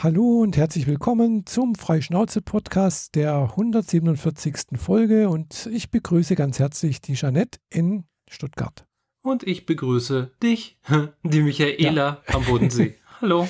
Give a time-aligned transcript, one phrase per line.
[0.00, 4.78] Hallo und herzlich willkommen zum Freischnauze-Podcast der 147.
[4.78, 8.86] Folge und ich begrüße ganz herzlich die Jeanette in Stuttgart.
[9.22, 10.78] Und ich begrüße dich,
[11.24, 12.34] die Michaela ja.
[12.36, 12.94] am Bodensee.
[13.20, 13.48] Hallo.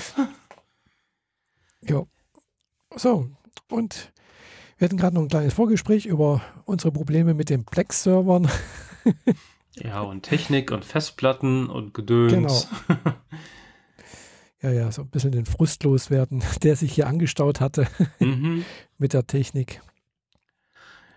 [1.83, 2.05] Ja.
[2.97, 3.29] So,
[3.71, 4.11] und
[4.79, 8.49] wir hatten gerade noch ein kleines Vorgespräch über unsere Probleme mit den Plex-Servern.
[9.75, 12.69] ja, und Technik und Festplatten und Gedöns.
[12.87, 12.99] Genau.
[14.61, 17.87] ja, ja, so ein bisschen den Frust loswerden, der sich hier angestaut hatte
[18.19, 18.65] mhm.
[18.99, 19.81] mit der Technik.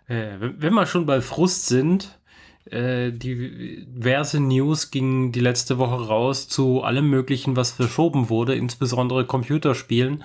[0.08, 2.20] Äh, wenn wir schon bei Frust sind,
[2.66, 9.26] äh, diverse News gingen die letzte Woche raus zu allem Möglichen, was verschoben wurde, insbesondere
[9.26, 10.24] Computerspielen.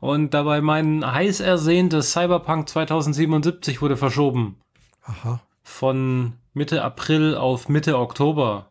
[0.00, 4.56] Und dabei mein heiß ersehntes Cyberpunk 2077 wurde verschoben.
[5.02, 5.40] Aha.
[5.62, 8.70] Von Mitte April auf Mitte Oktober.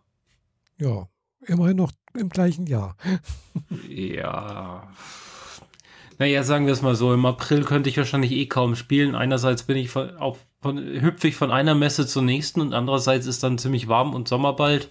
[0.80, 1.08] Ja,
[1.48, 2.96] immerhin noch im gleichen Jahr.
[3.88, 4.88] ja.
[6.20, 9.14] Naja, sagen wir es mal so, im April könnte ich wahrscheinlich eh kaum spielen.
[9.14, 13.28] Einerseits bin ich von, auf, von, hüpfe ich von einer Messe zur nächsten und andererseits
[13.28, 14.90] ist dann ziemlich warm und Sommer bald.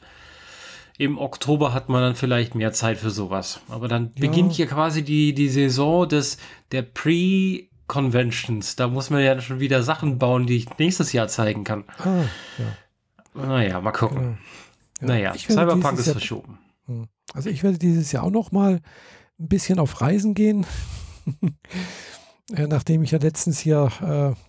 [0.99, 3.61] Im Oktober hat man dann vielleicht mehr Zeit für sowas.
[3.69, 4.21] Aber dann ja.
[4.21, 6.39] beginnt hier quasi die, die Saison des,
[6.71, 8.77] der Pre-Conventions.
[8.77, 11.84] Da muss man ja schon wieder Sachen bauen, die ich nächstes Jahr zeigen kann.
[11.99, 12.23] Ah,
[12.57, 13.47] ja.
[13.47, 14.23] Naja, mal gucken.
[14.23, 14.66] Ja.
[15.01, 16.59] Naja, Cyberpunk ist verschoben.
[16.87, 17.07] Hm.
[17.35, 18.81] Also ich werde dieses Jahr auch noch mal
[19.39, 20.67] ein bisschen auf Reisen gehen.
[22.51, 24.41] Nachdem ich ja letztens hier äh,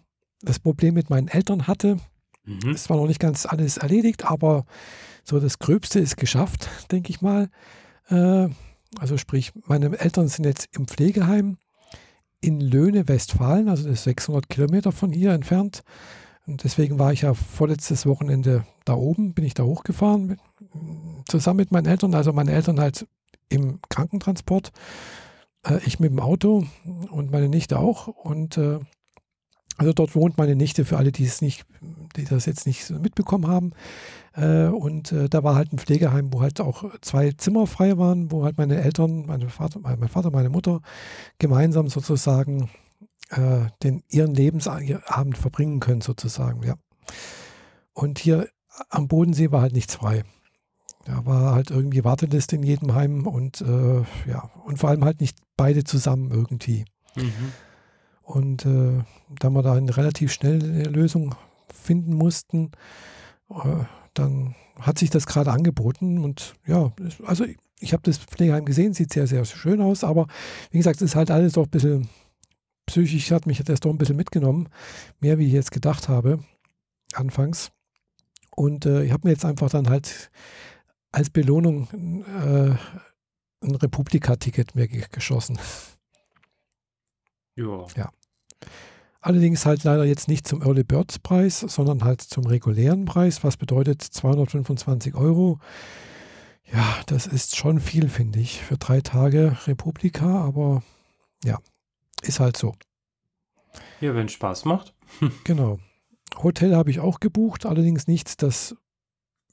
[0.42, 1.98] das Problem mit meinen Eltern hatte.
[2.46, 2.70] Mhm.
[2.70, 4.66] Es war noch nicht ganz alles erledigt, aber
[5.24, 7.50] so das Gröbste ist geschafft, denke ich mal.
[8.10, 8.50] Äh,
[9.00, 11.58] also sprich, meine Eltern sind jetzt im Pflegeheim
[12.40, 15.82] in Löhne, Westfalen, also das ist 600 Kilometer von hier entfernt.
[16.48, 20.38] Und deswegen war ich ja vorletztes Wochenende da oben, bin ich da hochgefahren,
[21.28, 23.06] zusammen mit meinen Eltern, also meine Eltern halt
[23.50, 24.72] im Krankentransport,
[25.66, 26.66] äh, ich mit dem Auto
[27.12, 28.08] und meine Nichte auch.
[28.08, 28.80] Und äh,
[29.78, 31.66] also dort wohnt meine Nichte, für alle, die es nicht,
[32.16, 33.74] die das jetzt nicht mitbekommen haben.
[34.34, 38.32] Äh, und äh, da war halt ein Pflegeheim, wo halt auch zwei Zimmer frei waren,
[38.32, 40.82] wo halt meine Eltern, meine Vater, mein Vater, meine Mutter
[41.40, 42.70] gemeinsam sozusagen
[43.30, 46.76] äh, den ihren Lebensabend verbringen können, sozusagen, ja.
[47.94, 48.48] Und hier
[48.90, 50.24] am Bodensee war halt nichts frei.
[51.06, 55.22] Da war halt irgendwie Warteliste in jedem Heim und äh, ja, und vor allem halt
[55.22, 56.86] nicht beide zusammen irgendwie.
[57.16, 57.54] Mhm.
[58.22, 59.04] Und äh,
[59.40, 61.36] da wir da eine relativ schnelle Lösung
[61.74, 62.72] finden mussten,
[63.50, 66.92] äh, dann hat sich das gerade angeboten und ja,
[67.26, 67.46] also
[67.80, 70.28] ich habe das Pflegeheim gesehen, sieht sehr, sehr schön aus, aber
[70.72, 72.10] wie gesagt, es ist halt alles doch ein bisschen
[72.88, 74.70] psychisch, hat mich das doch ein bisschen mitgenommen,
[75.20, 76.40] mehr wie ich jetzt gedacht habe,
[77.14, 77.72] anfangs.
[78.56, 80.32] Und äh, ich habe mir jetzt einfach dann halt
[81.12, 81.88] als Belohnung
[82.26, 82.76] äh,
[83.66, 85.60] ein Republika-Ticket mir geschossen.
[87.56, 87.86] Ja.
[87.96, 88.10] Ja.
[89.20, 93.58] Allerdings halt leider jetzt nicht zum Early Birds Preis, sondern halt zum regulären Preis, was
[93.58, 95.60] bedeutet 225 Euro.
[96.72, 100.84] Ja, das ist schon viel, finde ich, für drei Tage Republika, aber
[101.44, 101.60] ja,
[102.22, 102.74] ist halt so.
[104.02, 104.94] Ja, wenn es Spaß macht.
[105.44, 105.80] genau.
[106.42, 108.76] Hotel habe ich auch gebucht, allerdings nicht das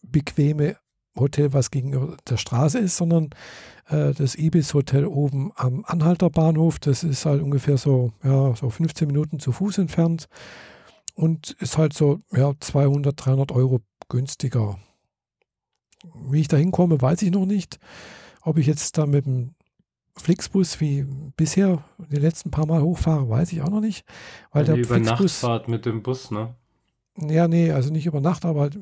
[0.02, 0.76] bequeme
[1.16, 3.30] Hotel, was gegenüber der Straße ist, sondern
[3.88, 6.78] äh, das Ibis Hotel oben am Anhalter Bahnhof.
[6.78, 10.28] Das ist halt ungefähr so, ja, so 15 Minuten zu Fuß entfernt
[11.14, 14.78] und ist halt so, ja, 200, 300 Euro günstiger.
[16.28, 17.78] Wie ich da hinkomme, weiß ich noch nicht.
[18.42, 19.54] Ob ich jetzt da mit dem
[20.16, 21.04] Flixbus wie
[21.36, 24.06] bisher die letzten paar Mal hochfahre, weiß ich auch noch nicht.
[24.52, 26.54] Weil ja, der über Nachtfahrt mit dem Bus, ne?
[27.18, 28.78] Ja, nee, also nicht über Nacht, aber halt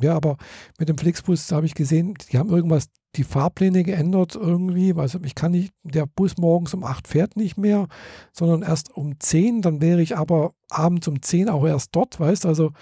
[0.00, 0.36] ja, aber
[0.78, 4.94] mit dem Flixbus habe ich gesehen, die haben irgendwas, die Fahrpläne geändert irgendwie.
[4.94, 7.88] Also ich kann nicht, der Bus morgens um 8 fährt nicht mehr,
[8.32, 9.62] sondern erst um 10.
[9.62, 12.48] Dann wäre ich aber abends um 10 auch erst dort, weißt du?
[12.48, 12.72] Also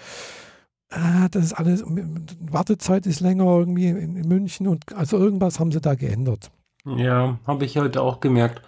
[0.89, 5.71] äh, das ist alles, Wartezeit ist länger irgendwie in, in, München und also irgendwas haben
[5.71, 6.51] sie da geändert.
[6.85, 8.61] Ja, habe ich heute auch gemerkt.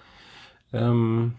[0.74, 1.36] Ähm,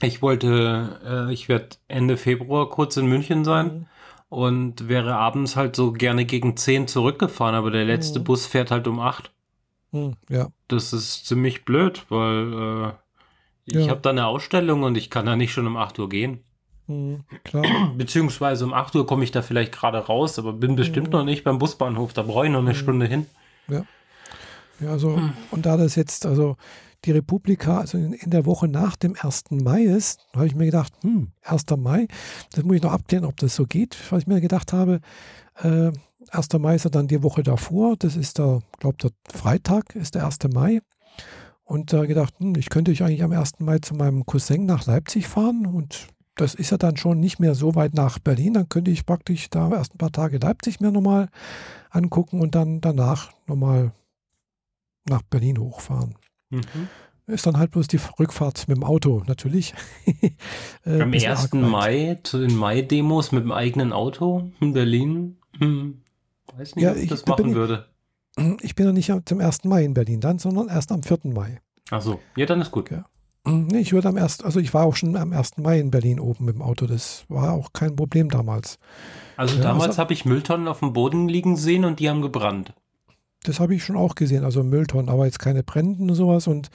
[0.00, 3.66] ich wollte, äh, ich werde Ende Februar kurz in München sein.
[3.66, 3.86] Mhm
[4.34, 8.24] und wäre abends halt so gerne gegen 10 zurückgefahren, aber der letzte mhm.
[8.24, 9.30] Bus fährt halt um 8.
[9.92, 10.48] Mhm, ja.
[10.66, 12.92] Das ist ziemlich blöd, weil äh,
[13.64, 13.90] ich ja.
[13.90, 16.40] habe da eine Ausstellung und ich kann da nicht schon um 8 Uhr gehen.
[16.88, 17.64] Mhm, klar.
[17.96, 21.12] Beziehungsweise um 8 Uhr komme ich da vielleicht gerade raus, aber bin bestimmt mhm.
[21.12, 22.74] noch nicht beim Busbahnhof, da brauche ich noch eine mhm.
[22.74, 23.26] Stunde hin.
[23.68, 23.84] Ja.
[24.84, 25.18] Ja, also,
[25.50, 26.56] und da das jetzt, also
[27.04, 29.44] die Republika, also in, in, der Woche nach dem 1.
[29.50, 31.64] Mai ist, habe ich mir gedacht, hm, 1.
[31.78, 32.06] Mai,
[32.52, 35.00] das muss ich noch abklären, ob das so geht, was ich mir gedacht habe.
[35.62, 35.90] Äh,
[36.30, 36.48] 1.
[36.58, 40.26] Mai ist ja dann die Woche davor, das ist der, glaube der Freitag, ist der
[40.26, 40.38] 1.
[40.52, 40.80] Mai.
[41.64, 43.60] Und da gedacht, hm, ich könnte ich eigentlich am 1.
[43.60, 47.54] Mai zu meinem Cousin nach Leipzig fahren und das ist ja dann schon nicht mehr
[47.54, 48.54] so weit nach Berlin.
[48.54, 51.28] Dann könnte ich praktisch da erst ein paar Tage Leipzig mir nochmal
[51.90, 53.92] angucken und dann danach nochmal
[55.08, 56.16] nach Berlin hochfahren.
[56.50, 56.88] Mhm.
[57.26, 59.74] Ist dann halt bloß die Rückfahrt mit dem Auto, natürlich.
[60.84, 61.54] äh, Am 1.
[61.54, 65.38] Mai zu den Mai-Demos mit dem eigenen Auto in Berlin?
[65.58, 66.02] Hm.
[66.54, 67.86] Weiß nicht, ja, ob ich das machen ich, würde.
[68.60, 69.64] Ich bin ja nicht zum 1.
[69.64, 71.20] Mai in Berlin dann, sondern erst am 4.
[71.24, 71.60] Mai.
[71.90, 72.90] Ach so, ja, dann ist gut.
[72.90, 73.06] Ja.
[73.46, 75.58] Nee, ich würde am 1., also ich war auch schon am 1.
[75.58, 76.86] Mai in Berlin oben mit dem Auto.
[76.86, 78.78] Das war auch kein Problem damals.
[79.36, 82.74] Also damals also, habe ich Mülltonnen auf dem Boden liegen sehen und die haben gebrannt.
[83.44, 86.46] Das habe ich schon auch gesehen, also Mülltonnen, aber jetzt keine Bränden und sowas.
[86.46, 86.70] Und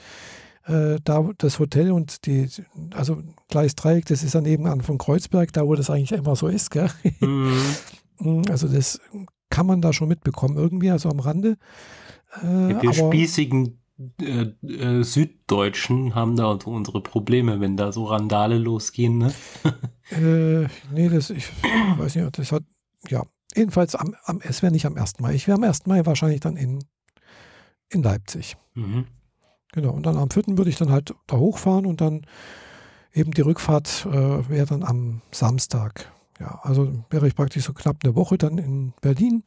[0.64, 2.48] äh, da das Hotel und die,
[2.92, 6.70] also Gleisdreieck, das ist daneben an von Kreuzberg, da wo das eigentlich immer so ist,
[6.70, 6.90] gell?
[7.20, 7.52] Mhm.
[8.50, 9.00] Also das
[9.48, 11.56] kann man da schon mitbekommen, irgendwie, also am Rande.
[12.42, 13.80] Äh, die spießigen
[14.20, 19.32] äh, äh, Süddeutschen haben da unsere Probleme, wenn da so Randale losgehen, ne?
[20.10, 21.46] äh, nee, das, ich
[21.98, 22.62] weiß nicht, das hat,
[23.08, 23.24] ja,
[23.54, 25.20] jedenfalls am, am es wäre nicht am 1.
[25.20, 25.34] Mai.
[25.34, 25.86] Ich wäre am 1.
[25.86, 26.84] Mai wahrscheinlich dann in,
[27.88, 28.56] in Leipzig.
[28.74, 29.06] Mhm.
[29.72, 30.44] Genau, und dann am 4.
[30.58, 32.26] würde ich dann halt da hochfahren und dann
[33.12, 36.12] eben die Rückfahrt äh, wäre dann am Samstag.
[36.38, 39.42] Ja, also wäre ich praktisch so knapp eine Woche dann in Berlin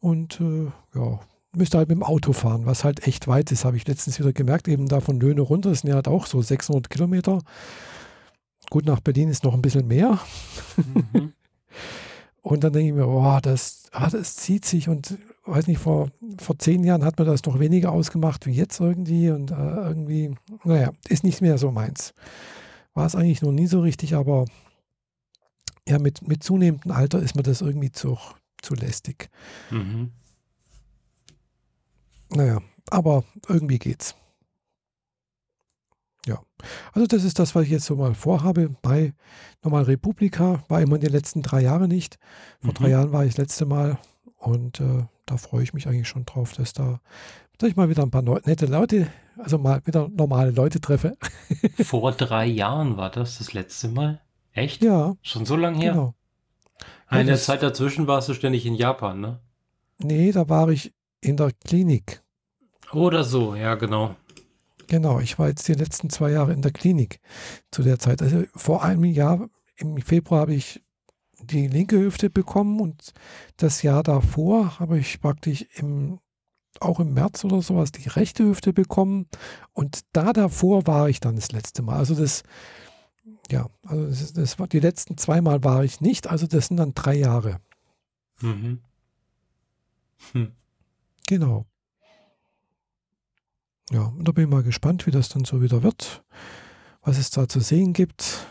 [0.00, 1.20] und äh, ja,
[1.54, 4.32] müsste halt mit dem Auto fahren, was halt echt weit ist, habe ich letztens wieder
[4.32, 7.40] gemerkt, eben da von Löhne runter, sind ja halt auch so 600 Kilometer.
[8.68, 10.18] Gut, nach Berlin ist noch ein bisschen mehr.
[10.76, 11.32] Mhm.
[12.42, 16.10] und dann denke ich mir, oh, das, ah, das zieht sich und weiß nicht, vor,
[16.38, 20.34] vor zehn Jahren hat man das doch weniger ausgemacht wie jetzt irgendwie und äh, irgendwie,
[20.64, 22.14] naja, ist nicht mehr so meins.
[22.94, 24.46] War es eigentlich noch nie so richtig, aber
[25.88, 28.18] ja, mit, mit zunehmendem Alter ist mir das irgendwie zu,
[28.62, 29.28] zu lästig.
[29.70, 30.12] Mhm.
[32.30, 32.60] Naja,
[32.90, 34.14] aber irgendwie geht's.
[36.26, 36.40] Ja,
[36.92, 38.74] also das ist das, was ich jetzt so mal vorhabe.
[38.82, 39.14] Bei
[39.62, 42.18] Normal Republika war immer in den letzten drei Jahren nicht.
[42.60, 42.74] Vor mhm.
[42.74, 43.98] drei Jahren war ich das letzte Mal
[44.36, 47.00] und äh, da freue ich mich eigentlich schon drauf, dass da
[47.60, 49.06] dass ich mal wieder ein paar nette Leute,
[49.36, 51.18] also mal wieder normale Leute treffe.
[51.82, 54.20] Vor drei Jahren war das das letzte Mal?
[54.52, 54.82] Echt?
[54.82, 55.16] Ja.
[55.20, 55.92] Schon so lange her?
[55.92, 56.14] Genau.
[57.10, 59.40] In der Zeit dazwischen warst du ständig in Japan, ne?
[59.98, 62.22] Nee, da war ich in der Klinik.
[62.92, 64.16] Oder so, ja, genau.
[64.90, 67.20] Genau, ich war jetzt die letzten zwei Jahre in der Klinik
[67.70, 68.22] zu der Zeit.
[68.22, 70.82] Also vor einem Jahr, im Februar, habe ich
[71.38, 73.12] die linke Hüfte bekommen und
[73.56, 76.18] das Jahr davor habe ich praktisch im,
[76.80, 79.28] auch im März oder sowas die rechte Hüfte bekommen
[79.74, 81.96] und da davor war ich dann das letzte Mal.
[81.96, 82.42] Also das,
[83.48, 86.94] ja, also das, das war, die letzten zweimal war ich nicht, also das sind dann
[86.94, 87.60] drei Jahre.
[88.40, 88.80] Mhm.
[90.32, 90.50] Hm.
[91.28, 91.69] Genau.
[93.90, 96.22] Ja, und da bin ich mal gespannt, wie das dann so wieder wird,
[97.02, 98.46] was es da zu sehen gibt,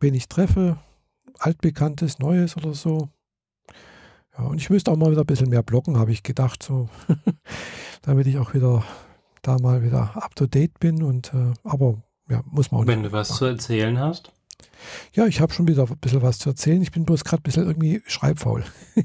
[0.00, 0.78] wen ich treffe,
[1.38, 3.08] altbekanntes, Neues oder so.
[4.36, 6.88] Ja, und ich müsste auch mal wieder ein bisschen mehr blocken, habe ich gedacht, so,
[8.02, 8.82] damit ich auch wieder
[9.42, 13.02] da mal wieder up to date bin und äh, aber ja, muss man auch Wenn
[13.02, 13.38] du was machen.
[13.38, 14.32] zu erzählen hast?
[15.12, 16.82] Ja, ich habe schon wieder ein bisschen was zu erzählen.
[16.82, 18.64] Ich bin bloß gerade ein bisschen irgendwie schreibfaul.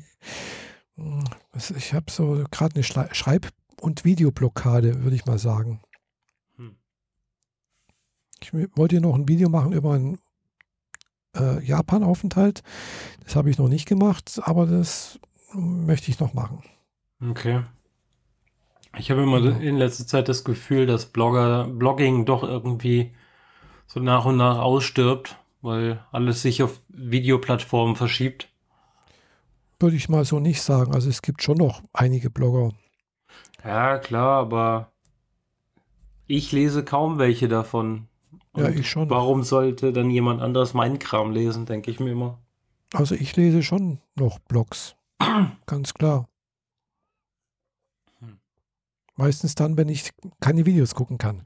[1.75, 3.50] ich habe so gerade eine Schreib-
[3.81, 5.81] und Videoblockade, würde ich mal sagen.
[6.57, 6.75] Hm.
[8.39, 10.20] Ich wollte noch ein Video machen über einen
[11.36, 12.62] äh, Japan-Aufenthalt.
[13.24, 15.20] Das habe ich noch nicht gemacht, aber das
[15.53, 16.63] möchte ich noch machen.
[17.22, 17.63] Okay.
[18.98, 19.60] Ich habe immer genau.
[19.60, 23.12] in letzter Zeit das Gefühl, dass Blogger, Blogging doch irgendwie
[23.88, 28.50] so nach und nach ausstirbt, weil alles sich auf Videoplattformen verschiebt.
[29.79, 30.94] Würde ich mal so nicht sagen.
[30.94, 32.72] Also es gibt schon noch einige Blogger.
[33.63, 34.91] Ja, klar, aber
[36.27, 38.08] ich lese kaum welche davon.
[38.53, 39.10] Und ja, ich schon.
[39.10, 42.39] Warum sollte dann jemand anderes meinen Kram lesen, denke ich mir immer.
[42.94, 44.96] Also ich lese schon noch Blogs.
[45.65, 46.27] Ganz klar.
[48.20, 48.39] Hm.
[49.15, 51.44] Meistens dann, wenn ich keine Videos gucken kann.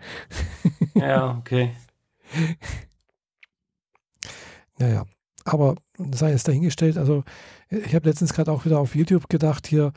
[0.95, 1.75] ja, okay.
[4.77, 5.05] Naja,
[5.43, 7.23] aber sei es dahingestellt, also
[7.69, 9.93] ich habe letztens gerade auch wieder auf YouTube gedacht, hier,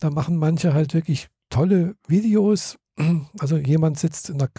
[0.00, 2.78] da machen manche halt wirklich tolle Videos.
[3.38, 4.50] Also jemand sitzt in der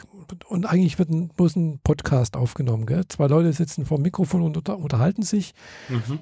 [0.48, 2.86] und eigentlich wird ein, bloß ein Podcast aufgenommen.
[2.86, 3.06] Gell?
[3.08, 5.54] Zwei Leute sitzen vor dem Mikrofon und unter, unterhalten sich.
[5.90, 6.20] Mhm.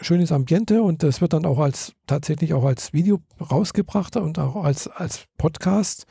[0.00, 4.62] Schönes Ambiente und das wird dann auch als tatsächlich auch als Video rausgebracht und auch
[4.62, 6.06] als, als Podcast.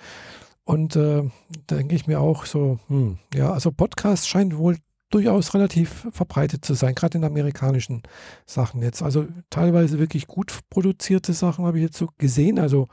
[0.66, 1.24] Und äh,
[1.68, 4.76] da denke ich mir auch so, hm, ja, also Podcast scheint wohl
[5.10, 8.04] durchaus relativ verbreitet zu sein, gerade in amerikanischen
[8.46, 9.02] Sachen jetzt.
[9.02, 12.88] Also teilweise wirklich gut produzierte Sachen habe ich jetzt so gesehen, also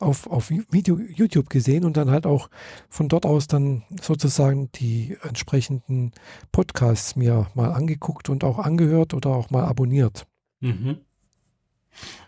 [0.00, 2.50] auf, auf Video, YouTube gesehen und dann halt auch
[2.88, 6.12] von dort aus dann sozusagen die entsprechenden
[6.50, 10.26] Podcasts mir mal angeguckt und auch angehört oder auch mal abonniert.
[10.60, 10.98] Mhm.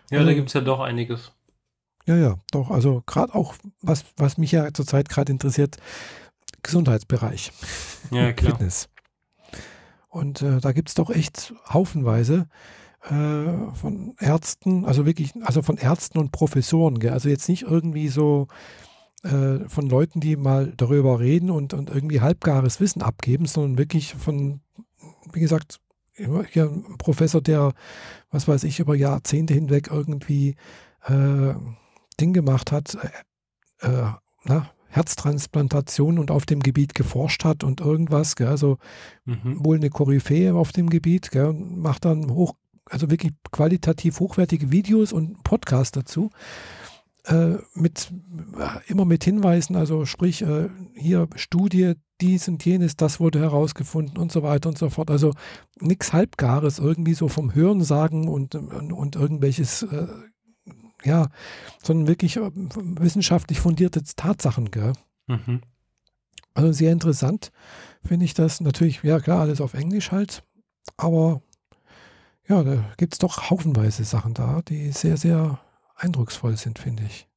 [0.09, 1.31] Ja, ähm, da gibt es ja doch einiges.
[2.05, 2.69] Ja, ja, doch.
[2.69, 5.77] Also gerade auch, was, was mich ja zurzeit gerade interessiert,
[6.61, 7.51] Gesundheitsbereich.
[8.11, 8.51] Ja, klar.
[8.51, 8.89] Fitness.
[10.13, 12.47] Und äh, da gibt es doch echt haufenweise
[13.01, 17.13] äh, von Ärzten, also wirklich, also von Ärzten und Professoren, gell?
[17.13, 18.47] also jetzt nicht irgendwie so
[19.23, 24.13] äh, von Leuten, die mal darüber reden und, und irgendwie halbgares Wissen abgeben, sondern wirklich
[24.13, 24.61] von,
[25.31, 25.79] wie gesagt,
[26.15, 27.73] hier ein Professor, der,
[28.29, 30.55] was weiß ich, über Jahrzehnte hinweg irgendwie
[31.07, 31.55] äh,
[32.19, 32.99] Ding gemacht hat,
[33.81, 34.11] äh, äh
[34.43, 38.77] na, Herztransplantation und auf dem Gebiet geforscht hat und irgendwas, gell, also
[39.25, 39.65] mhm.
[39.65, 42.53] wohl eine Koryphäe auf dem Gebiet, gell, macht dann hoch,
[42.85, 46.29] also wirklich qualitativ hochwertige Videos und Podcasts dazu.
[47.25, 48.11] Äh, mit
[48.87, 54.31] immer mit Hinweisen, also sprich äh, hier Studie, dies und jenes, das wurde herausgefunden und
[54.31, 55.09] so weiter und so fort.
[55.09, 55.33] Also
[55.79, 60.07] nichts Halbgares, irgendwie so vom Hören sagen und, und, und irgendwelches äh,
[61.05, 61.29] ja,
[61.83, 64.93] sondern wirklich äh, wissenschaftlich fundierte Tatsachen, gell?
[65.27, 65.61] Mhm.
[66.53, 67.51] Also sehr interessant
[68.05, 68.61] finde ich das.
[68.61, 70.43] Natürlich, ja klar, alles auf Englisch halt,
[70.97, 71.41] aber
[72.47, 75.59] ja, da gibt es doch haufenweise Sachen da, die sehr, sehr
[75.95, 77.27] eindrucksvoll sind, finde ich.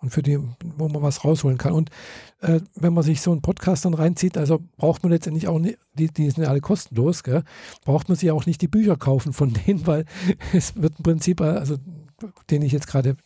[0.00, 0.38] Und für die,
[0.76, 1.72] wo man was rausholen kann.
[1.72, 1.90] Und
[2.40, 5.78] äh, wenn man sich so einen Podcast dann reinzieht, also braucht man letztendlich auch nicht,
[5.94, 7.42] die, die sind ja alle kostenlos, gell?
[7.84, 10.04] braucht man sich auch nicht die Bücher kaufen von denen, weil
[10.52, 11.76] es wird im Prinzip, also
[12.50, 13.16] den ich jetzt gerade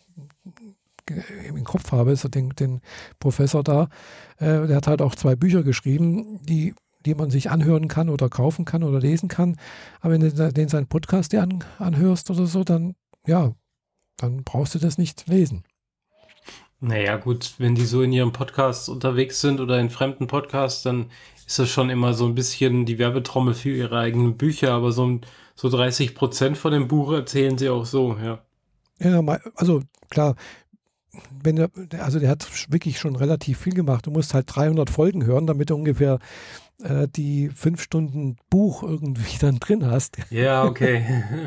[1.49, 2.81] im Kopf habe, so den, den
[3.19, 3.89] Professor da,
[4.39, 8.29] äh, der hat halt auch zwei Bücher geschrieben, die, die man sich anhören kann oder
[8.29, 9.57] kaufen kann oder lesen kann.
[10.01, 12.95] Aber wenn du den seinen Podcast dir an, anhörst oder so, dann
[13.27, 13.55] ja,
[14.17, 15.65] dann brauchst du das nicht lesen.
[16.81, 21.11] Naja, gut, wenn die so in ihrem Podcast unterwegs sind oder in fremden Podcasts, dann
[21.47, 25.21] ist das schon immer so ein bisschen die Werbetrommel für ihre eigenen Bücher, aber so,
[25.55, 28.43] so 30 Prozent von dem Buch erzählen sie auch so, ja.
[28.99, 29.21] Ja,
[29.57, 30.37] also klar,
[31.43, 34.07] wenn er, also der hat wirklich schon relativ viel gemacht.
[34.07, 36.19] Du musst halt 300 Folgen hören, damit du ungefähr
[36.83, 40.17] äh, die fünf Stunden Buch irgendwie dann drin hast.
[40.31, 41.05] Ja, okay.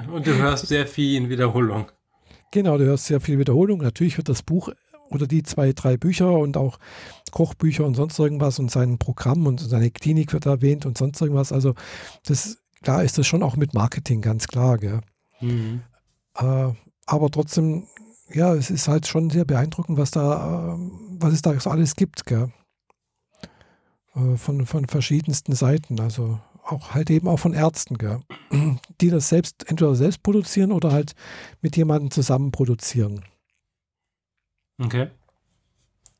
[0.11, 1.91] Und du hörst sehr viel in Wiederholung.
[2.51, 3.79] Genau, du hörst sehr viel Wiederholung.
[3.79, 4.69] Natürlich wird das Buch
[5.09, 6.79] oder die zwei, drei Bücher und auch
[7.31, 11.51] Kochbücher und sonst irgendwas und sein Programm und seine Klinik wird erwähnt und sonst irgendwas.
[11.51, 11.75] Also
[12.25, 15.01] das, klar ist das schon auch mit Marketing ganz klar, gell?
[15.41, 15.81] Mhm.
[16.37, 16.69] Äh,
[17.05, 17.88] aber trotzdem,
[18.29, 21.95] ja, es ist halt schon sehr beeindruckend, was da, ähm, was es da so alles
[21.95, 22.51] gibt, gell?
[24.15, 26.00] Äh, von, von verschiedensten Seiten.
[26.00, 28.21] Also auch halt eben auch von Ärzten, gell?
[29.01, 31.13] die das selbst entweder selbst produzieren oder halt
[31.62, 33.24] mit jemandem zusammen produzieren.
[34.79, 35.09] Okay.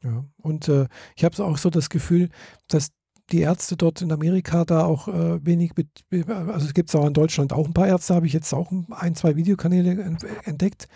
[0.04, 2.30] Ja, und äh, ich habe auch so das Gefühl,
[2.68, 2.92] dass
[3.32, 5.88] die Ärzte dort in Amerika da auch äh, wenig mit,
[6.28, 8.72] also es gibt es auch in Deutschland auch ein paar Ärzte, habe ich jetzt auch
[8.92, 10.88] ein, zwei Videokanäle entdeckt,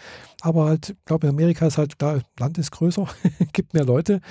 [0.41, 3.07] aber halt, ich glaube, in Amerika ist halt, da Land ist größer,
[3.53, 4.21] gibt mehr Leute,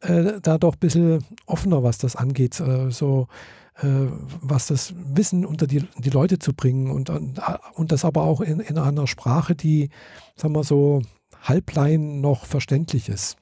[0.00, 3.28] äh, da doch ein bisschen offener, was das angeht, äh, so
[3.76, 4.08] äh,
[4.40, 8.60] was das Wissen unter die, die Leute zu bringen und, und das aber auch in,
[8.60, 9.90] in einer Sprache, die,
[10.34, 11.02] sagen wir so,
[11.42, 13.36] halblein noch verständlich ist.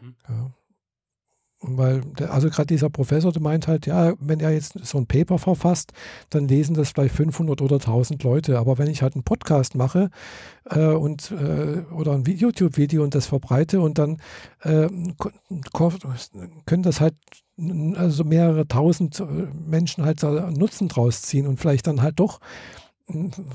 [0.00, 0.16] Mhm.
[0.28, 0.50] Ja.
[1.68, 5.06] Weil, der, also gerade dieser Professor, der meint halt, ja, wenn er jetzt so ein
[5.06, 5.92] Paper verfasst,
[6.30, 8.58] dann lesen das vielleicht 500 oder 1000 Leute.
[8.58, 10.10] Aber wenn ich halt einen Podcast mache
[10.70, 14.18] äh, und, äh, oder ein YouTube-Video und das verbreite und dann
[14.62, 14.88] äh,
[16.66, 17.14] können das halt
[17.96, 22.40] also mehrere tausend äh, Menschen halt Nutzen draus ziehen und vielleicht dann halt doch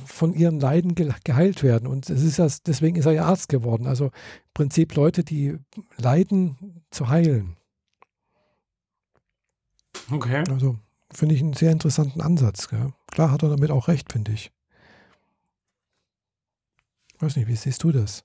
[0.05, 1.87] von ihren Leiden geheilt werden.
[1.87, 3.85] Und es ist ja, deswegen ist er ja Arzt geworden.
[3.85, 4.11] Also im
[4.53, 5.57] Prinzip Leute, die
[5.97, 7.57] leiden, zu heilen.
[10.11, 10.43] Okay.
[10.49, 10.77] Also
[11.11, 12.67] finde ich einen sehr interessanten Ansatz.
[12.67, 12.93] Gell?
[13.07, 14.51] Klar hat er damit auch recht, finde ich.
[17.19, 18.23] Weiß nicht, wie siehst du das?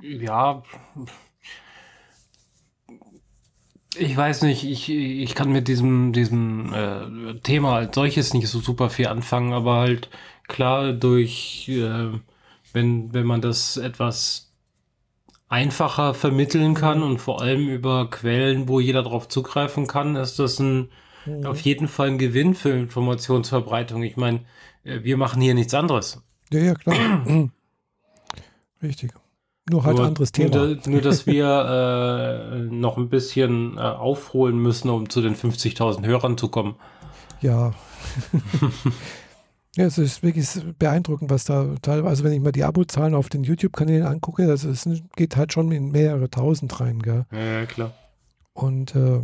[0.00, 0.62] Ja,
[3.96, 8.60] ich weiß nicht, ich, ich kann mit diesem, diesem äh, Thema als solches nicht so
[8.60, 10.08] super viel anfangen, aber halt
[10.48, 12.10] klar durch, äh,
[12.72, 14.51] wenn, wenn man das etwas
[15.52, 17.04] einfacher vermitteln kann mhm.
[17.04, 20.88] und vor allem über Quellen, wo jeder darauf zugreifen kann, ist das ein,
[21.26, 21.44] mhm.
[21.44, 24.02] auf jeden Fall ein Gewinn für Informationsverbreitung.
[24.02, 24.40] Ich meine,
[24.82, 26.22] äh, wir machen hier nichts anderes.
[26.50, 26.96] Ja, ja, klar.
[28.82, 29.12] Richtig.
[29.70, 30.56] Nur halt nur, anderes Thema.
[30.56, 36.04] Nur, nur dass wir äh, noch ein bisschen äh, aufholen müssen, um zu den 50.000
[36.06, 36.76] Hörern zu kommen.
[37.42, 37.74] Ja.
[39.76, 40.48] ja, es ist wirklich
[40.78, 44.64] beeindruckend, was da teilweise, also wenn ich mal die Abozahlen auf den YouTube-Kanälen angucke, das
[44.64, 47.24] ist, geht halt schon in mehrere tausend rein, gell?
[47.32, 47.92] Ja, klar.
[48.52, 49.20] Und äh,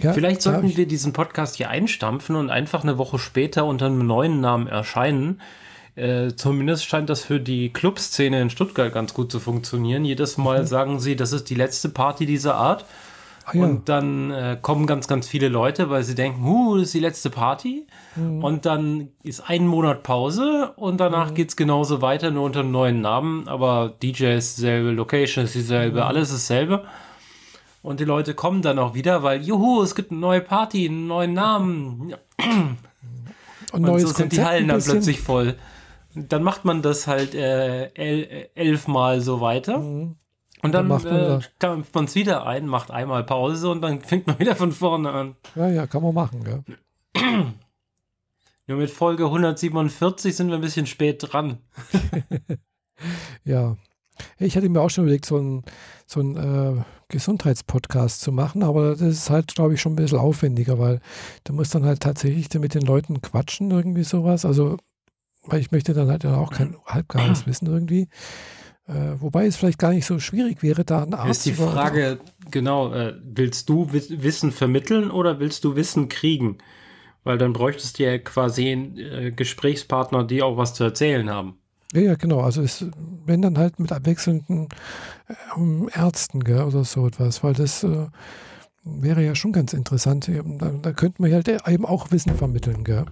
[0.00, 3.86] ja, Vielleicht sollten ja, wir diesen Podcast hier einstampfen und einfach eine Woche später unter
[3.86, 5.40] einem neuen Namen erscheinen.
[5.94, 10.04] Äh, zumindest scheint das für die Clubszene in Stuttgart ganz gut zu funktionieren.
[10.04, 10.66] Jedes Mal mhm.
[10.66, 12.84] sagen sie, das ist die letzte Party dieser Art.
[13.46, 13.62] Ah, ja.
[13.62, 17.00] Und dann äh, kommen ganz, ganz viele Leute, weil sie denken, huh, das ist die
[17.00, 17.86] letzte Party.
[18.16, 18.42] Mhm.
[18.42, 21.34] Und dann ist ein Monat Pause und danach mhm.
[21.34, 23.46] geht es genauso weiter, nur unter einem neuen Namen.
[23.46, 26.06] Aber DJ ist dieselbe, Location ist dieselbe, mhm.
[26.06, 26.86] alles ist dasselbe.
[27.82, 31.06] Und die Leute kommen dann auch wieder, weil, juhu, es gibt eine neue Party, einen
[31.06, 32.14] neuen Namen.
[33.72, 35.54] Und, und so sind die Hallen dann plötzlich voll.
[36.16, 39.78] Dann macht man das halt äh, el elfmal so weiter.
[39.78, 40.16] Mhm.
[40.62, 44.38] Und dann, dann äh, man es wieder ein, macht einmal Pause und dann fängt man
[44.38, 45.36] wieder von vorne an.
[45.54, 46.64] Ja, ja, kann man machen, gell?
[48.66, 51.58] Nur mit Folge 147 sind wir ein bisschen spät dran.
[53.44, 53.76] ja.
[54.38, 55.62] Ich hatte mir auch schon überlegt, so ein,
[56.06, 60.18] so ein äh, Gesundheitspodcast zu machen, aber das ist halt, glaube ich, schon ein bisschen
[60.18, 61.00] aufwendiger, weil
[61.44, 64.44] du musst dann halt tatsächlich mit den Leuten quatschen, irgendwie sowas.
[64.44, 64.78] Also,
[65.44, 68.08] weil ich möchte dann halt auch kein halbgares Wissen irgendwie.
[68.88, 72.18] Äh, wobei es vielleicht gar nicht so schwierig wäre, da einen Arzt Ist die Frage,
[72.50, 76.58] genau, äh, willst du Wissen vermitteln oder willst du Wissen kriegen?
[77.24, 81.58] Weil dann bräuchtest du ja quasi einen äh, Gesprächspartner, die auch was zu erzählen haben.
[81.92, 82.40] Ja, ja, genau.
[82.40, 82.86] Also es,
[83.24, 84.68] wenn dann halt mit abwechselnden
[85.92, 88.06] Ärzten gell, oder so etwas, weil das äh,
[88.84, 90.28] wäre ja schon ganz interessant.
[90.28, 92.84] Da, da könnte man halt eben auch Wissen vermitteln.
[92.84, 93.06] Gell.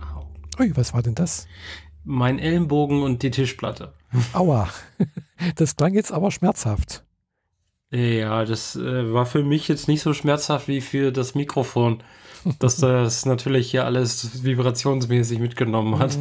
[0.60, 1.48] Ui, was war denn das?
[2.04, 3.92] Mein Ellenbogen und die Tischplatte.
[4.32, 4.68] Aua,
[5.56, 7.04] das klang jetzt aber schmerzhaft.
[7.90, 12.02] Ja, das äh, war für mich jetzt nicht so schmerzhaft wie für das Mikrofon,
[12.58, 16.18] dass das natürlich hier alles vibrationsmäßig mitgenommen hat.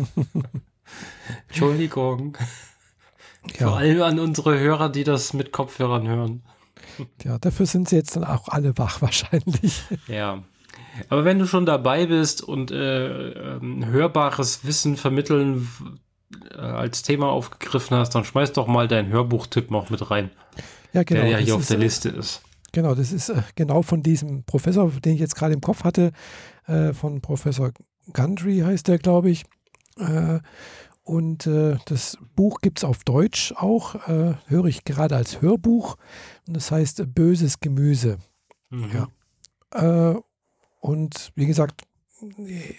[1.47, 2.37] Entschuldigung.
[3.59, 3.67] Ja.
[3.67, 6.43] Vor allem an unsere Hörer, die das mit Kopfhörern hören.
[7.23, 9.81] Ja, dafür sind sie jetzt dann auch alle wach wahrscheinlich.
[10.07, 10.43] Ja.
[11.09, 15.67] Aber wenn du schon dabei bist und äh, äh, hörbares Wissen vermitteln
[16.51, 20.29] äh, als Thema aufgegriffen hast, dann schmeiß doch mal deinen Hörbuchtipp noch mit rein.
[20.93, 21.21] Ja, genau.
[21.21, 22.43] Der ja hier auf der äh, Liste ist.
[22.71, 26.11] Genau, das ist äh, genau von diesem Professor, den ich jetzt gerade im Kopf hatte,
[26.65, 27.71] äh, von Professor
[28.11, 29.45] Gundry heißt der, glaube ich.
[29.97, 30.39] Äh,
[31.03, 35.97] und äh, das Buch gibt es auf Deutsch auch, höre ich gerade als Hörbuch.
[36.47, 38.19] Und das heißt Böses Gemüse.
[38.69, 38.89] Mhm.
[38.93, 40.21] Ja.
[40.83, 41.83] Und wie gesagt,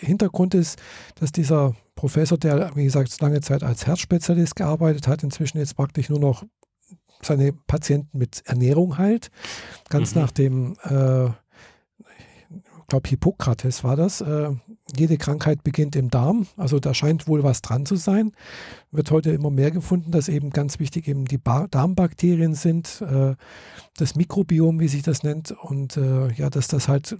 [0.00, 0.78] Hintergrund ist,
[1.14, 6.10] dass dieser Professor, der, wie gesagt, lange Zeit als Herzspezialist gearbeitet hat, inzwischen jetzt praktisch
[6.10, 6.44] nur noch
[7.22, 9.30] seine Patienten mit Ernährung heilt.
[9.88, 10.20] Ganz mhm.
[10.20, 11.28] nach dem äh,
[12.84, 14.50] ich glaube Hippokrates war das, äh,
[14.94, 18.32] jede Krankheit beginnt im Darm, also da scheint wohl was dran zu sein.
[18.90, 23.36] Wird heute immer mehr gefunden, dass eben ganz wichtig eben die ba Darmbakterien sind, äh,
[23.96, 27.16] das Mikrobiom, wie sich das nennt, und äh, ja, dass das halt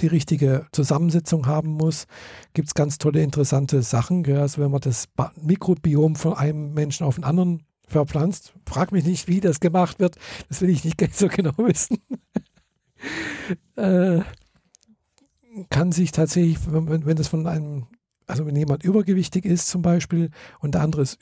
[0.00, 2.06] die richtige Zusammensetzung haben muss.
[2.54, 4.22] Gibt es ganz tolle, interessante Sachen.
[4.22, 4.38] Gell?
[4.38, 5.08] Also wenn man das
[5.40, 10.16] Mikrobiom von einem Menschen auf den anderen verpflanzt, frag mich nicht, wie das gemacht wird,
[10.48, 11.98] das will ich nicht so genau wissen.
[13.76, 14.20] äh,
[15.68, 17.86] kann sich tatsächlich, wenn, wenn das von einem,
[18.26, 21.18] also wenn jemand übergewichtig ist zum Beispiel und der andere ist,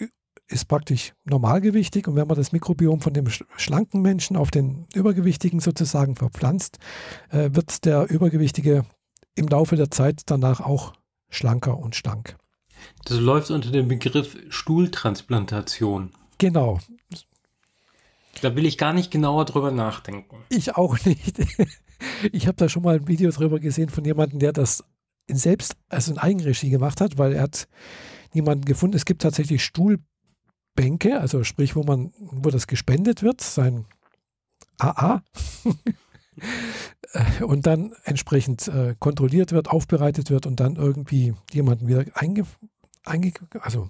[0.49, 5.61] ist praktisch normalgewichtig und wenn man das Mikrobiom von dem schlanken Menschen auf den übergewichtigen
[5.61, 6.79] sozusagen verpflanzt,
[7.31, 8.85] äh, wird der übergewichtige
[9.35, 10.95] im Laufe der Zeit danach auch
[11.29, 12.37] schlanker und stank.
[13.05, 16.13] Das läuft unter dem Begriff Stuhltransplantation.
[16.39, 16.79] Genau.
[18.41, 20.37] Da will ich gar nicht genauer drüber nachdenken.
[20.49, 21.39] Ich auch nicht.
[22.31, 24.85] Ich habe da schon mal ein Video drüber gesehen von jemandem, der das
[25.27, 27.67] in selbst, also in Eigenregie gemacht hat, weil er hat
[28.33, 28.97] niemanden gefunden.
[28.97, 29.65] Es gibt tatsächlich
[30.79, 33.85] Stuhlbänke, also sprich, wo man, wo das gespendet wird, sein
[34.79, 35.23] AA.
[37.43, 42.45] und dann entsprechend äh, kontrolliert wird, aufbereitet wird und dann irgendwie jemanden wieder einge,
[43.05, 43.89] einge also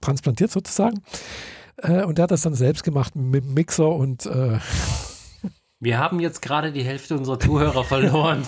[0.00, 1.02] transplantiert sozusagen.
[1.78, 4.58] Äh, und der hat das dann selbst gemacht mit Mixer und äh,
[5.80, 8.42] wir haben jetzt gerade die Hälfte unserer Zuhörer verloren.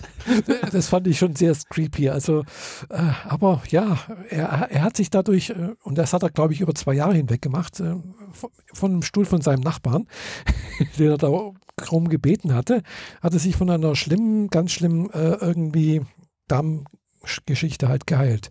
[0.72, 2.08] das fand ich schon sehr creepy.
[2.08, 2.40] Also,
[2.88, 3.98] äh, aber ja,
[4.30, 7.14] er, er, hat sich dadurch, äh, und das hat er, glaube ich, über zwei Jahre
[7.14, 7.96] hinweg gemacht, äh,
[8.32, 10.06] von, von einem Stuhl von seinem Nachbarn,
[10.98, 12.82] den er da kaum gebeten hatte,
[13.22, 16.00] hat er sich von einer schlimmen, ganz schlimmen äh, irgendwie
[16.48, 18.50] Darmgeschichte halt geheilt.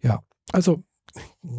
[0.00, 0.22] Ja,
[0.52, 0.82] also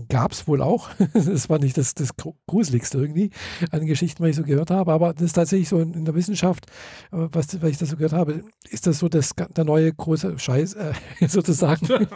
[0.09, 0.89] gab es wohl auch.
[1.13, 2.11] Das war nicht das, das
[2.47, 3.29] Gruseligste irgendwie
[3.71, 6.15] an Geschichten, was ich so gehört habe, aber das ist tatsächlich so in, in der
[6.15, 6.65] Wissenschaft,
[7.11, 10.37] äh, was, was ich da so gehört habe, ist das so das, der neue große
[10.39, 10.93] Scheiß äh,
[11.27, 11.85] sozusagen.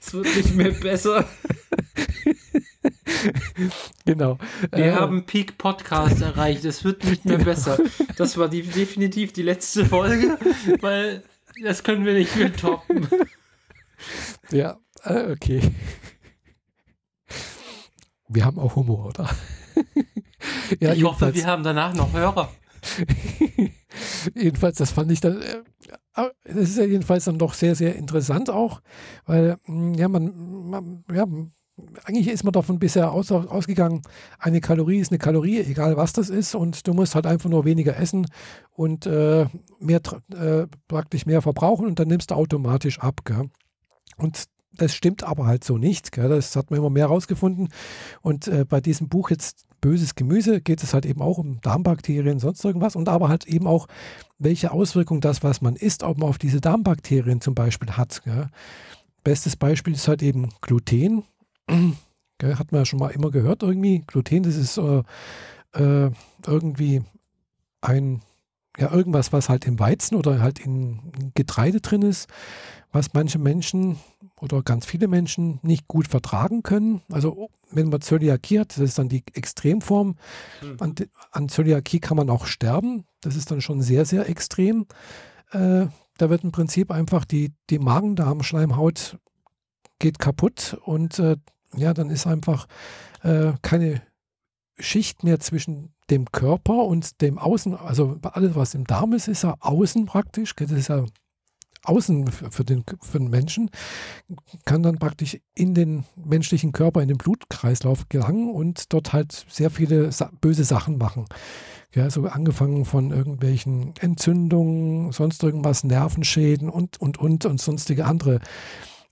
[0.00, 1.26] es wird nicht mehr besser.
[4.04, 4.38] genau.
[4.72, 6.64] Wir äh, haben Peak Podcast erreicht.
[6.64, 7.50] Es wird nicht mehr genau.
[7.50, 7.78] besser.
[8.16, 10.38] Das war die, definitiv die letzte Folge,
[10.80, 11.22] weil
[11.62, 13.06] das können wir nicht mehr toppen.
[14.50, 15.60] Ja, äh, okay.
[18.28, 19.28] Wir haben auch Humor, oder?
[20.80, 22.50] ja, ich hoffe, wir haben danach noch Hörer.
[24.34, 25.62] jedenfalls, das fand ich dann, äh,
[26.44, 28.80] das ist ja jedenfalls dann doch sehr, sehr interessant auch,
[29.24, 31.26] weil, mm, ja, man, man ja,
[32.04, 34.02] eigentlich ist man davon bisher aus, ausgegangen,
[34.38, 37.64] eine Kalorie ist eine Kalorie, egal was das ist, und du musst halt einfach nur
[37.64, 38.26] weniger essen
[38.70, 39.46] und äh,
[39.78, 40.00] mehr
[40.34, 43.24] äh, praktisch mehr verbrauchen und dann nimmst du automatisch ab.
[43.24, 43.48] Gell?
[44.16, 44.44] Und
[44.76, 46.12] das stimmt aber halt so nicht.
[46.12, 46.28] Gell?
[46.28, 47.68] Das hat man immer mehr herausgefunden.
[48.20, 52.38] Und äh, bei diesem Buch jetzt Böses Gemüse geht es halt eben auch um Darmbakterien,
[52.38, 53.88] sonst irgendwas und aber halt eben auch,
[54.38, 58.22] welche Auswirkungen das, was man isst, auch mal auf diese Darmbakterien zum Beispiel hat.
[58.24, 58.48] Gell?
[59.24, 61.24] Bestes Beispiel ist halt eben Gluten.
[62.38, 62.58] Gell?
[62.58, 64.02] Hat man ja schon mal immer gehört irgendwie.
[64.06, 65.02] Gluten, das ist äh,
[65.74, 66.10] äh,
[66.46, 67.02] irgendwie
[67.80, 68.22] ein,
[68.78, 72.28] ja, irgendwas, was halt im Weizen oder halt in Getreide drin ist
[72.92, 73.98] was manche Menschen
[74.42, 77.00] oder ganz viele Menschen nicht gut vertragen können.
[77.10, 80.16] Also wenn man Zöliakie hat, das ist dann die Extremform.
[80.60, 80.76] Mhm.
[80.80, 80.94] An,
[81.30, 83.04] an, Zöliakie kann man auch sterben.
[83.20, 84.86] Das ist dann schon sehr, sehr extrem.
[85.52, 85.86] Äh,
[86.18, 89.18] da wird im Prinzip einfach die, die Magen-Darm-Schleimhaut
[90.00, 91.36] geht kaputt und äh,
[91.76, 92.66] ja, dann ist einfach
[93.22, 94.02] äh, keine
[94.78, 99.44] Schicht mehr zwischen dem Körper und dem Außen, also alles, was im Darm ist, ist
[99.44, 100.54] ja außen praktisch.
[100.56, 101.04] Das ist ja
[101.84, 103.70] außen für den, für den Menschen,
[104.64, 109.70] kann dann praktisch in den menschlichen Körper, in den Blutkreislauf gelangen und dort halt sehr
[109.70, 111.26] viele böse Sachen machen.
[111.94, 118.40] Ja, so angefangen von irgendwelchen Entzündungen, sonst irgendwas, Nervenschäden und, und, und, und sonstige andere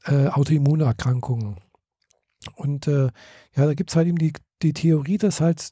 [0.05, 1.57] äh, Autoimmunerkrankungen.
[2.57, 3.09] Und äh,
[3.55, 5.71] ja, da gibt es halt eben die, die Theorie, dass halt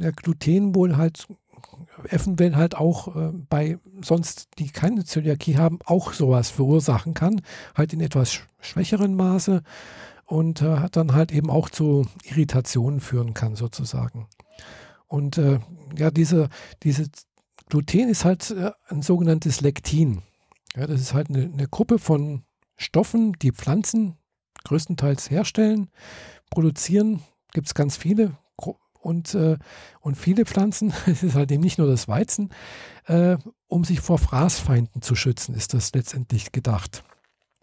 [0.00, 1.26] ja, Gluten wohl halt
[2.08, 7.42] eventuell halt auch äh, bei sonst, die keine Zöliakie haben, auch sowas verursachen kann,
[7.74, 9.62] halt in etwas schwächeren Maße
[10.24, 14.28] und äh, dann halt eben auch zu Irritationen führen kann sozusagen.
[15.06, 15.60] Und äh,
[15.96, 16.48] ja, diese,
[16.82, 17.08] diese
[17.68, 20.22] Gluten ist halt äh, ein sogenanntes Lektin.
[20.74, 22.42] Ja, das ist halt eine, eine Gruppe von
[22.76, 24.16] Stoffen, die Pflanzen
[24.64, 25.88] größtenteils herstellen,
[26.50, 27.22] produzieren.
[27.52, 28.36] Gibt es ganz viele
[29.06, 29.56] und, äh,
[30.00, 32.50] und viele Pflanzen, es ist halt eben nicht nur das Weizen,
[33.06, 33.36] äh,
[33.68, 37.04] um sich vor Fraßfeinden zu schützen, ist das letztendlich gedacht.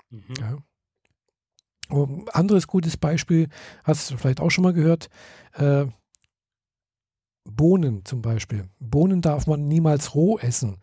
[0.09, 0.23] Mhm.
[0.39, 0.57] Ja.
[1.89, 3.49] Um, anderes gutes Beispiel,
[3.83, 5.09] hast du vielleicht auch schon mal gehört,
[5.53, 5.85] äh,
[7.43, 8.69] Bohnen zum Beispiel.
[8.79, 10.77] Bohnen darf man niemals roh essen.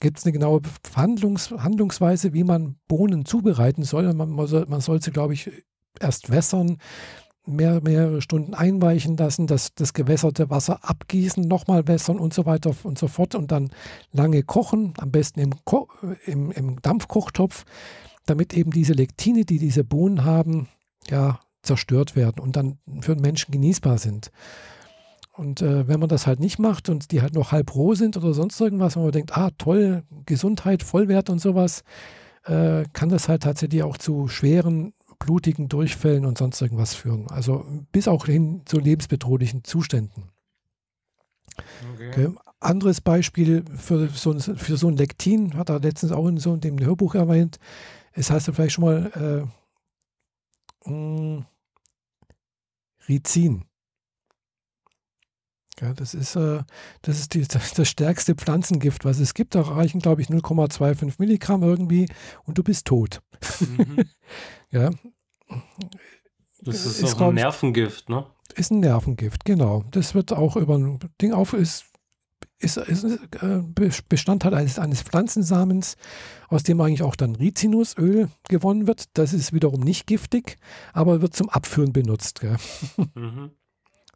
[0.00, 0.60] Gibt es eine genaue
[0.96, 4.12] Handlungs Handlungsweise, wie man Bohnen zubereiten soll?
[4.12, 5.52] Man, man soll, man soll sie, glaube ich,
[6.00, 6.78] erst wässern,
[7.50, 12.74] mehr, mehrere Stunden einweichen lassen, das, das gewässerte Wasser abgießen, nochmal wässern und so weiter
[12.82, 13.70] und so fort und dann
[14.12, 15.88] lange kochen, am besten im, Ko
[16.26, 17.64] im, im Dampfkochtopf,
[18.26, 20.68] damit eben diese Lektine, die diese Bohnen haben,
[21.08, 24.30] ja, zerstört werden und dann für den Menschen genießbar sind.
[25.32, 28.16] Und äh, wenn man das halt nicht macht und die halt noch halb roh sind
[28.16, 31.82] oder sonst irgendwas, wenn man denkt, ah toll, Gesundheit, Vollwert und sowas,
[32.44, 37.28] äh, kann das halt tatsächlich auch zu schweren blutigen Durchfällen und sonst irgendwas führen.
[37.28, 40.24] Also bis auch hin zu lebensbedrohlichen Zuständen.
[41.94, 42.34] Okay.
[42.58, 46.78] Anderes Beispiel für so, für so ein Lektin, hat er letztens auch in so dem
[46.78, 47.58] Hörbuch erwähnt.
[48.12, 49.48] Es heißt ja vielleicht schon mal
[50.84, 51.46] äh, mh, hm,
[53.08, 53.64] Rizin.
[55.80, 56.62] Ja, das ist, äh,
[57.02, 59.54] das, ist die, das, das, stärkste Pflanzengift, was es gibt.
[59.54, 62.06] Da reichen, glaube ich, 0,25 Milligramm irgendwie
[62.44, 63.22] und du bist tot.
[63.60, 64.04] Mhm.
[64.70, 64.90] ja.
[66.62, 68.26] Das ist, ist auch ein Nervengift, ne?
[68.54, 69.84] Ist ein Nervengift, genau.
[69.90, 71.84] Das wird auch über ein Ding auf, ist,
[72.58, 73.62] ist, ist äh,
[74.08, 75.96] Bestandteil eines, eines Pflanzensamens,
[76.48, 79.04] aus dem eigentlich auch dann Rizinusöl gewonnen wird.
[79.14, 80.58] Das ist wiederum nicht giftig,
[80.92, 82.42] aber wird zum Abführen benutzt.
[83.14, 83.52] Mhm.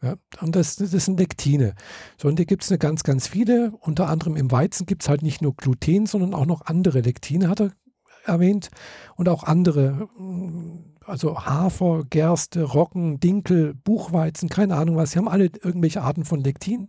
[0.03, 1.75] Ja, und das, das sind Lektine.
[2.21, 3.73] So, und da gibt es eine ganz, ganz viele.
[3.81, 7.49] Unter anderem im Weizen gibt es halt nicht nur Gluten, sondern auch noch andere Lektine,
[7.49, 7.73] hat er
[8.27, 8.69] erwähnt.
[9.17, 10.09] Und auch andere,
[11.07, 15.13] also Hafer, Gerste, Roggen, Dinkel, Buchweizen, keine Ahnung was.
[15.13, 16.89] Sie haben alle irgendwelche Arten von Lektin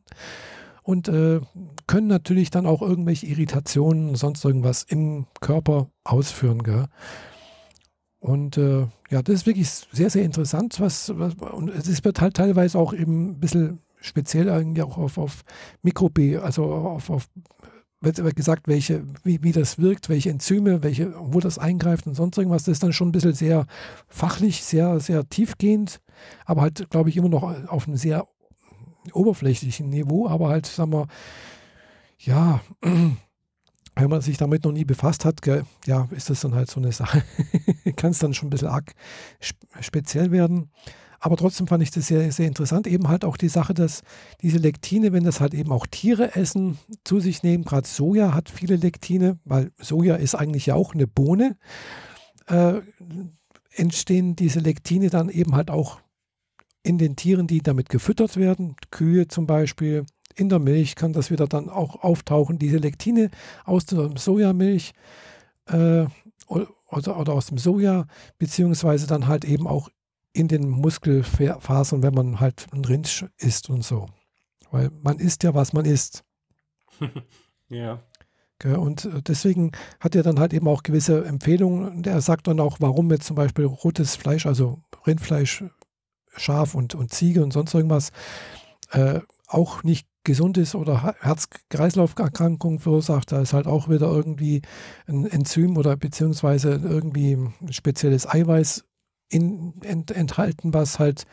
[0.83, 1.41] und äh,
[1.87, 6.63] können natürlich dann auch irgendwelche Irritationen, sonst irgendwas im Körper ausführen.
[6.63, 6.85] Gell?
[8.19, 10.79] Und äh, ja, das ist wirklich sehr, sehr interessant.
[10.79, 15.17] Was, was, und es wird halt teilweise auch eben ein bisschen speziell eigentlich auch auf,
[15.17, 15.43] auf
[15.81, 17.27] Mikrobi, also auf, auf
[18.05, 22.37] wird gesagt, welche, wie, wie das wirkt, welche Enzyme, welche, wo das eingreift und sonst
[22.37, 22.63] irgendwas.
[22.63, 23.65] Das ist dann schon ein bisschen sehr
[24.07, 25.99] fachlich, sehr, sehr tiefgehend,
[26.45, 28.27] aber halt, glaube ich, immer noch auf einem sehr
[29.13, 31.07] oberflächlichen Niveau, aber halt, sagen wir,
[32.19, 36.69] ja, wenn man sich damit noch nie befasst hat, gell, ja, ist das dann halt
[36.69, 37.23] so eine Sache.
[37.95, 38.93] Kann es dann schon ein bisschen arg
[39.79, 40.69] speziell werden.
[41.25, 42.85] Aber trotzdem fand ich das sehr, sehr interessant.
[42.85, 44.03] Eben halt auch die Sache, dass
[44.43, 48.47] diese Lektine, wenn das halt eben auch Tiere essen, zu sich nehmen, gerade Soja hat
[48.47, 51.57] viele Lektine, weil Soja ist eigentlich ja auch eine Bohne,
[52.45, 52.75] äh,
[53.73, 55.99] entstehen diese Lektine dann eben halt auch
[56.83, 61.31] in den Tieren, die damit gefüttert werden, Kühe zum Beispiel, in der Milch kann das
[61.31, 63.31] wieder dann auch auftauchen, diese Lektine
[63.63, 64.93] aus der Sojamilch
[65.69, 66.05] äh,
[66.45, 68.05] oder, oder aus dem Soja,
[68.37, 69.89] beziehungsweise dann halt eben auch
[70.35, 74.07] in den Muskelfasern, wenn man halt ein Rind isst und so.
[74.69, 76.25] Weil man isst ja, was man isst.
[77.69, 78.01] ja.
[78.63, 81.87] Und äh, deswegen hat er dann halt eben auch gewisse Empfehlungen.
[81.87, 85.63] Und er sagt dann auch, warum jetzt zum Beispiel rotes Fleisch, also Rindfleisch,
[86.35, 88.11] Schaf und, und Ziege und sonst irgendwas,
[88.91, 94.63] äh, auch nicht gesund ist oder Herz-Kreislauf-Erkrankungen verursacht, da ist halt auch wieder irgendwie
[95.07, 98.83] ein Enzym oder beziehungsweise irgendwie ein spezielles Eiweiß
[99.35, 101.25] in, ent, enthalten, was halt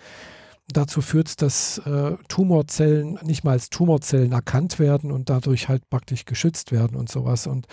[0.68, 6.24] dazu führt, dass äh, Tumorzellen nicht mal als Tumorzellen erkannt werden und dadurch halt praktisch
[6.24, 7.46] geschützt werden und sowas.
[7.46, 7.66] Und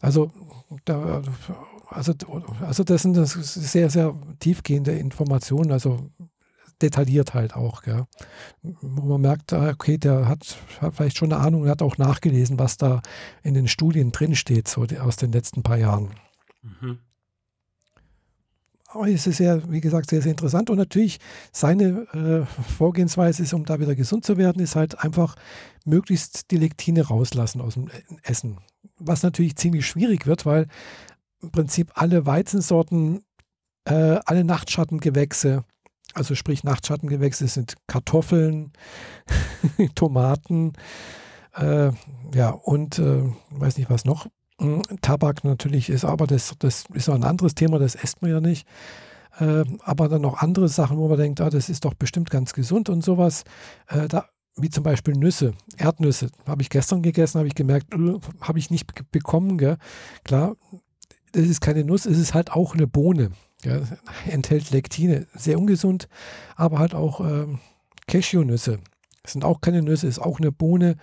[0.00, 0.30] also
[0.84, 1.22] da,
[1.88, 2.12] also,
[2.60, 5.72] also das sind das sehr, sehr tiefgehende Informationen.
[5.72, 6.10] Also
[6.82, 7.82] detailliert halt auch.
[7.82, 8.04] Gell?
[8.62, 12.58] Wo man merkt, ah, okay, der hat, hat vielleicht schon eine Ahnung hat auch nachgelesen,
[12.58, 13.00] was da
[13.42, 16.10] in den Studien drinsteht, so aus den letzten paar Jahren.
[16.62, 16.98] Mhm.
[18.94, 20.70] Aber es ist ja, wie gesagt, sehr, sehr interessant.
[20.70, 21.18] Und natürlich
[21.50, 25.34] seine äh, Vorgehensweise ist, um da wieder gesund zu werden, ist halt einfach
[25.84, 27.90] möglichst die Lektine rauslassen aus dem
[28.22, 28.58] Essen.
[28.98, 30.68] Was natürlich ziemlich schwierig wird, weil
[31.42, 33.24] im Prinzip alle Weizensorten,
[33.84, 35.64] äh, alle Nachtschattengewächse,
[36.14, 38.72] also sprich Nachtschattengewächse sind Kartoffeln,
[39.96, 40.72] Tomaten,
[41.56, 41.90] äh,
[42.32, 44.28] ja, und äh, weiß nicht was noch.
[44.60, 48.30] Hm, Tabak natürlich ist, aber das, das ist auch ein anderes Thema, das esst man
[48.30, 48.66] ja nicht.
[49.38, 52.52] Äh, aber dann noch andere Sachen, wo man denkt, ah, das ist doch bestimmt ganz
[52.52, 53.44] gesund und sowas.
[53.88, 56.28] Äh, da, wie zum Beispiel Nüsse, Erdnüsse.
[56.46, 59.58] Habe ich gestern gegessen, habe ich gemerkt, äh, habe ich nicht bekommen.
[59.58, 59.76] Gell?
[60.22, 60.56] Klar,
[61.32, 63.30] es ist keine Nuss, es ist halt auch eine Bohne.
[63.64, 63.80] Ja,
[64.26, 66.08] enthält Lektine, sehr ungesund,
[66.54, 67.60] aber halt auch ähm,
[68.06, 68.78] Cashewnüsse.
[69.22, 70.96] Das sind auch keine Nüsse, ist auch eine Bohne.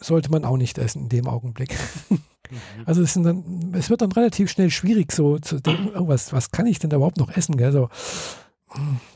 [0.00, 1.76] Sollte man auch nicht essen in dem Augenblick.
[2.50, 2.82] Mhm.
[2.86, 6.50] Also es, dann, es, wird dann relativ schnell schwierig, so zu denken, oh, was, was
[6.50, 7.56] kann ich denn da überhaupt noch essen?
[7.56, 7.72] Gell?
[7.72, 7.88] So,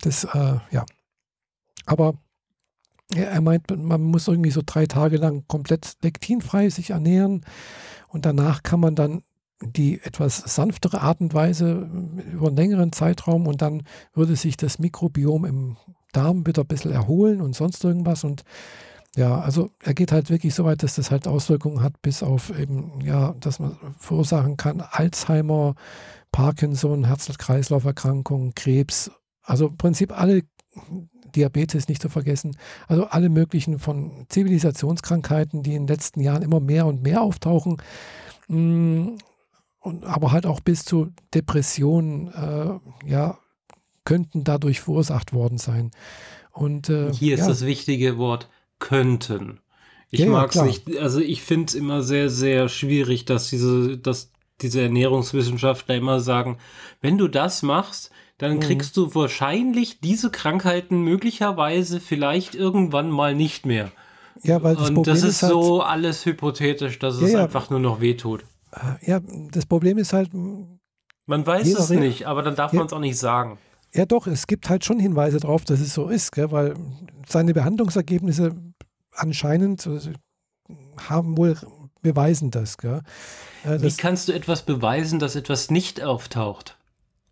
[0.03, 0.85] das, äh, ja.
[1.87, 2.14] Aber
[3.14, 7.45] ja, er meint, man muss irgendwie so drei Tage lang komplett lektinfrei sich ernähren
[8.09, 9.23] und danach kann man dann
[9.61, 11.88] die etwas sanftere Art und Weise
[12.33, 15.77] über einen längeren Zeitraum und dann würde sich das Mikrobiom im
[16.12, 18.25] Darm wieder ein bisschen erholen und sonst irgendwas.
[18.25, 18.45] Und
[19.14, 22.57] ja, also er geht halt wirklich so weit, dass das halt Auswirkungen hat, bis auf
[22.59, 25.75] eben, ja, dass man verursachen kann, Alzheimer,
[26.31, 29.11] Parkinson, Herz-Kreislauf-Erkrankungen, Krebs,
[29.42, 30.44] also im Prinzip alle
[31.35, 32.57] Diabetes nicht zu vergessen,
[32.88, 37.77] also alle möglichen von Zivilisationskrankheiten, die in den letzten Jahren immer mehr und mehr auftauchen.
[38.48, 39.16] Mm,
[39.81, 43.38] und aber halt auch bis zu Depressionen, äh, ja,
[44.05, 45.90] könnten dadurch verursacht worden sein.
[46.53, 47.48] Und äh, hier ist ja.
[47.48, 48.48] das wichtige Wort
[48.83, 49.61] könnten.
[50.11, 53.97] Ich ja, mag es nicht, also ich finde es immer sehr, sehr schwierig, dass diese,
[53.97, 56.59] dass diese Ernährungswissenschaftler immer sagen,
[57.01, 58.61] wenn du das machst, dann mhm.
[58.61, 63.90] kriegst du wahrscheinlich diese Krankheiten möglicherweise vielleicht irgendwann mal nicht mehr.
[64.42, 67.35] Ja, weil das Und Problem das ist, ist halt, so alles hypothetisch, dass ja, es
[67.35, 68.45] einfach nur noch wehtut.
[68.73, 70.31] Äh, ja, das Problem ist halt.
[70.35, 73.59] Man weiß es nicht, aber dann darf man es auch nicht sagen.
[73.95, 76.75] Ja, doch, es gibt halt schon Hinweise darauf, dass es so ist, gell, weil
[77.29, 78.53] seine Behandlungsergebnisse
[79.14, 80.11] anscheinend also,
[81.09, 81.57] haben wohl
[82.03, 82.79] beweisen das.
[82.79, 83.03] Gell.
[83.64, 86.79] Äh, das Wie kannst du etwas beweisen, dass etwas nicht auftaucht?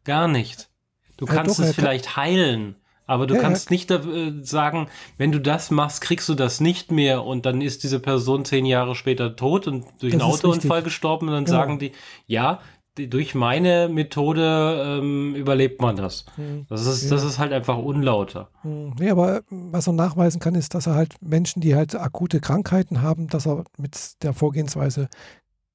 [0.04, 0.70] Gar nicht.
[1.16, 3.74] Du kannst ja, doch, es vielleicht heilen, aber du ja, kannst ja.
[3.74, 4.88] nicht äh, sagen,
[5.18, 8.64] wenn du das machst, kriegst du das nicht mehr und dann ist diese Person zehn
[8.64, 11.58] Jahre später tot und durch das einen Autounfall gestorben und dann genau.
[11.58, 11.92] sagen die,
[12.26, 12.60] ja,
[13.08, 16.24] durch meine Methode ähm, überlebt man das.
[16.36, 16.66] Hm.
[16.68, 17.10] Das ist, ja.
[17.10, 18.48] das ist halt einfach unlauter.
[18.62, 18.94] Hm.
[18.98, 23.02] Nee, aber was er nachweisen kann, ist, dass er halt Menschen, die halt akute Krankheiten
[23.02, 25.08] haben, dass er mit der Vorgehensweise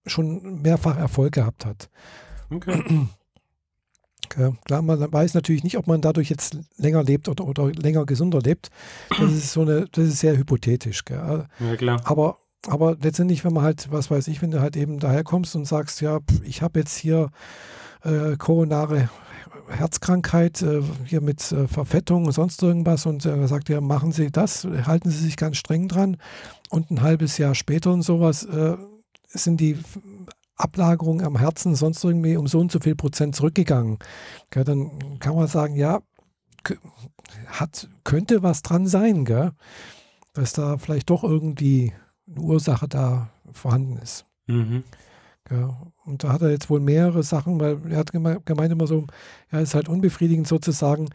[0.05, 1.89] schon mehrfach Erfolg gehabt hat.
[4.25, 4.53] Okay.
[4.65, 8.39] klar, man weiß natürlich nicht, ob man dadurch jetzt länger lebt oder, oder länger gesunder
[8.39, 8.69] lebt.
[9.09, 11.03] Das ist so eine, das ist sehr hypothetisch.
[11.09, 11.45] Ja,
[11.77, 12.01] klar.
[12.05, 15.65] Aber, aber letztendlich, wenn man halt, was weiß ich, wenn du halt eben daherkommst und
[15.65, 17.29] sagst, ja, ich habe jetzt hier
[18.03, 19.09] äh, koronare
[19.67, 24.31] Herzkrankheit, äh, hier mit äh, Verfettung und sonst irgendwas und er sagt, ja, machen Sie
[24.31, 26.17] das, halten Sie sich ganz streng dran
[26.69, 28.75] und ein halbes Jahr später und sowas äh,
[29.27, 29.77] sind die
[30.55, 33.99] Ablagerungen am Herzen sonst irgendwie um so und so viel Prozent zurückgegangen.
[34.49, 35.99] Gell, dann kann man sagen, ja,
[37.47, 39.51] hat, könnte was dran sein, gell?
[40.33, 41.93] dass da vielleicht doch irgendwie
[42.27, 44.25] eine Ursache da vorhanden ist.
[44.47, 44.83] Mhm.
[45.51, 49.05] Ja, und da hat er jetzt wohl mehrere Sachen, weil er hat gemeint immer so,
[49.51, 51.09] ja, ist halt unbefriedigend sozusagen,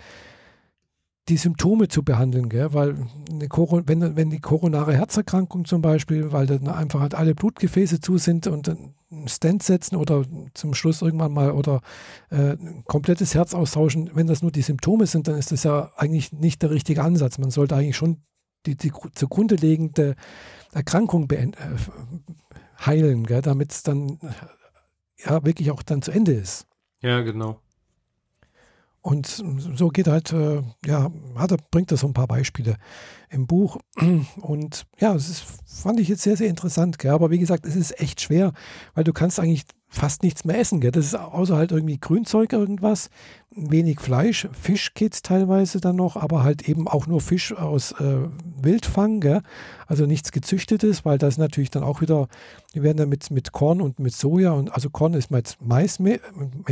[1.28, 2.72] die Symptome zu behandeln, gell?
[2.72, 2.96] weil
[3.30, 8.18] eine wenn, wenn die koronare Herzerkrankung zum Beispiel, weil dann einfach halt alle Blutgefäße zu
[8.18, 11.80] sind und einen Stent setzen oder zum Schluss irgendwann mal oder
[12.30, 15.90] äh, ein komplettes Herz austauschen, wenn das nur die Symptome sind, dann ist das ja
[15.96, 17.38] eigentlich nicht der richtige Ansatz.
[17.38, 18.22] Man sollte eigentlich schon
[18.66, 20.16] die, die zugrunde liegende
[20.72, 21.50] Erkrankung äh,
[22.84, 24.18] heilen, damit es dann
[25.18, 26.66] ja wirklich auch dann zu Ende ist.
[27.00, 27.60] Ja, genau.
[29.02, 32.76] Und so geht halt, äh, ja, hat er, bringt er so ein paar Beispiele
[33.30, 33.78] im Buch.
[34.36, 36.98] Und ja, das ist, fand ich jetzt sehr, sehr interessant.
[36.98, 37.12] Gell?
[37.12, 38.52] Aber wie gesagt, es ist echt schwer,
[38.94, 40.80] weil du kannst eigentlich fast nichts mehr essen.
[40.80, 40.92] Gell?
[40.92, 43.10] Das ist außer halt irgendwie Grünzeug irgendwas,
[43.50, 47.92] wenig Fleisch, Fisch geht es teilweise dann noch, aber halt eben auch nur Fisch aus
[47.92, 48.28] äh,
[48.62, 49.42] Wildfang, gell?
[49.88, 52.28] also nichts gezüchtetes, weil das natürlich dann auch wieder,
[52.74, 55.98] die werden dann mit, mit Korn und mit Soja und also Korn ist mit Mais,
[55.98, 56.20] mit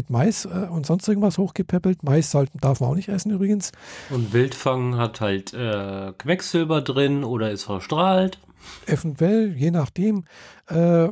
[0.08, 2.04] Mais äh, und sonst irgendwas hochgepäppelt.
[2.04, 3.72] Mais sollten, darf man auch nicht essen übrigens.
[4.10, 8.38] Und Wildfang hat halt äh, Quecksilber drin oder ist verstrahlt.
[8.86, 10.24] Eventuell, je nachdem.
[10.68, 11.08] Äh,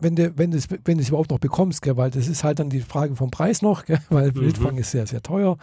[0.00, 2.70] wenn du wenn es wenn es überhaupt noch bekommst, gell, weil das ist halt dann
[2.70, 4.36] die Frage vom Preis noch, gell, weil mhm.
[4.36, 5.58] Wildfang ist sehr sehr teuer.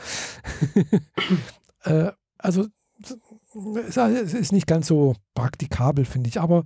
[1.83, 2.65] äh, also
[3.87, 6.39] es ist nicht ganz so praktikabel, finde ich.
[6.39, 6.63] Aber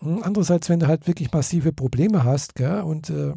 [0.00, 3.34] hm, andererseits, wenn du halt wirklich massive Probleme hast, gell, und äh,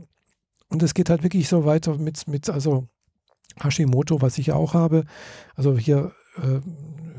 [0.69, 2.87] und es geht halt wirklich so weiter mit mit also
[3.61, 5.05] Hashimoto, was ich ja auch habe,
[5.55, 6.59] also hier äh,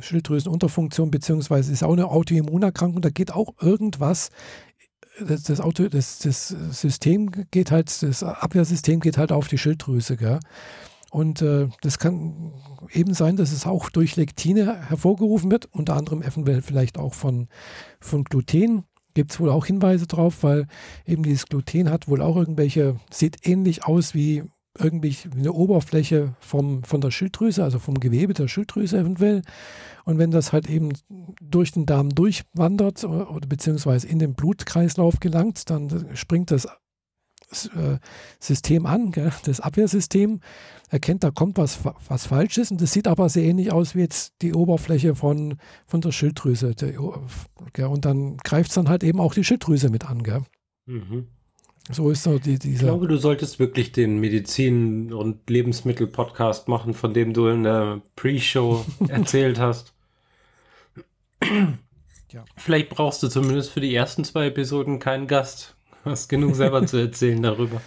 [0.00, 4.30] Schilddrüsenunterfunktion beziehungsweise ist auch eine Autoimmunerkrankung, da geht auch irgendwas
[5.20, 10.16] das, das, Auto, das, das System geht halt, das Abwehrsystem geht halt auf die Schilddrüse.
[10.16, 10.40] Gell?
[11.10, 12.52] Und äh, das kann
[12.90, 17.48] eben sein, dass es auch durch Lektine hervorgerufen wird, unter anderem eventuell vielleicht auch von,
[18.00, 18.84] von Gluten.
[19.14, 20.66] Gibt es wohl auch Hinweise drauf, weil
[21.06, 24.42] eben dieses Gluten hat wohl auch irgendwelche, sieht ähnlich aus wie
[24.78, 29.42] irgendwie eine Oberfläche vom, von der Schilddrüse, also vom Gewebe der Schilddrüse eventuell.
[30.04, 30.90] Und wenn das halt eben
[31.40, 36.66] durch den Darm durchwandert oder, oder beziehungsweise in den Blutkreislauf gelangt, dann springt das
[37.52, 37.98] äh,
[38.40, 39.32] System an, gell?
[39.44, 40.40] das Abwehrsystem,
[40.90, 44.34] erkennt, da kommt was, was Falsches und das sieht aber sehr ähnlich aus wie jetzt
[44.42, 45.56] die Oberfläche von,
[45.86, 46.74] von der Schilddrüse.
[46.74, 47.90] Der?
[47.90, 50.22] Und dann greift es dann halt eben auch die Schilddrüse mit an.
[50.22, 50.42] Gell?
[50.86, 51.28] Mhm.
[51.90, 52.74] So ist so die, diese.
[52.76, 58.00] Ich glaube, du solltest wirklich den Medizin- und Lebensmittel-Podcast machen, von dem du in der
[58.16, 59.92] Pre-Show erzählt hast.
[62.32, 62.44] Ja.
[62.56, 65.76] Vielleicht brauchst du zumindest für die ersten zwei Episoden keinen Gast.
[66.04, 67.82] Du hast genug selber zu erzählen darüber.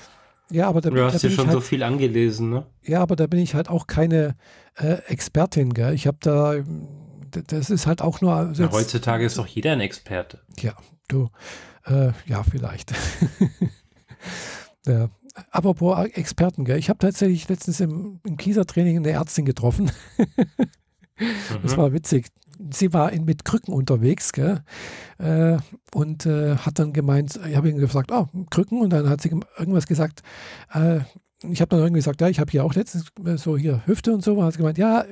[0.52, 2.66] Ja, aber da, du hast dir schon halt, so viel angelesen, ne?
[2.84, 4.36] Ja, aber da bin ich halt auch keine
[4.76, 5.94] äh, Expertin, gell?
[5.94, 6.56] Ich habe da,
[7.48, 8.34] das ist halt auch nur.
[8.34, 10.40] Also ja, heutzutage ist doch jeder ein Experte.
[10.60, 10.74] Ja,
[11.08, 11.30] du,
[11.86, 12.94] äh, ja, vielleicht.
[14.86, 15.10] Ja.
[15.52, 16.80] Apropos Experten, gell?
[16.80, 19.92] ich habe tatsächlich letztens im, im Kieser-Training eine Ärztin getroffen.
[21.62, 21.78] das mhm.
[21.78, 22.28] war witzig.
[22.72, 24.64] Sie war in, mit Krücken unterwegs gell?
[25.20, 25.58] Äh,
[25.94, 28.82] und äh, hat dann gemeint, ich habe ihr gesagt, oh, Krücken.
[28.82, 30.24] Und dann hat sie irgendwas gesagt.
[30.74, 31.02] Äh,
[31.44, 34.12] ich habe dann irgendwie gesagt, ja, ich habe hier auch letztens äh, so hier Hüfte
[34.12, 34.34] und so.
[34.34, 35.06] Und hat sie gemeint, ja,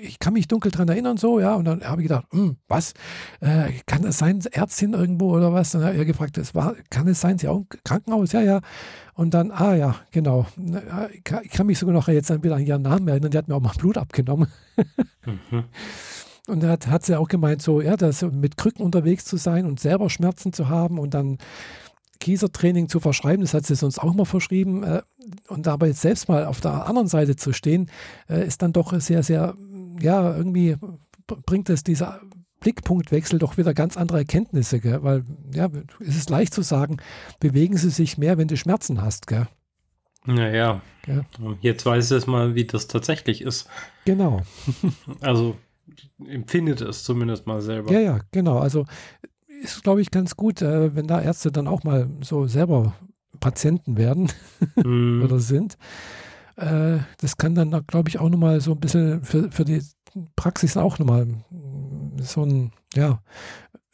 [0.00, 1.54] ich kann mich dunkel dran erinnern, so, ja.
[1.54, 2.94] Und dann habe ich gedacht, hm, was?
[3.40, 5.72] Äh, kann das sein, Ärztin irgendwo oder was?
[5.72, 8.32] Dann hat er gefragt, das war, kann es sein, sie auch im Krankenhaus?
[8.32, 8.60] Ja, ja.
[9.14, 10.46] Und dann, ah ja, genau.
[11.12, 13.30] Ich kann mich sogar noch jetzt wieder an ihren Namen erinnern.
[13.30, 14.48] Die hat mir auch mal Blut abgenommen.
[15.24, 15.64] mhm.
[16.48, 19.66] Und da hat, hat sie auch gemeint, so, ja, das mit Krücken unterwegs zu sein
[19.66, 21.36] und selber Schmerzen zu haben und dann
[22.20, 24.82] Kiesertraining zu verschreiben, das hat sie sonst auch mal verschrieben.
[24.82, 25.02] Äh,
[25.48, 27.90] und dabei jetzt selbst mal auf der anderen Seite zu stehen,
[28.28, 29.54] äh, ist dann doch sehr, sehr
[30.00, 30.76] ja, irgendwie
[31.26, 32.20] bringt es dieser
[32.60, 35.02] Blickpunktwechsel doch wieder ganz andere Erkenntnisse, gell?
[35.02, 35.68] weil ja,
[36.00, 36.98] es ist leicht zu sagen,
[37.40, 39.26] bewegen Sie sich mehr, wenn du Schmerzen hast.
[39.26, 39.46] Gell?
[40.24, 41.24] Naja, gell?
[41.60, 43.68] jetzt weiß es mal, wie das tatsächlich ist.
[44.04, 44.42] Genau.
[45.20, 45.56] also
[46.26, 47.92] empfindet es zumindest mal selber.
[47.92, 48.58] Ja, ja, genau.
[48.58, 48.86] Also
[49.62, 52.94] ist, glaube ich, ganz gut, äh, wenn da Ärzte dann auch mal so selber
[53.40, 54.30] Patienten werden
[54.76, 55.22] mm.
[55.24, 55.78] oder sind.
[56.58, 59.82] Äh, das kann dann, glaube ich, auch nochmal so ein bisschen für, für die
[60.34, 61.26] Praxis auch nochmal
[62.20, 63.22] so ein, ja,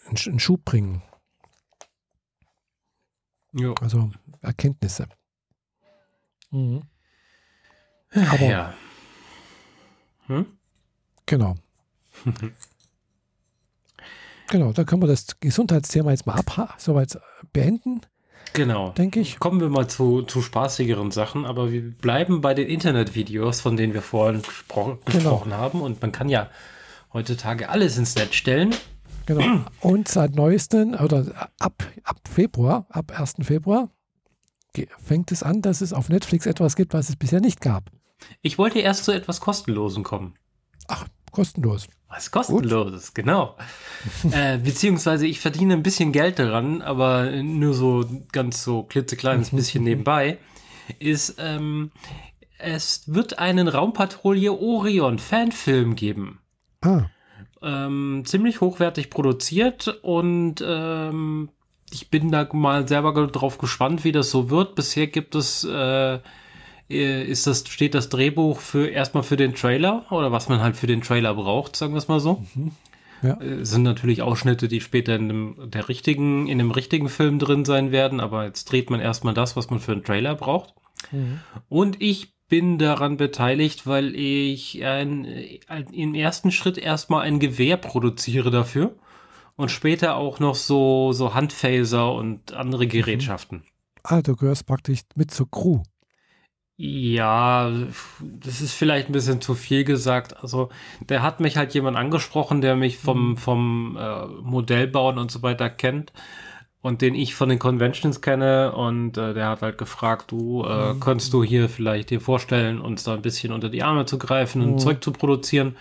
[0.09, 1.03] einen Schub bringen.
[3.53, 3.75] Jo.
[3.81, 4.11] Also
[4.41, 5.07] Erkenntnisse.
[6.51, 6.83] Mhm.
[8.11, 8.75] Aber ja.
[10.27, 10.47] Hm?
[11.27, 11.57] Genau.
[14.49, 17.19] genau, da können wir das Gesundheitsthema jetzt mal ab, soweit
[17.53, 18.01] beenden.
[18.53, 18.91] Genau.
[18.91, 19.39] Denke ich.
[19.39, 23.95] Kommen wir mal zu, zu spaßigeren Sachen, aber wir bleiben bei den Internetvideos, von denen
[23.95, 25.05] wir vorhin genau.
[25.05, 25.81] gesprochen haben.
[25.81, 26.49] Und man kann ja
[27.13, 28.75] heutzutage alles ins Netz stellen.
[29.27, 29.65] Genau.
[29.81, 33.37] Und seit neuestem, oder ab, ab Februar, ab 1.
[33.43, 33.89] Februar,
[34.99, 37.91] fängt es an, dass es auf Netflix etwas gibt, was es bisher nicht gab.
[38.43, 40.35] Ich wollte erst zu etwas Kostenlosem kommen.
[40.89, 41.87] Ach, kostenlos.
[42.15, 43.15] Was kostenloses, Gut.
[43.15, 43.57] genau.
[44.31, 49.83] äh, beziehungsweise ich verdiene ein bisschen Geld daran, aber nur so ganz so klitzekleines bisschen
[49.83, 50.39] nebenbei.
[51.01, 51.91] Ist, ähm,
[52.59, 56.39] es wird einen Raumpatrouille Orion Fanfilm geben.
[56.83, 57.07] Ah.
[57.63, 61.49] Ähm, ziemlich hochwertig produziert und ähm,
[61.91, 64.75] ich bin da mal selber drauf gespannt, wie das so wird.
[64.77, 66.21] Bisher gibt es, äh,
[66.89, 70.87] ist das, steht das Drehbuch für erstmal für den Trailer oder was man halt für
[70.87, 72.45] den Trailer braucht, sagen wir es mal so.
[72.55, 72.73] Mhm.
[73.23, 73.41] Ja.
[73.41, 77.65] Äh, sind natürlich Ausschnitte, die später in dem, der richtigen, in dem richtigen Film drin
[77.65, 80.75] sein werden, aber jetzt dreht man erstmal das, was man für einen Trailer braucht.
[81.11, 81.41] Mhm.
[81.69, 85.27] Und ich bin daran beteiligt, weil ich ein,
[85.67, 88.95] ein, im ersten Schritt erstmal ein Gewehr produziere dafür
[89.57, 92.91] und später auch noch so, so Handphaser und andere mhm.
[92.91, 93.65] Gerätschaften.
[94.03, 95.83] Ah, du gehörst praktisch mit zur Crew.
[96.77, 97.71] Ja,
[98.21, 100.43] das ist vielleicht ein bisschen zu viel gesagt.
[100.43, 100.71] Also,
[101.09, 103.37] der hat mich halt jemand angesprochen, der mich vom, mhm.
[103.37, 106.13] vom äh, Modellbauen und so weiter kennt
[106.85, 110.93] und den ich von den Conventions kenne und äh, der hat halt gefragt, du äh,
[110.93, 111.01] mhm.
[111.01, 114.61] könntest du hier vielleicht dir vorstellen, uns da ein bisschen unter die Arme zu greifen
[114.61, 114.79] und mhm.
[114.79, 115.77] Zeug zu produzieren.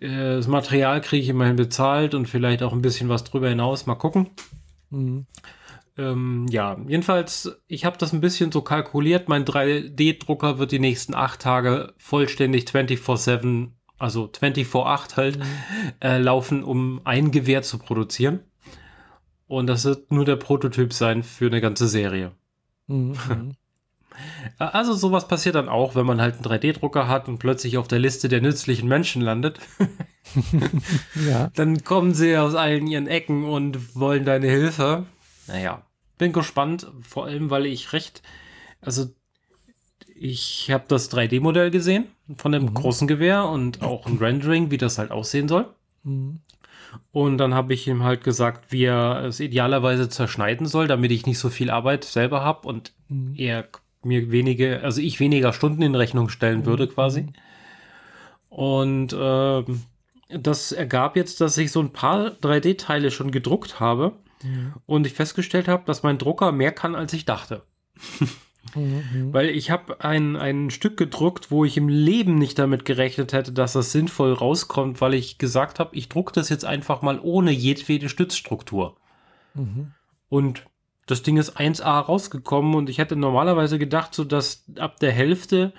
[0.00, 3.86] Äh, das Material kriege ich immerhin bezahlt und vielleicht auch ein bisschen was drüber hinaus.
[3.86, 4.30] Mal gucken.
[4.90, 5.26] Mhm.
[5.98, 9.28] Ähm, ja, jedenfalls, ich habe das ein bisschen so kalkuliert.
[9.28, 15.44] Mein 3D-Drucker wird die nächsten acht Tage vollständig 24-7, also 24-8 halt, mhm.
[16.00, 18.40] äh, laufen, um ein Gewehr zu produzieren.
[19.46, 22.32] Und das wird nur der Prototyp sein für eine ganze Serie.
[22.86, 23.16] Mhm.
[23.28, 23.52] mhm.
[24.58, 27.98] Also sowas passiert dann auch, wenn man halt einen 3D-Drucker hat und plötzlich auf der
[27.98, 29.58] Liste der nützlichen Menschen landet.
[31.26, 31.50] ja.
[31.54, 35.06] Dann kommen sie aus allen ihren Ecken und wollen deine Hilfe.
[35.46, 35.82] Naja,
[36.18, 38.22] bin gespannt, vor allem weil ich recht,
[38.80, 39.06] also
[40.14, 42.74] ich habe das 3D-Modell gesehen von dem mhm.
[42.74, 45.66] großen Gewehr und auch ein Rendering, wie das halt aussehen soll.
[46.04, 46.40] Mhm.
[47.10, 51.26] Und dann habe ich ihm halt gesagt, wie er es idealerweise zerschneiden soll, damit ich
[51.26, 53.34] nicht so viel Arbeit selber habe und mhm.
[53.36, 53.68] er
[54.04, 56.66] mir wenige, also ich weniger Stunden in Rechnung stellen mhm.
[56.66, 57.26] würde quasi.
[58.48, 59.64] Und äh,
[60.28, 64.12] das ergab jetzt, dass ich so ein paar 3D-Teile schon gedruckt habe
[64.42, 64.74] mhm.
[64.86, 67.62] und ich festgestellt habe, dass mein Drucker mehr kann, als ich dachte.
[68.74, 69.32] Mhm.
[69.32, 73.52] Weil ich habe ein, ein Stück gedruckt, wo ich im Leben nicht damit gerechnet hätte,
[73.52, 77.50] dass das sinnvoll rauskommt, weil ich gesagt habe, ich drucke das jetzt einfach mal ohne
[77.50, 78.96] jedwede Stützstruktur.
[79.54, 79.92] Mhm.
[80.28, 80.64] Und
[81.06, 85.74] das Ding ist 1A rausgekommen und ich hätte normalerweise gedacht, so dass ab der Hälfte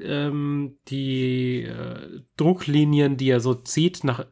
[0.00, 4.26] ähm, die äh, Drucklinien, die er so zieht, nach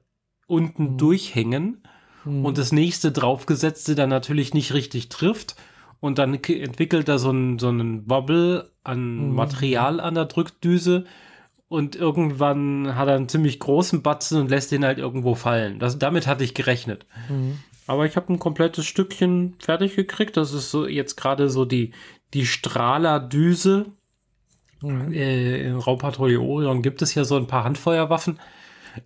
[0.47, 0.99] unten mhm.
[0.99, 1.83] durchhängen
[2.25, 2.45] mhm.
[2.45, 5.57] und das nächste draufgesetzte dann natürlich nicht richtig trifft
[6.01, 9.35] und dann entwickelt er so einen, so einen Wobble an mhm.
[9.35, 11.05] Material an der Drückdüse
[11.71, 15.79] und irgendwann hat er einen ziemlich großen Batzen und lässt den halt irgendwo fallen.
[15.79, 17.07] Das, damit hatte ich gerechnet.
[17.29, 17.61] Mhm.
[17.87, 20.37] Aber ich habe ein komplettes Stückchen fertig gekriegt.
[20.37, 21.93] Das ist so jetzt gerade so die,
[22.35, 23.87] die Strahlerdüse.
[24.81, 25.13] Mhm.
[25.13, 28.41] Äh, in Raumpatrouille Orion gibt es ja so ein paar Handfeuerwaffen.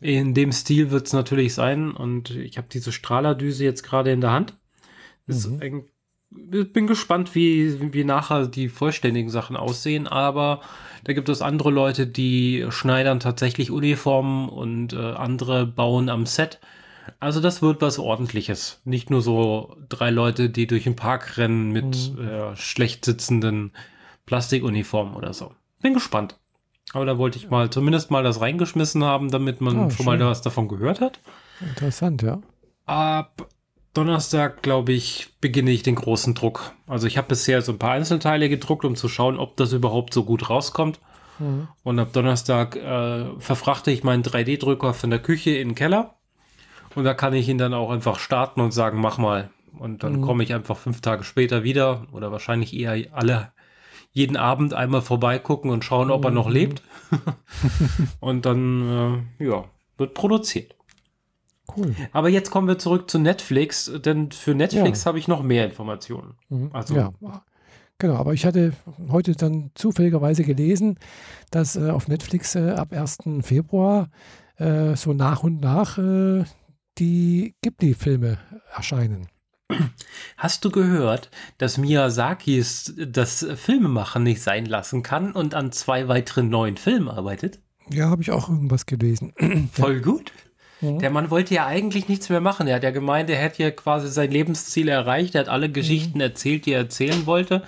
[0.00, 1.92] In dem Stil wird es natürlich sein.
[1.92, 4.56] Und ich habe diese Strahlerdüse jetzt gerade in der Hand.
[5.26, 5.58] Mhm.
[5.60, 5.84] Ein,
[6.52, 10.06] ich bin gespannt, wie, wie nachher die vollständigen Sachen aussehen.
[10.06, 10.60] Aber
[11.04, 16.60] da gibt es andere Leute, die schneidern tatsächlich Uniformen und äh, andere bauen am Set.
[17.20, 18.80] Also das wird was ordentliches.
[18.84, 22.26] Nicht nur so drei Leute, die durch den Park rennen mit mhm.
[22.26, 23.72] äh, schlecht sitzenden
[24.26, 25.52] Plastikuniformen oder so.
[25.82, 26.38] Bin gespannt.
[26.92, 30.06] Aber da wollte ich mal zumindest mal das reingeschmissen haben, damit man oh, schon schön.
[30.06, 31.18] mal was davon gehört hat.
[31.60, 32.40] Interessant, ja.
[32.86, 33.48] Ab
[33.94, 36.72] Donnerstag, glaube ich, beginne ich den großen Druck.
[36.86, 40.12] Also ich habe bisher so ein paar Einzelteile gedruckt, um zu schauen, ob das überhaupt
[40.12, 41.00] so gut rauskommt.
[41.38, 41.68] Mhm.
[41.82, 46.14] Und ab Donnerstag äh, verfrachte ich meinen 3D-Drucker von der Küche in den Keller
[46.94, 49.50] und da kann ich ihn dann auch einfach starten und sagen, mach mal.
[49.78, 50.22] Und dann mhm.
[50.22, 53.52] komme ich einfach fünf Tage später wieder oder wahrscheinlich eher alle
[54.14, 56.52] jeden Abend einmal vorbeigucken und schauen, ob er noch mhm.
[56.52, 56.82] lebt.
[58.20, 59.64] und dann, äh, ja,
[59.98, 60.74] wird produziert.
[61.76, 61.94] Cool.
[62.12, 65.08] Aber jetzt kommen wir zurück zu Netflix, denn für Netflix ja.
[65.08, 66.34] habe ich noch mehr Informationen.
[66.48, 66.70] Mhm.
[66.72, 67.12] Also, ja,
[67.98, 68.14] genau.
[68.14, 68.72] Aber ich hatte
[69.10, 70.98] heute dann zufälligerweise gelesen,
[71.50, 73.18] dass äh, auf Netflix äh, ab 1.
[73.40, 74.10] Februar
[74.58, 76.44] äh, so nach und nach äh,
[76.98, 78.38] die Ghibli-Filme
[78.72, 79.26] erscheinen.
[80.36, 82.62] Hast du gehört, dass Miyazaki
[83.06, 87.60] das Filmemachen nicht sein lassen kann und an zwei weiteren neuen Filmen arbeitet?
[87.90, 89.32] Ja, habe ich auch irgendwas gelesen.
[89.72, 90.32] Voll gut.
[90.80, 90.98] Mhm.
[90.98, 92.66] Der Mann wollte ja eigentlich nichts mehr machen.
[92.66, 95.34] Er hat ja gemeint, er hätte ja quasi sein Lebensziel erreicht.
[95.34, 96.22] Er hat alle Geschichten mhm.
[96.22, 97.62] erzählt, die er erzählen wollte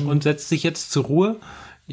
[0.00, 0.08] mhm.
[0.08, 1.40] und setzt sich jetzt zur Ruhe.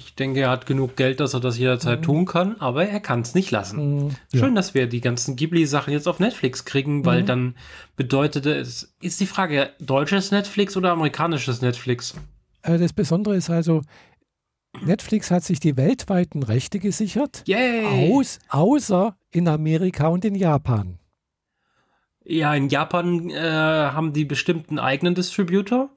[0.06, 2.04] Ich denke, er hat genug Geld, dass er das jederzeit mhm.
[2.04, 4.06] tun kann, aber er kann es nicht lassen.
[4.06, 4.10] Mhm.
[4.32, 4.40] Ja.
[4.40, 7.26] Schön, dass wir die ganzen Ghibli-Sachen jetzt auf Netflix kriegen, weil mhm.
[7.26, 7.56] dann
[7.98, 12.16] bedeutet es, ist die Frage, deutsches Netflix oder amerikanisches Netflix?
[12.62, 13.82] Äh, das Besondere ist also,
[14.82, 17.44] Netflix hat sich die weltweiten Rechte gesichert,
[18.10, 20.98] aus, außer in Amerika und in Japan.
[22.24, 25.90] Ja, in Japan äh, haben die bestimmt einen eigenen Distributor.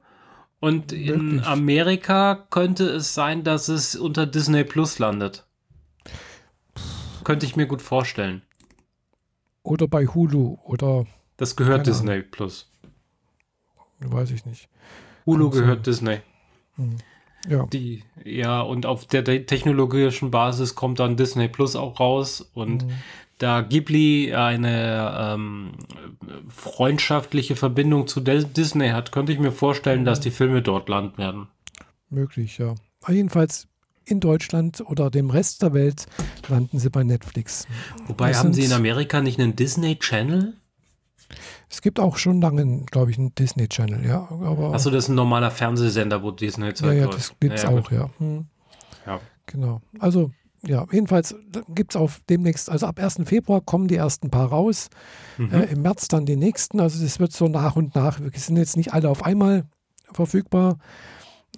[0.63, 5.45] Und in Amerika könnte es sein, dass es unter Disney Plus landet.
[7.25, 8.43] Könnte ich mir gut vorstellen.
[9.65, 11.05] Oder bei Hulu oder.
[11.37, 12.27] Das gehört Disney Ahnung.
[12.31, 12.71] Plus.
[13.99, 14.69] Weiß ich nicht.
[15.27, 15.83] Hulu Kann gehört sein.
[15.83, 16.19] Disney.
[16.77, 16.97] Hm.
[17.49, 17.67] Ja.
[17.67, 22.93] Die, ja, und auf der technologischen Basis kommt dann Disney Plus auch raus und mhm
[23.43, 25.73] da Ghibli eine ähm,
[26.49, 31.49] freundschaftliche Verbindung zu Disney hat, könnte ich mir vorstellen, dass die Filme dort landen werden.
[32.09, 32.75] Möglich, ja.
[33.03, 33.67] Aber jedenfalls
[34.05, 36.07] in Deutschland oder dem Rest der Welt
[36.49, 37.67] landen sie bei Netflix.
[38.07, 40.55] Wobei das haben sie in Amerika nicht einen Disney Channel?
[41.69, 44.29] Es gibt auch schon lange, glaube ich, einen Disney Channel, ja.
[44.73, 46.95] Achso, das ist ein normaler Fernsehsender, wo Disney zeigt.
[46.95, 48.11] Ja, ja, das gibt es ja, auch, ja.
[48.19, 48.47] Hm.
[49.07, 49.21] ja.
[49.47, 49.81] Genau.
[49.99, 50.31] Also
[50.67, 51.35] ja, jedenfalls
[51.69, 53.23] gibt es auf demnächst, also ab 1.
[53.25, 54.91] Februar kommen die ersten paar raus,
[55.39, 55.53] mhm.
[55.53, 58.57] äh, im März dann die nächsten, also das wird so nach und nach, wir sind
[58.57, 59.65] jetzt nicht alle auf einmal
[60.13, 60.79] verfügbar,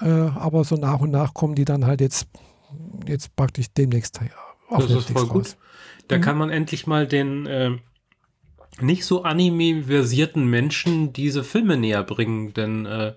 [0.00, 2.28] äh, aber so nach und nach kommen die dann halt jetzt,
[3.06, 4.20] jetzt praktisch demnächst
[4.68, 5.30] auf Das ist voll raus.
[5.30, 5.56] gut.
[6.08, 6.20] Da mhm.
[6.22, 7.72] kann man endlich mal den äh,
[8.80, 13.14] nicht so anime-versierten Menschen diese Filme näher bringen, denn äh,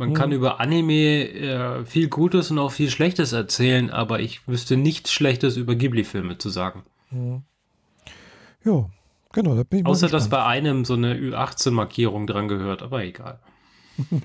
[0.00, 0.14] man mhm.
[0.14, 5.12] kann über Anime äh, viel Gutes und auch viel Schlechtes erzählen, aber ich wüsste nichts
[5.12, 6.84] Schlechtes über Ghibli-Filme zu sagen.
[7.10, 7.42] Mhm.
[8.64, 8.88] Ja,
[9.32, 9.54] genau.
[9.54, 13.40] Da bin ich Außer, dass bei einem so eine Ü18-Markierung dran gehört, aber egal.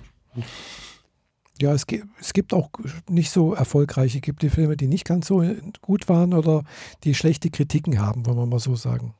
[1.61, 1.85] ja, es,
[2.21, 2.69] es gibt auch
[3.09, 5.43] nicht so erfolgreiche Ghibli-Filme, die nicht ganz so
[5.81, 6.63] gut waren oder
[7.03, 9.13] die schlechte Kritiken haben, wollen wir mal so sagen.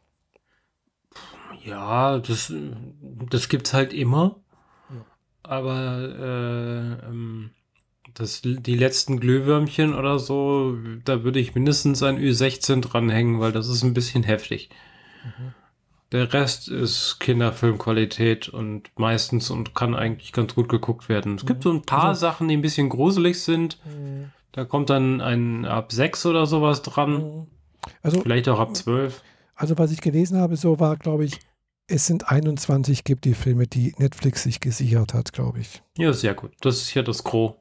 [1.66, 2.53] Ja, das,
[3.30, 4.38] das gibt es halt immer
[5.48, 7.52] aber äh, ähm,
[8.14, 13.68] das, die letzten Glühwürmchen oder so, da würde ich mindestens ein Ü16 dranhängen, weil das
[13.68, 14.70] ist ein bisschen heftig.
[15.24, 15.54] Mhm.
[16.12, 21.36] Der Rest ist Kinderfilmqualität und meistens und kann eigentlich ganz gut geguckt werden.
[21.36, 21.48] Es mhm.
[21.48, 23.80] gibt so ein paar also, Sachen, die ein bisschen gruselig sind.
[23.86, 24.32] Mhm.
[24.52, 27.12] Da kommt dann ein ab 6 oder sowas dran.
[27.12, 27.48] Mhm.
[28.02, 29.22] Also, Vielleicht auch ab 12.
[29.56, 31.39] Also was ich gelesen habe, so war, glaube ich,
[31.88, 35.83] es sind 21 gibt die Filme, die Netflix sich gesichert hat, glaube ich.
[35.97, 36.51] Ja, sehr gut.
[36.61, 37.53] Das ist ja das Gros.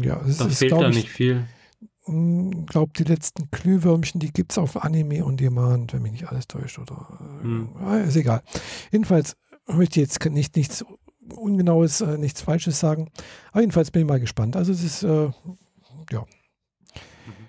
[0.00, 1.46] Ja, es da ist, fehlt da nicht viel.
[1.80, 6.12] Ich hm, glaube, die letzten Glühwürmchen, die gibt es auf Anime und Demand, wenn mich
[6.12, 6.78] nicht alles täuscht.
[6.78, 7.68] Oder hm.
[7.86, 8.42] äh, ist egal.
[8.90, 10.84] Jedenfalls möchte ich jetzt nicht nichts
[11.34, 13.10] Ungenaues, äh, nichts Falsches sagen.
[13.52, 14.56] Aber jedenfalls bin ich mal gespannt.
[14.56, 15.30] Also es ist, äh,
[16.10, 16.20] ja.
[16.20, 17.46] Mhm.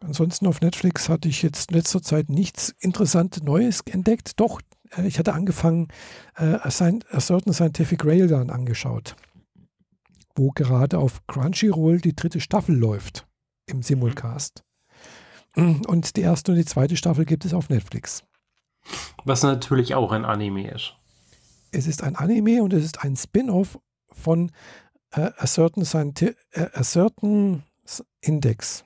[0.00, 4.40] Ansonsten auf Netflix hatte ich jetzt in letzter Zeit nichts Interessantes Neues entdeckt.
[4.40, 4.60] Doch,
[4.96, 5.88] äh, ich hatte angefangen,
[6.36, 9.16] äh, A Certain Scientific Railgun angeschaut,
[10.34, 13.26] wo gerade auf Crunchyroll die dritte Staffel läuft
[13.66, 14.62] im Simulcast.
[15.56, 18.24] Und die erste und die zweite Staffel gibt es auf Netflix.
[19.24, 20.94] Was natürlich auch ein Anime ist.
[21.72, 23.78] Es ist ein Anime und es ist ein Spin-off
[24.10, 24.52] von
[25.12, 25.82] äh, A, Certain
[26.52, 27.62] äh, A Certain
[28.20, 28.84] Index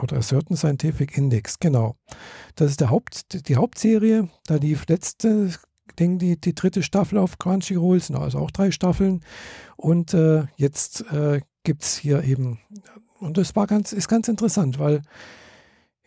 [0.00, 1.96] oder Certain Scientific Index, genau.
[2.54, 4.28] Das ist der Haupt, die Hauptserie.
[4.46, 5.50] Da lief letzte,
[5.98, 9.22] Ding, die, die dritte Staffel auf Crunchyroll, sind also auch drei Staffeln.
[9.76, 12.58] Und äh, jetzt äh, gibt es hier eben,
[13.18, 15.02] und das war ganz, ist ganz interessant, weil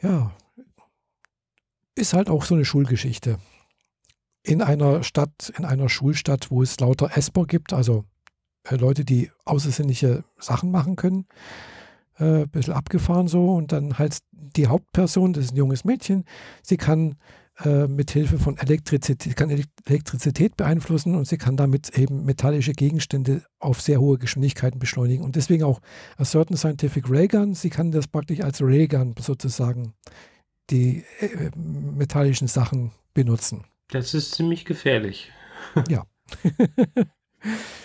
[0.01, 0.31] ja,
[1.95, 3.37] ist halt auch so eine Schulgeschichte.
[4.41, 8.05] In einer Stadt, in einer Schulstadt, wo es lauter Esper gibt, also
[8.63, 11.27] äh, Leute, die außersinnliche Sachen machen können
[12.19, 16.25] äh, bisschen abgefahren so und dann halt die Hauptperson, das ist ein junges Mädchen,
[16.61, 17.15] sie kann
[17.63, 23.43] äh, mit Hilfe von Elektrizität, kann Elektrizität beeinflussen und sie kann damit eben metallische Gegenstände
[23.59, 25.23] auf sehr hohe Geschwindigkeiten beschleunigen.
[25.23, 25.79] Und deswegen auch
[26.17, 27.53] a certain scientific Raygun.
[27.53, 29.93] Sie kann das praktisch als Raygun sozusagen
[30.71, 33.65] die äh, metallischen Sachen benutzen.
[33.89, 35.31] Das ist ziemlich gefährlich.
[35.89, 36.05] ja.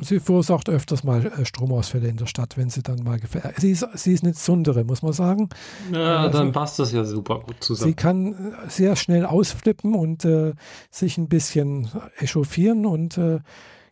[0.00, 3.60] sie verursacht öfters mal äh, Stromausfälle in der Stadt, wenn sie dann mal gefährdet.
[3.60, 5.48] Sie ist, sie ist eine Zundere, muss man sagen.
[5.92, 7.90] Ja, also, dann passt das ja super gut zusammen.
[7.90, 10.54] Sie kann äh, sehr schnell ausflippen und äh,
[10.90, 11.88] sich ein bisschen
[12.18, 13.40] echauffieren und äh,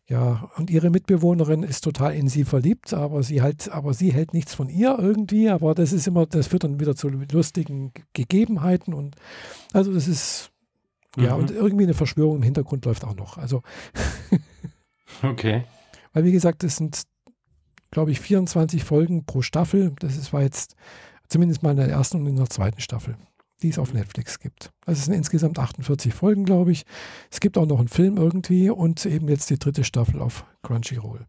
[0.07, 4.35] ja, und ihre Mitbewohnerin ist total in sie verliebt, aber sie halt, aber sie hält
[4.35, 8.93] nichts von ihr irgendwie, aber das ist immer, das führt dann wieder zu lustigen Gegebenheiten
[8.93, 9.15] und
[9.73, 10.51] also das ist
[11.17, 11.43] ja, mhm.
[11.43, 13.39] und irgendwie eine Verschwörung im Hintergrund läuft auch noch.
[13.39, 13.63] Also
[15.23, 15.65] Okay.
[16.13, 17.03] Weil, wie gesagt, es sind,
[17.91, 19.93] glaube ich, 24 Folgen pro Staffel.
[20.01, 20.77] Das ist, war jetzt
[21.29, 23.17] zumindest mal in der ersten und in der zweiten Staffel,
[23.63, 24.71] die es auf Netflix gibt.
[24.85, 26.85] Also es sind insgesamt 48 Folgen, glaube ich.
[27.31, 31.27] Es gibt auch noch einen Film irgendwie und eben jetzt die dritte Staffel auf Crunchyroll.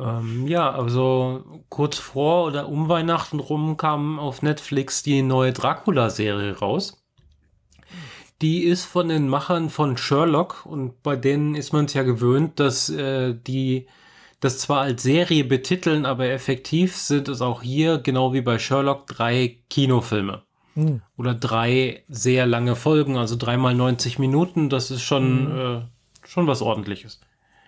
[0.00, 6.58] Ähm, ja, also kurz vor oder um Weihnachten rum kam auf Netflix die neue Dracula-Serie
[6.58, 6.99] raus.
[8.42, 12.58] Die ist von den Machern von Sherlock und bei denen ist man es ja gewöhnt,
[12.58, 13.86] dass äh, die
[14.40, 19.06] das zwar als Serie betiteln, aber effektiv sind es auch hier, genau wie bei Sherlock,
[19.06, 20.42] drei Kinofilme.
[20.74, 21.02] Mhm.
[21.18, 24.70] Oder drei sehr lange Folgen, also dreimal 90 Minuten.
[24.70, 25.58] Das ist schon, mhm.
[25.58, 25.82] äh,
[26.26, 27.20] schon was ordentliches.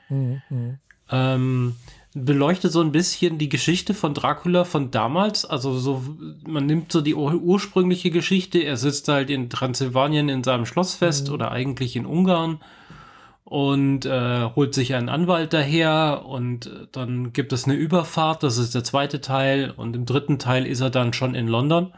[0.09, 0.79] Mhm.
[1.11, 1.77] Ähm,
[2.15, 5.45] beleuchtet so ein bisschen die Geschichte von Dracula von damals.
[5.45, 6.03] Also so,
[6.47, 8.59] man nimmt so die ur ursprüngliche Geschichte.
[8.59, 11.35] Er sitzt halt in Transsilvanien in seinem Schloss fest mhm.
[11.35, 12.61] oder eigentlich in Ungarn
[13.45, 18.43] und äh, holt sich einen Anwalt daher und dann gibt es eine Überfahrt.
[18.43, 21.93] Das ist der zweite Teil und im dritten Teil ist er dann schon in London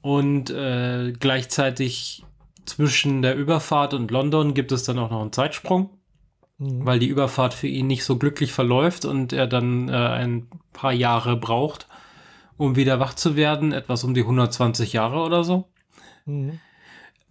[0.00, 2.24] und äh, gleichzeitig
[2.66, 5.90] zwischen der Überfahrt und London gibt es dann auch noch einen Zeitsprung
[6.58, 6.84] mhm.
[6.86, 10.92] weil die Überfahrt für ihn nicht so glücklich verläuft und er dann äh, ein paar
[10.92, 11.86] Jahre braucht,
[12.56, 15.68] um wieder wach zu werden, etwas um die 120 Jahre oder so.
[16.24, 16.58] Mhm.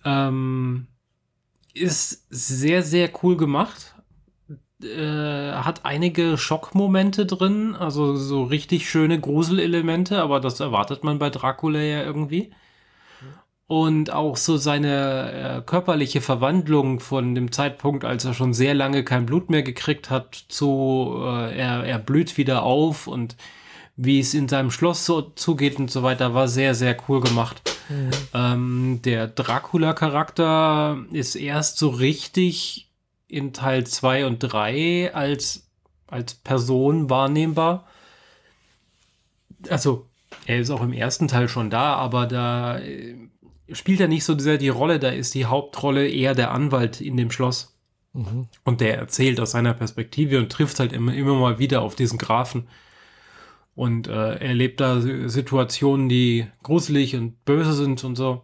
[0.03, 0.87] Ähm,
[1.73, 3.95] ist sehr, sehr cool gemacht.
[4.83, 11.29] Äh, hat einige Schockmomente drin, also so richtig schöne Gruselelemente, aber das erwartet man bei
[11.29, 12.51] Dracula ja irgendwie
[13.67, 19.03] und auch so seine äh, körperliche Verwandlung von dem Zeitpunkt, als er schon sehr lange
[19.03, 23.35] kein Blut mehr gekriegt hat, zu äh, er, er blüht wieder auf und
[23.97, 27.61] wie es in seinem Schloss so zugeht und so weiter, war sehr, sehr cool gemacht.
[27.89, 28.09] Mhm.
[28.33, 32.91] Ähm, der Dracula-Charakter ist erst so richtig
[33.27, 35.69] in Teil 2 und 3 als,
[36.07, 37.87] als Person wahrnehmbar.
[39.69, 40.07] Also,
[40.45, 43.15] er ist auch im ersten Teil schon da, aber da äh,
[43.71, 47.17] spielt er nicht so sehr die Rolle, da ist die Hauptrolle eher der Anwalt in
[47.17, 47.75] dem Schloss.
[48.13, 48.47] Mhm.
[48.63, 52.17] Und der erzählt aus seiner Perspektive und trifft halt immer, immer mal wieder auf diesen
[52.17, 52.67] Grafen.
[53.75, 58.43] Und äh, erlebt da Situationen, die gruselig und böse sind und so.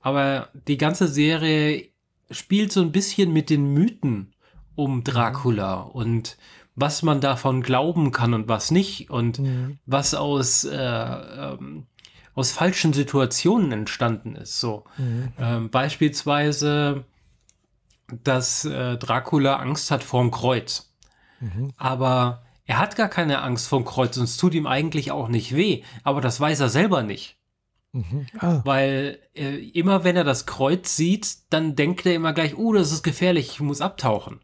[0.00, 1.88] Aber die ganze Serie
[2.30, 4.34] spielt so ein bisschen mit den Mythen
[4.76, 5.90] um Dracula mhm.
[5.90, 6.36] und
[6.76, 9.78] was man davon glauben kann und was nicht und mhm.
[9.84, 11.86] was aus äh, ähm,
[12.38, 14.60] aus falschen Situationen entstanden ist.
[14.60, 15.32] So mhm.
[15.38, 17.04] ähm, beispielsweise,
[18.22, 20.94] dass äh, Dracula Angst hat vorm Kreuz.
[21.40, 21.72] Mhm.
[21.76, 25.56] Aber er hat gar keine Angst vorm Kreuz und es tut ihm eigentlich auch nicht
[25.56, 25.82] weh.
[26.04, 27.38] Aber das weiß er selber nicht.
[27.92, 28.26] Mhm.
[28.38, 28.60] Ah.
[28.64, 32.92] Weil äh, immer wenn er das Kreuz sieht, dann denkt er immer gleich, oh, das
[32.92, 34.40] ist gefährlich, ich muss abtauchen.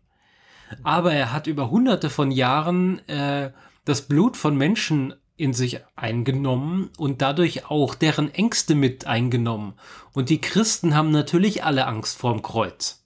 [0.83, 3.53] Aber er hat über hunderte von Jahren äh,
[3.85, 9.75] das Blut von Menschen in sich eingenommen und dadurch auch deren Ängste mit eingenommen.
[10.13, 13.05] Und die Christen haben natürlich alle Angst vorm Kreuz.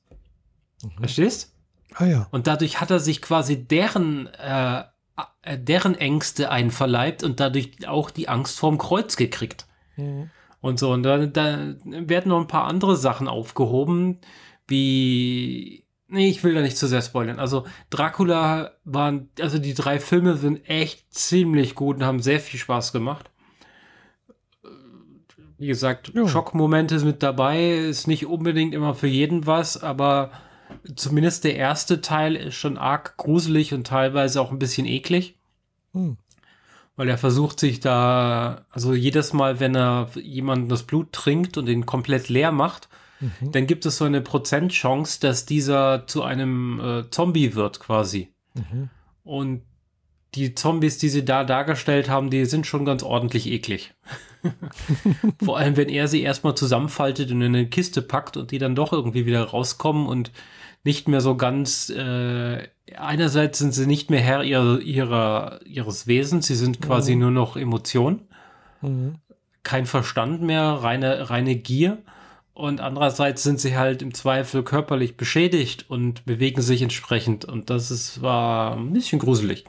[0.83, 0.99] Mhm.
[0.99, 1.55] Verstehst?
[1.95, 2.29] Ah ja.
[2.31, 4.85] Und dadurch hat er sich quasi deren, äh,
[5.43, 9.67] äh, deren Ängste einverleibt und dadurch auch die Angst vorm Kreuz gekriegt.
[9.97, 10.31] Mhm.
[10.61, 14.19] Und so, und da, da werden noch ein paar andere Sachen aufgehoben,
[14.67, 17.39] wie Nee, ich will da nicht zu sehr spoilern.
[17.39, 22.59] Also Dracula waren, also die drei Filme sind echt ziemlich gut und haben sehr viel
[22.59, 23.31] Spaß gemacht.
[25.59, 26.27] Wie gesagt, ja.
[26.27, 30.31] Schockmomente sind mit dabei, ist nicht unbedingt immer für jeden was, aber
[30.95, 35.37] zumindest der erste Teil ist schon arg gruselig und teilweise auch ein bisschen eklig.
[35.93, 36.17] Hm.
[36.97, 41.69] Weil er versucht sich da, also jedes Mal, wenn er jemanden das Blut trinkt und
[41.69, 42.89] ihn komplett leer macht,
[43.21, 43.53] Mhm.
[43.53, 48.29] dann gibt es so eine Prozentchance, dass dieser zu einem äh, Zombie wird quasi.
[48.55, 48.91] Mhm.
[49.25, 49.63] Und
[50.35, 53.95] die Zombies, die sie da dargestellt haben, die sind schon ganz ordentlich eklig.
[55.43, 58.75] Vor allem, wenn er sie erstmal zusammenfaltet und in eine Kiste packt und die dann
[58.75, 60.31] doch irgendwie wieder rauskommen und
[60.85, 66.47] nicht mehr so ganz, äh, einerseits sind sie nicht mehr Herr ihrer, ihrer, ihres Wesens,
[66.47, 67.21] sie sind quasi mhm.
[67.21, 68.21] nur noch Emotion.
[68.81, 69.17] Mhm.
[69.63, 71.99] Kein Verstand mehr, reine, reine Gier.
[72.59, 77.45] Und andererseits sind sie halt im Zweifel körperlich beschädigt und bewegen sich entsprechend.
[77.45, 79.65] Und das ist, war ein bisschen gruselig.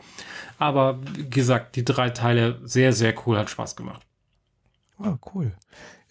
[0.57, 4.01] Aber wie gesagt, die drei Teile sehr, sehr cool, hat Spaß gemacht.
[4.97, 5.51] Ah, cool.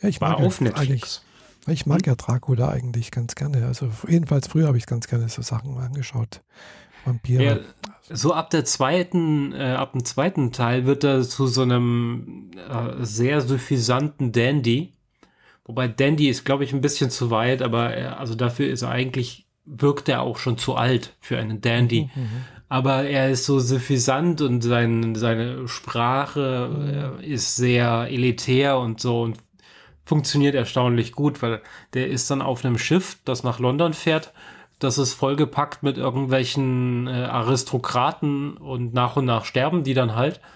[0.00, 1.24] Ja, ich war mag auf Netflix.
[1.66, 3.66] Ich mag ja Dracula eigentlich ganz gerne.
[3.66, 6.42] Also jedenfalls früher habe ich ganz gerne so Sachen angeschaut.
[7.04, 7.42] Vampire.
[7.42, 7.58] Ja,
[8.08, 13.04] so ab der zweiten, äh, ab dem zweiten Teil wird er zu so einem äh,
[13.04, 14.94] sehr suffisanten Dandy.
[15.68, 18.90] Wobei Dandy ist, glaube ich, ein bisschen zu weit, aber er, also dafür ist er
[18.90, 22.10] eigentlich, wirkt er auch schon zu alt für einen Dandy.
[22.14, 28.78] Mhm, mhm aber er ist so suffisant und sein, seine Sprache äh, ist sehr elitär
[28.78, 29.38] und so und
[30.04, 31.62] funktioniert erstaunlich gut, weil
[31.94, 34.32] der ist dann auf einem Schiff, das nach London fährt.
[34.78, 40.40] Das ist vollgepackt mit irgendwelchen äh, Aristokraten und nach und nach sterben die dann halt.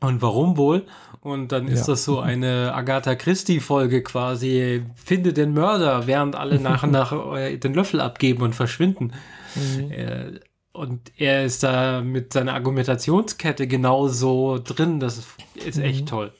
[0.00, 0.84] Und warum wohl?
[1.24, 1.94] Und dann ist ja.
[1.94, 7.56] das so eine Agatha Christie-Folge quasi, finde den Mörder, während alle nach und nach äh,
[7.56, 9.14] den Löffel abgeben und verschwinden.
[9.54, 9.90] Mhm.
[9.90, 10.40] Äh,
[10.72, 15.00] und er ist da mit seiner Argumentationskette genauso drin.
[15.00, 16.06] Das ist echt mhm.
[16.06, 16.32] toll.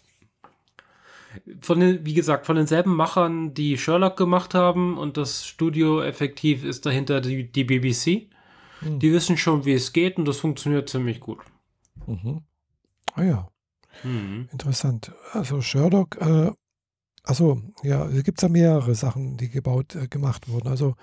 [1.63, 6.63] Von den, wie gesagt, von denselben Machern, die Sherlock gemacht haben und das Studio effektiv
[6.63, 8.29] ist dahinter die, die BBC.
[8.83, 8.99] Mhm.
[8.99, 11.39] Die wissen schon, wie es geht und das funktioniert ziemlich gut.
[12.07, 12.43] Mhm.
[13.15, 13.49] Ah ja.
[14.05, 14.49] Mhm.
[14.53, 15.13] Interessant.
[15.33, 16.53] Also Sherlock äh,
[17.27, 20.69] Achso, ja, es gibt ja mehrere Sachen, die gebaut, äh, gemacht wurden.
[20.69, 20.95] Also,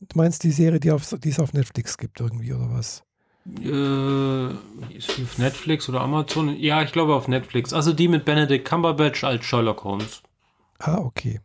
[0.00, 3.04] du meinst die Serie, die, auf, die es auf Netflix gibt, irgendwie, oder was?
[3.62, 4.46] Äh,
[4.96, 6.56] ist die auf Netflix oder Amazon?
[6.58, 7.72] Ja, ich glaube auf Netflix.
[7.72, 10.22] Also die mit Benedict Cumberbatch als Sherlock Holmes.
[10.78, 11.40] Ah, okay.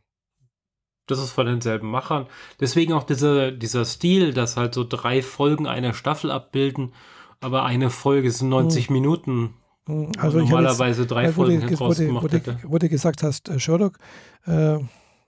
[1.07, 2.28] Das ist von denselben Machern.
[2.59, 6.93] Deswegen auch dieser, dieser Stil, dass halt so drei Folgen einer Staffel abbilden,
[7.39, 8.93] aber eine Folge sind 90 hm.
[8.93, 9.53] Minuten.
[9.92, 13.50] Hm, also normalerweise jetzt, drei äh, Folgen wo, du, wo, du, wo du gesagt hast,
[13.50, 13.98] äh, Sherlock,
[14.46, 14.78] äh,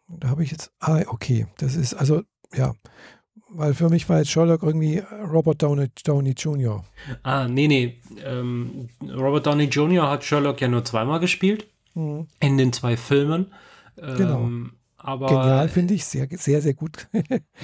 [0.07, 2.21] da habe ich jetzt, ah, okay, das ist, also,
[2.53, 2.73] ja,
[3.49, 6.83] weil für mich war jetzt Sherlock irgendwie Robert Downey, Downey Jr.
[7.23, 10.09] Ah, nee, nee, ähm, Robert Downey Jr.
[10.09, 12.27] hat Sherlock ja nur zweimal gespielt, mhm.
[12.39, 13.47] in den zwei Filmen.
[13.95, 14.41] Genau.
[14.41, 17.07] Ähm, aber, Genial, finde ich, sehr, sehr, sehr gut.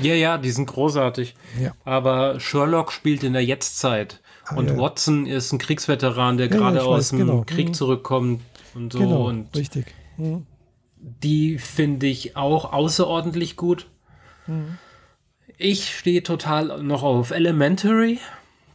[0.01, 1.35] ja, ja, die sind großartig.
[1.59, 1.71] Ja.
[1.85, 4.21] Aber Sherlock spielt in der Jetztzeit.
[4.55, 4.77] Und.
[4.77, 7.43] Watson ist ein Kriegsveteran, der gerade aus dem genau.
[7.45, 7.73] Krieg mhm.
[7.73, 8.41] zurückkommt
[8.73, 8.99] und so.
[8.99, 9.93] Genau, und richtig.
[10.17, 10.45] Mhm.
[10.97, 13.87] Die finde ich auch außerordentlich gut.
[14.47, 14.77] Mhm.
[15.57, 18.19] Ich stehe total noch auf Elementary,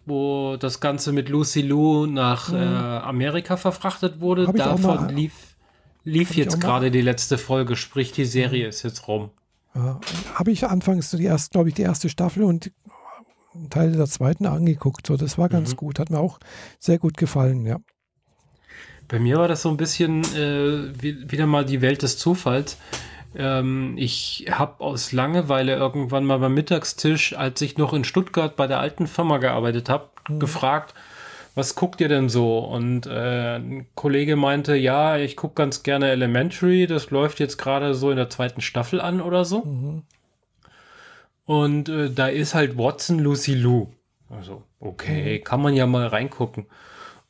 [0.06, 2.56] wo das Ganze mit Lucy Lou nach mhm.
[2.56, 4.46] äh, Amerika verfrachtet wurde.
[4.52, 5.32] Davon lief,
[6.04, 8.68] lief jetzt gerade die letzte Folge, sprich die Serie mhm.
[8.68, 9.30] ist jetzt rum.
[10.34, 12.70] Habe ich anfangs die erste, glaube ich, die erste Staffel und
[13.54, 15.06] einen Teil der zweiten angeguckt.
[15.06, 15.76] So, das war ganz mhm.
[15.76, 15.98] gut.
[15.98, 16.38] Hat mir auch
[16.78, 17.78] sehr gut gefallen, ja.
[19.08, 22.78] Bei mir war das so ein bisschen äh, wie, wieder mal die Welt des Zufalls.
[23.36, 28.66] Ähm, ich habe aus Langeweile irgendwann mal beim Mittagstisch, als ich noch in Stuttgart bei
[28.66, 30.38] der alten Firma gearbeitet habe, mhm.
[30.38, 30.94] gefragt,
[31.54, 32.58] was guckt ihr denn so?
[32.58, 37.94] Und äh, ein Kollege meinte, ja, ich gucke ganz gerne Elementary, das läuft jetzt gerade
[37.94, 39.64] so in der zweiten Staffel an oder so.
[39.64, 40.02] Mhm.
[41.44, 43.88] Und äh, da ist halt Watson Lucy Lou.
[44.30, 45.44] Also, okay, mhm.
[45.44, 46.66] kann man ja mal reingucken.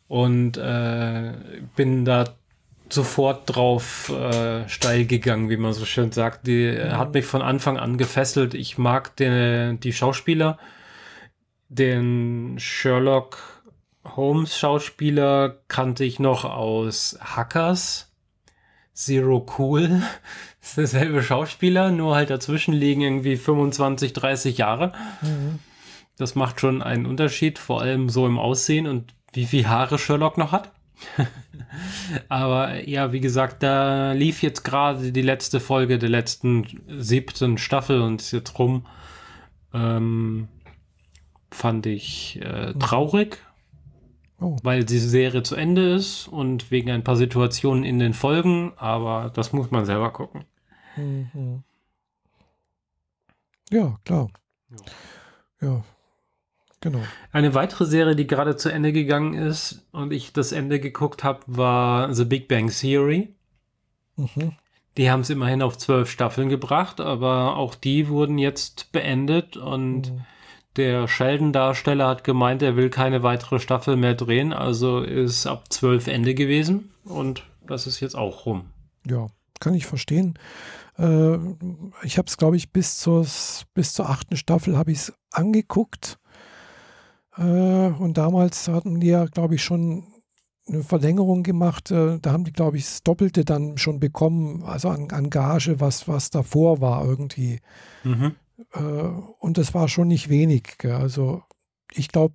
[0.09, 1.33] Und äh,
[1.77, 2.35] bin da
[2.89, 6.47] sofort drauf äh, steil gegangen, wie man so schön sagt.
[6.47, 6.97] Die mhm.
[6.97, 8.55] hat mich von Anfang an gefesselt.
[8.55, 10.59] Ich mag den, die Schauspieler,
[11.69, 13.55] den Sherlock
[14.05, 18.13] Holmes Schauspieler kannte ich noch aus Hackers,
[18.93, 20.03] Zero Cool,
[20.69, 24.93] ist derselbe Schauspieler, nur halt dazwischen liegen irgendwie 25, 30 Jahre.
[25.23, 25.59] Mhm.
[26.17, 30.39] Das macht schon einen Unterschied, vor allem so im Aussehen und wie viel Haare Sherlock
[30.39, 30.73] noch hat.
[32.29, 36.67] Aber ja, wie gesagt, da lief jetzt gerade die letzte Folge der letzten
[36.99, 38.87] siebten Staffel und ist jetzt rum.
[39.73, 40.49] Ähm,
[41.51, 42.81] fand ich äh, mhm.
[42.81, 43.39] traurig,
[44.41, 44.57] oh.
[44.63, 49.31] weil die Serie zu Ende ist und wegen ein paar Situationen in den Folgen, aber
[49.35, 50.45] das muss man selber gucken.
[50.97, 51.63] Mhm.
[53.71, 54.29] Ja, klar.
[54.71, 55.69] Ja.
[55.69, 55.85] ja.
[56.81, 57.01] Genau.
[57.33, 61.41] Eine weitere Serie, die gerade zu Ende gegangen ist und ich das Ende geguckt habe,
[61.47, 63.35] war The Big Bang Theory.
[64.17, 64.53] Mhm.
[64.99, 70.13] Die haben es immerhin auf zwölf Staffeln gebracht, aber auch die wurden jetzt beendet und
[70.13, 70.25] mhm.
[70.77, 76.09] Der Sheldon-Darsteller hat gemeint, er will keine weitere Staffel mehr drehen, also ist ab zwölf
[76.09, 78.71] Ende gewesen und das ist jetzt auch rum.
[79.07, 79.29] Ja,
[79.61, 80.37] kann ich verstehen.
[80.99, 81.37] Äh,
[82.03, 83.27] ich habe es, glaube ich, bis zur,
[83.75, 86.19] bis zur achten Staffel habe ich es angeguckt.
[87.37, 90.07] Äh, und damals hatten die ja, glaube ich, schon
[90.67, 91.91] eine Verlängerung gemacht.
[91.91, 95.81] Äh, da haben die, glaube ich, das Doppelte dann schon bekommen, also an, an Gage,
[95.81, 97.61] was, was davor war irgendwie.
[98.03, 98.35] Mhm.
[98.73, 100.77] Äh, und das war schon nicht wenig.
[100.85, 101.43] Also
[101.93, 102.35] ich glaube,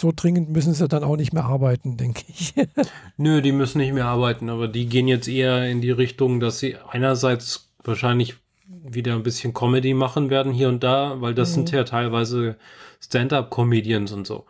[0.00, 2.54] so dringend müssen sie dann auch nicht mehr arbeiten, denke ich.
[3.16, 6.58] Nö, die müssen nicht mehr arbeiten, aber die gehen jetzt eher in die Richtung, dass
[6.58, 8.36] sie einerseits wahrscheinlich
[8.68, 11.54] wieder ein bisschen Comedy machen werden hier und da, weil das mhm.
[11.54, 12.56] sind ja teilweise
[13.00, 14.46] Stand-up-Comedians und so.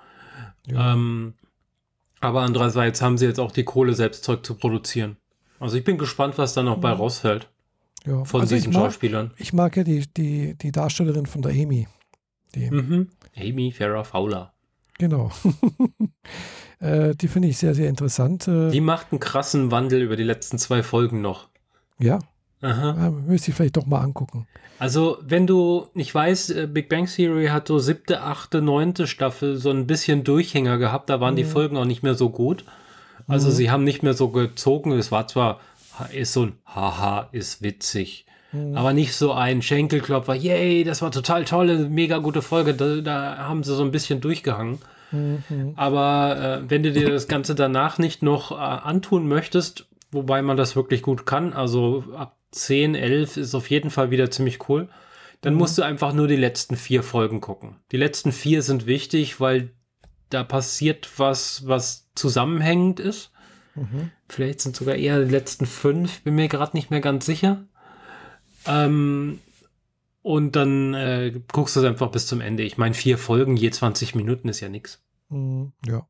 [0.67, 0.95] Ja.
[0.95, 1.35] Ähm,
[2.21, 5.17] aber andererseits haben sie jetzt auch die Kohle, selbst Zeug zu produzieren.
[5.61, 6.83] Also ich bin gespannt, was da noch mhm.
[6.83, 7.49] bei rausfällt.
[8.05, 8.25] Ja.
[8.25, 9.33] Von also diesen ich mag, Schauspielern.
[9.37, 11.89] Ich mag ja die, die, die Darstellerin von der Amy.
[12.55, 13.11] Die, mhm.
[13.37, 14.53] Amy Farrah Fowler.
[14.99, 15.31] Genau.
[16.81, 18.49] äh, die finde ich sehr, sehr interessant.
[18.49, 21.49] Äh, die macht einen krassen Wandel über die letzten zwei Folgen noch.
[21.99, 22.19] Ja.
[22.63, 23.11] Aha.
[23.11, 24.47] Müsste ich vielleicht doch mal angucken.
[24.79, 29.57] Also, wenn du nicht weißt, äh, Big Bang Theory hat so siebte, achte, neunte Staffel
[29.57, 31.39] so ein bisschen Durchhänger gehabt, da waren mhm.
[31.39, 32.65] die Folgen auch nicht mehr so gut.
[33.29, 33.53] Also, mhm.
[33.53, 34.93] sie haben nicht mehr so gezogen.
[34.93, 35.61] Es war zwar,
[36.13, 38.27] ist so ein Haha, ist witzig.
[38.53, 38.77] Mhm.
[38.77, 42.75] Aber nicht so ein Schenkelklopfer, yay, das war total tolle, mega gute Folge.
[42.75, 44.79] Da, da haben sie so ein bisschen durchgehangen.
[45.11, 45.73] Mhm.
[45.77, 50.57] Aber äh, wenn du dir das Ganze danach nicht noch äh, antun möchtest, wobei man
[50.57, 54.89] das wirklich gut kann, also ab 10, 11 ist auf jeden Fall wieder ziemlich cool,
[55.41, 55.61] dann mhm.
[55.61, 57.77] musst du einfach nur die letzten vier Folgen gucken.
[57.93, 59.71] Die letzten vier sind wichtig, weil
[60.31, 63.31] da passiert was, was zusammenhängend ist.
[63.75, 64.11] Mhm.
[64.29, 67.65] Vielleicht sind sogar eher die letzten fünf, bin mir gerade nicht mehr ganz sicher.
[68.67, 69.41] Ähm,
[70.23, 72.65] und dann äh, guckst du es einfach bis zum Ende.
[72.65, 75.03] Ich meine, vier Folgen je 20 Minuten ist ja nichts.
[75.29, 76.07] Mhm, ja.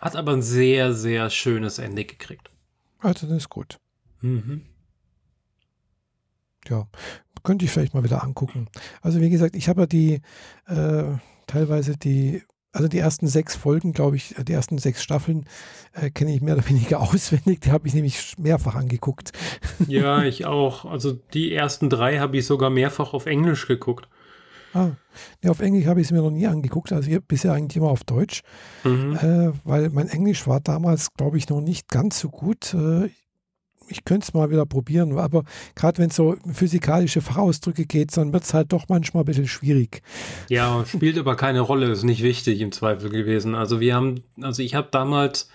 [0.00, 2.50] Hat aber ein sehr, sehr schönes Ende gekriegt.
[2.98, 3.78] Also, das ist gut.
[4.20, 4.62] Mhm.
[6.68, 6.88] Ja,
[7.44, 8.68] könnte ich vielleicht mal wieder angucken.
[9.00, 10.20] Also, wie gesagt, ich habe ja die
[10.66, 12.42] äh, teilweise die
[12.76, 15.46] also die ersten sechs Folgen, glaube ich, die ersten sechs Staffeln
[15.94, 17.62] äh, kenne ich mehr oder weniger auswendig.
[17.62, 19.32] Die habe ich nämlich mehrfach angeguckt.
[19.88, 20.84] Ja, ich auch.
[20.84, 24.08] Also die ersten drei habe ich sogar mehrfach auf Englisch geguckt.
[24.72, 24.90] Ah,
[25.42, 26.92] nee, auf Englisch habe ich es mir noch nie angeguckt.
[26.92, 28.42] Also ich bisher eigentlich immer auf Deutsch,
[28.84, 29.16] mhm.
[29.16, 32.74] äh, weil mein Englisch war damals, glaube ich, noch nicht ganz so gut.
[32.74, 33.10] Äh,
[33.88, 38.32] ich könnte es mal wieder probieren, aber gerade wenn es so physikalische Fachausdrücke geht, dann
[38.32, 40.02] wird es halt doch manchmal ein bisschen schwierig.
[40.48, 43.54] Ja, spielt aber keine Rolle, ist nicht wichtig im Zweifel gewesen.
[43.54, 45.48] Also wir haben, also ich habe damals,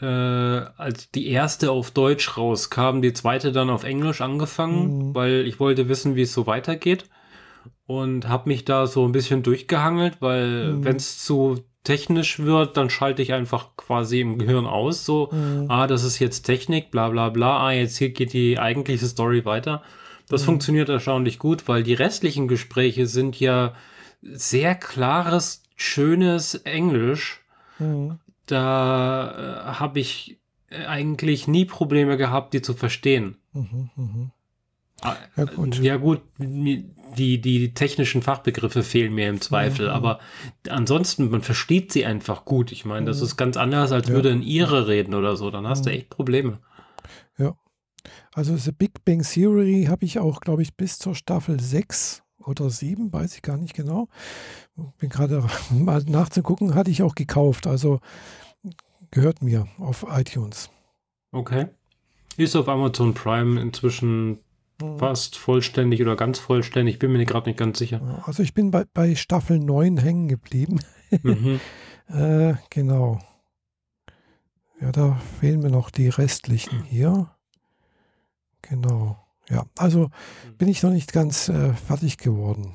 [0.00, 5.14] äh, als die erste auf Deutsch rauskam, die zweite dann auf Englisch angefangen, mhm.
[5.14, 7.06] weil ich wollte wissen, wie es so weitergeht
[7.86, 10.84] und habe mich da so ein bisschen durchgehangelt, weil mhm.
[10.84, 15.70] wenn es zu technisch wird, dann schalte ich einfach quasi im Gehirn aus, so, mhm.
[15.70, 19.46] ah, das ist jetzt Technik, bla bla bla, ah, jetzt hier geht die eigentliche Story
[19.46, 19.82] weiter.
[20.28, 20.46] Das mhm.
[20.46, 23.72] funktioniert erstaunlich gut, weil die restlichen Gespräche sind ja
[24.20, 27.40] sehr klares, schönes Englisch.
[27.78, 28.18] Mhm.
[28.44, 33.38] Da äh, habe ich eigentlich nie Probleme gehabt, die zu verstehen.
[33.54, 34.26] Mhm, mh.
[34.26, 34.37] Ah,
[35.36, 35.78] ja, gut.
[35.80, 39.92] Ja, gut, die, die technischen Fachbegriffe fehlen mir im Zweifel, mhm.
[39.92, 40.18] aber
[40.68, 42.72] ansonsten, man versteht sie einfach gut.
[42.72, 43.24] Ich meine, das mhm.
[43.24, 44.14] ist ganz anders, als ja.
[44.14, 45.50] würde ein Ire reden oder so.
[45.50, 45.84] Dann hast mhm.
[45.84, 46.58] du echt Probleme.
[47.38, 47.56] Ja.
[48.32, 52.70] Also The Big Bang Theory habe ich auch, glaube ich, bis zur Staffel 6 oder
[52.70, 54.08] 7, weiß ich gar nicht genau.
[54.98, 57.66] Bin gerade mal nachzugucken, hatte ich auch gekauft.
[57.66, 58.00] Also
[59.10, 60.70] gehört mir auf iTunes.
[61.32, 61.66] Okay.
[62.36, 64.38] Ist auf Amazon Prime inzwischen.
[64.98, 66.98] Fast vollständig oder ganz vollständig.
[66.98, 68.22] Bin mir gerade nicht ganz sicher.
[68.26, 70.80] Also ich bin bei, bei Staffel 9 hängen geblieben.
[71.22, 71.58] Mhm.
[72.08, 73.18] äh, genau.
[74.78, 77.30] Ja, da fehlen mir noch die restlichen hier.
[78.60, 79.18] Genau.
[79.48, 80.10] Ja, also
[80.58, 82.74] bin ich noch nicht ganz äh, fertig geworden.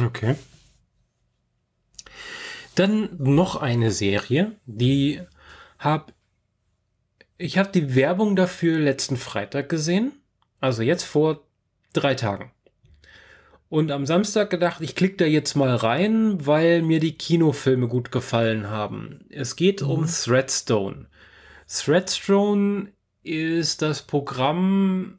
[0.00, 0.36] Okay.
[2.76, 5.20] Dann noch eine Serie, die
[5.78, 6.14] habe
[7.36, 10.12] ich habe die Werbung dafür letzten Freitag gesehen
[10.60, 11.42] also jetzt vor
[11.92, 12.50] drei Tagen.
[13.68, 18.10] Und am Samstag gedacht, ich klicke da jetzt mal rein, weil mir die Kinofilme gut
[18.10, 19.26] gefallen haben.
[19.30, 19.90] Es geht mhm.
[19.90, 21.06] um Threadstone.
[21.68, 22.92] Threadstone
[23.22, 25.18] ist das Programm,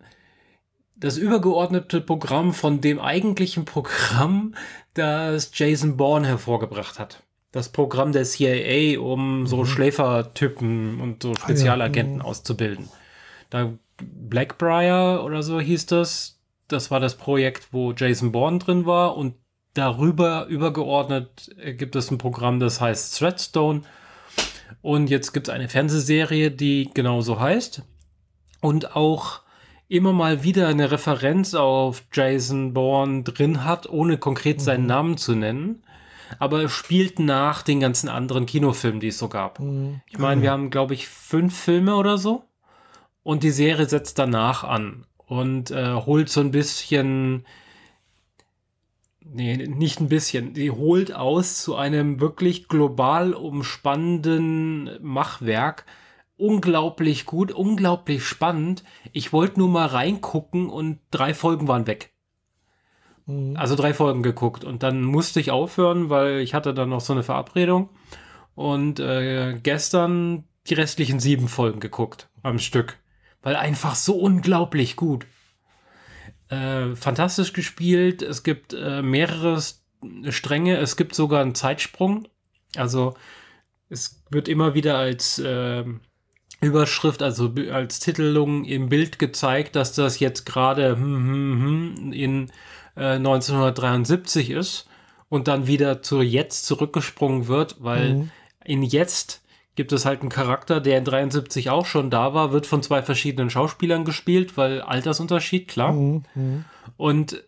[0.96, 4.56] das übergeordnete Programm von dem eigentlichen Programm,
[4.96, 7.22] das Jason Bourne hervorgebracht hat.
[7.52, 9.66] Das Programm der CIA, um so mhm.
[9.68, 12.24] Schläfertypen und so Spezialagenten ah, ja.
[12.24, 12.30] Mhm.
[12.30, 12.90] auszubilden.
[13.52, 16.40] Da Blackbriar oder so hieß das.
[16.68, 19.36] Das war das Projekt, wo Jason Bourne drin war und
[19.74, 23.82] darüber übergeordnet gibt es ein Programm, das heißt Threadstone.
[24.82, 27.84] Und jetzt gibt es eine Fernsehserie, die genauso heißt.
[28.62, 29.42] Und auch
[29.88, 34.88] immer mal wieder eine Referenz auf Jason Bourne drin hat, ohne konkret seinen mhm.
[34.88, 35.84] Namen zu nennen.
[36.38, 39.60] Aber es spielt nach den ganzen anderen Kinofilmen, die es so gab.
[39.60, 40.02] Mhm.
[40.08, 42.44] Ich meine, wir haben, glaube ich, fünf Filme oder so.
[43.24, 47.46] Und die Serie setzt danach an und äh, holt so ein bisschen
[49.34, 50.54] nee, nicht ein bisschen.
[50.54, 55.86] Die holt aus zu einem wirklich global umspannenden Machwerk.
[56.38, 58.84] Unglaublich gut, unglaublich spannend.
[59.12, 62.14] Ich wollte nur mal reingucken und drei Folgen waren weg.
[63.26, 63.58] Mhm.
[63.58, 67.14] Also drei Folgen geguckt und dann musste ich aufhören, weil ich hatte dann noch so
[67.14, 67.90] eine Verabredung
[68.56, 72.98] und äh, gestern die restlichen sieben Folgen geguckt am Stück,
[73.42, 75.26] weil einfach so unglaublich gut.
[76.50, 78.22] Äh, fantastisch gespielt.
[78.22, 79.62] Es gibt äh, mehrere
[80.30, 80.78] Stränge.
[80.78, 82.28] Es gibt sogar einen Zeitsprung.
[82.76, 83.16] Also
[83.90, 85.84] es wird immer wieder als äh,
[86.62, 92.52] Überschrift, also als Titelung im Bild gezeigt, dass das jetzt gerade hm, hm, hm, in
[92.96, 94.88] 1973 äh, ist
[95.30, 98.32] und dann wieder zu jetzt zurückgesprungen wird, weil mhm.
[98.66, 99.42] in jetzt
[99.76, 103.02] gibt es halt einen Charakter, der in 73 auch schon da war, wird von zwei
[103.02, 105.94] verschiedenen Schauspielern gespielt, weil Altersunterschied, klar.
[105.94, 106.66] Mhm, mhm.
[106.98, 107.44] Und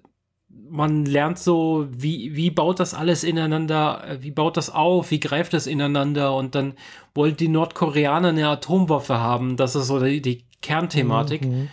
[0.70, 5.54] man lernt so, wie, wie baut das alles ineinander, wie baut das auf, wie greift
[5.54, 6.74] es ineinander und dann
[7.14, 9.58] wollen die Nordkoreaner eine Atomwaffe haben.
[9.58, 11.44] Das ist so die, die Kernthematik.
[11.44, 11.52] Mhm.
[11.52, 11.70] mhm.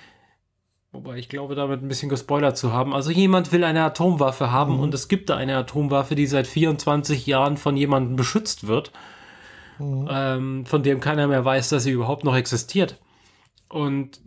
[0.90, 2.94] Wobei ich glaube, damit ein bisschen gespoilert zu haben.
[2.94, 4.80] Also jemand will eine Atomwaffe haben mhm.
[4.80, 8.90] und es gibt da eine Atomwaffe, die seit 24 Jahren von jemandem beschützt wird
[9.78, 10.08] mhm.
[10.10, 13.00] ähm, von dem keiner mehr weiß, dass sie überhaupt noch existiert.
[13.68, 14.20] Und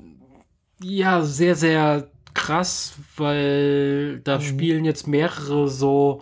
[0.84, 4.42] ja, sehr, sehr krass, weil da mhm.
[4.42, 6.22] spielen jetzt mehrere so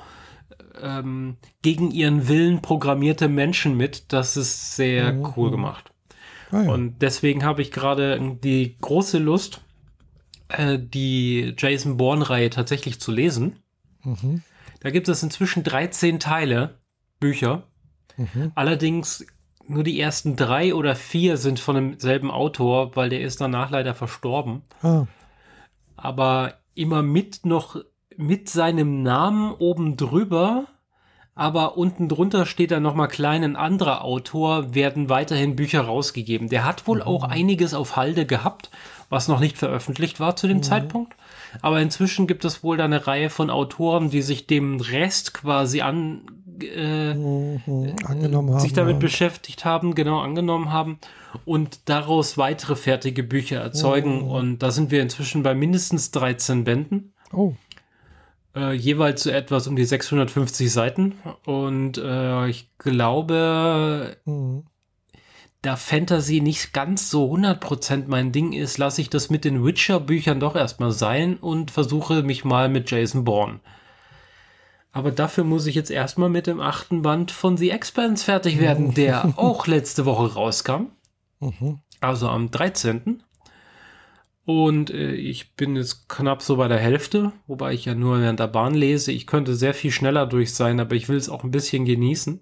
[0.82, 4.12] ähm, gegen ihren Willen programmierte Menschen mit.
[4.12, 5.34] Das ist sehr mhm.
[5.36, 5.92] cool gemacht.
[6.52, 6.72] Ah, ja.
[6.72, 9.62] Und deswegen habe ich gerade die große Lust,
[10.50, 13.60] äh, die Jason Bourne-Reihe tatsächlich zu lesen.
[14.04, 14.44] Mhm.
[14.80, 16.80] Da gibt es inzwischen 13 Teile,
[17.20, 17.64] Bücher.
[18.20, 18.52] Mhm.
[18.54, 19.26] Allerdings
[19.68, 23.94] nur die ersten drei oder vier sind von demselben Autor, weil der ist danach leider
[23.94, 24.64] verstorben.
[24.82, 25.06] Ah.
[25.96, 27.78] Aber immer mit noch
[28.18, 30.66] mit seinem Namen oben drüber,
[31.36, 36.50] aber unten drunter steht dann nochmal klein, ein anderer Autor, werden weiterhin Bücher rausgegeben.
[36.50, 37.04] Der hat wohl mhm.
[37.04, 38.72] auch einiges auf Halde gehabt,
[39.10, 40.64] was noch nicht veröffentlicht war zu dem mhm.
[40.64, 41.16] Zeitpunkt.
[41.62, 45.80] Aber inzwischen gibt es wohl da eine Reihe von Autoren, die sich dem Rest quasi
[45.80, 46.24] an,
[46.64, 49.00] äh, mhm, angenommen sich damit ja.
[49.00, 51.00] beschäftigt haben, genau angenommen haben
[51.46, 54.24] und daraus weitere fertige Bücher erzeugen.
[54.24, 54.28] Mhm.
[54.28, 57.14] Und da sind wir inzwischen bei mindestens 13 Bänden.
[57.32, 57.54] Oh.
[58.56, 61.16] Äh, jeweils so etwas um die 650 Seiten.
[61.46, 64.64] Und äh, ich glaube, mhm
[65.62, 70.40] da Fantasy nicht ganz so 100% mein Ding ist, lasse ich das mit den Witcher-Büchern
[70.40, 73.60] doch erstmal sein und versuche mich mal mit Jason Bourne.
[74.92, 78.94] Aber dafür muss ich jetzt erstmal mit dem achten Band von The Expanse fertig werden,
[78.94, 80.88] der auch letzte Woche rauskam.
[81.40, 81.80] Mhm.
[82.02, 83.24] Also am 13.
[84.46, 88.40] Und äh, ich bin jetzt knapp so bei der Hälfte, wobei ich ja nur während
[88.40, 89.12] der Bahn lese.
[89.12, 92.42] Ich könnte sehr viel schneller durch sein, aber ich will es auch ein bisschen genießen.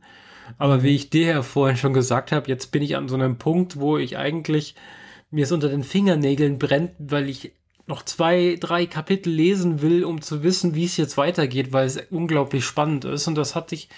[0.57, 3.37] Aber wie ich dir ja vorhin schon gesagt habe, jetzt bin ich an so einem
[3.37, 4.75] Punkt, wo ich eigentlich
[5.29, 7.51] mir es unter den Fingernägeln brennt, weil ich
[7.88, 11.97] noch zwei, drei Kapitel lesen will, um zu wissen, wie es jetzt weitergeht, weil es
[12.11, 13.27] unglaublich spannend ist.
[13.27, 13.89] Und das hatte ich,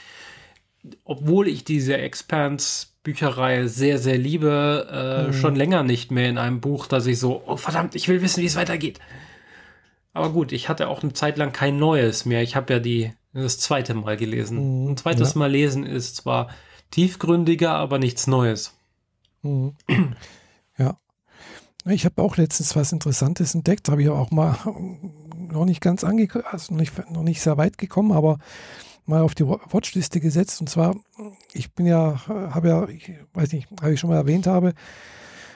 [1.04, 5.34] obwohl ich diese Expanse Bücherreihe sehr, sehr liebe, äh, mhm.
[5.34, 8.42] schon länger nicht mehr in einem Buch, dass ich so, oh verdammt, ich will wissen,
[8.42, 9.00] wie es weitergeht.
[10.14, 12.44] Aber gut, ich hatte auch eine Zeit lang kein neues mehr.
[12.44, 14.84] Ich habe ja die das zweite Mal gelesen.
[14.84, 15.40] Mhm, Ein zweites ja.
[15.40, 16.50] Mal lesen ist zwar
[16.92, 18.76] tiefgründiger, aber nichts Neues.
[19.42, 19.76] Mhm.
[21.86, 24.58] Ich habe auch letztens was Interessantes entdeckt, habe ich auch mal
[25.38, 28.38] noch nicht ganz angekommen, also noch nicht, noch nicht sehr weit gekommen, aber
[29.06, 30.62] mal auf die Watchliste gesetzt.
[30.62, 30.96] Und zwar,
[31.54, 34.74] ich bin ja, habe ja, ich weiß nicht, habe ich schon mal erwähnt habe,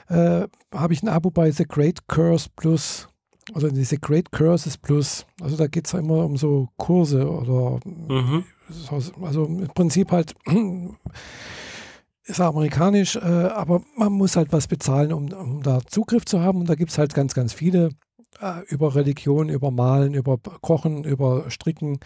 [0.07, 3.07] äh, habe ich ein Abo bei The Great Curse Plus
[3.53, 7.79] also diese Great Curses Plus, also da geht es ja immer um so Kurse oder
[7.85, 8.45] mhm.
[9.21, 10.33] also im Prinzip halt
[12.25, 16.59] ist amerikanisch, äh, aber man muss halt was bezahlen, um, um da Zugriff zu haben
[16.61, 17.89] und da gibt es halt ganz, ganz viele
[18.39, 21.99] äh, über Religion, über Malen, über Kochen, über Stricken,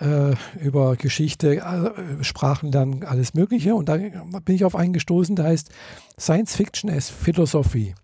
[0.00, 5.36] äh, über Geschichte, äh, Sprachen lernen, alles Mögliche und da bin ich auf einen gestoßen,
[5.36, 5.70] der heißt
[6.18, 7.94] Science Fiction as Philosophy.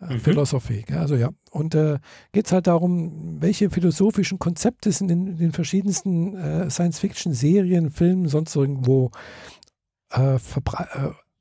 [0.00, 0.20] äh, mhm.
[0.20, 0.84] Philosophie.
[0.92, 1.30] Also ja.
[1.50, 1.98] Und äh,
[2.32, 8.28] geht es halt darum, welche philosophischen Konzepte sind in, in den verschiedensten äh, Science-Fiction-Serien, Filmen,
[8.28, 9.10] sonst irgendwo
[10.12, 10.38] äh, äh,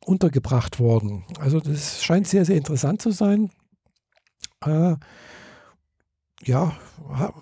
[0.05, 1.25] untergebracht worden.
[1.39, 3.49] Also das scheint sehr, sehr interessant zu sein.
[4.65, 4.95] Äh,
[6.43, 6.73] ja,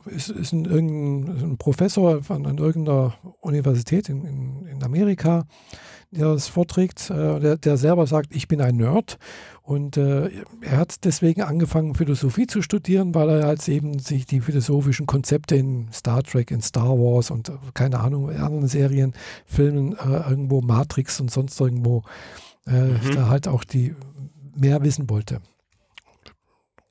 [0.06, 5.46] ist, ist ein, ein Professor von, an irgendeiner Universität in, in, in Amerika,
[6.12, 9.18] der das vorträgt, äh, der, der, selber sagt, ich bin ein Nerd.
[9.66, 10.30] Und äh,
[10.62, 15.56] er hat deswegen angefangen, Philosophie zu studieren, weil er halt eben sich die philosophischen Konzepte
[15.56, 19.14] in Star Trek, in Star Wars und äh, keine Ahnung, in anderen Serien,
[19.48, 22.04] Filmen, äh, irgendwo Matrix und sonst irgendwo,
[22.68, 23.16] äh, mhm.
[23.16, 23.96] da halt auch die
[24.56, 25.42] mehr wissen wollte.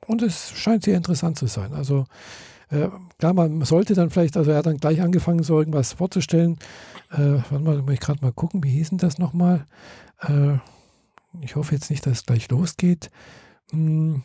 [0.09, 1.75] Und es scheint sehr interessant zu sein.
[1.75, 2.07] Also
[2.70, 2.89] äh,
[3.20, 6.59] klar, man sollte dann vielleicht, also er hat dann gleich angefangen, so irgendwas vorzustellen.
[7.12, 9.64] Äh, warte mal, muss ich gerade mal gucken, wie hieß denn das nochmal?
[10.22, 10.59] Äh,
[11.41, 13.11] ich hoffe jetzt nicht, dass es gleich losgeht.
[13.70, 14.22] Hm,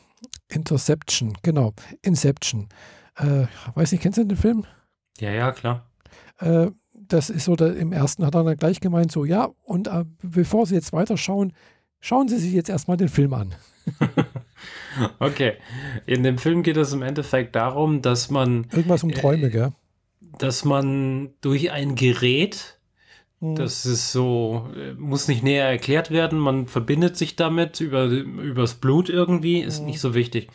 [0.50, 2.70] Interception, genau, Inception.
[3.16, 3.46] Äh,
[3.76, 4.66] weiß nicht, kennst du den Film?
[5.20, 5.86] Ja, ja, klar.
[6.40, 9.88] Äh, das ist so, da, im ersten hat er dann gleich gemeint, so, ja, und
[9.88, 11.54] äh, bevor Sie jetzt weiterschauen,
[12.00, 13.56] schauen Sie sich jetzt erstmal den Film an.
[15.20, 15.54] okay.
[16.06, 18.68] In dem Film geht es im Endeffekt darum, dass man.
[18.72, 19.72] Irgendwas um Träume, äh, gell?
[20.38, 22.79] Dass man durch ein Gerät,
[23.40, 23.56] hm.
[23.56, 28.76] das ist so, äh, muss nicht näher erklärt werden, man verbindet sich damit über, übers
[28.76, 29.86] Blut irgendwie, ist hm.
[29.86, 30.50] nicht so wichtig.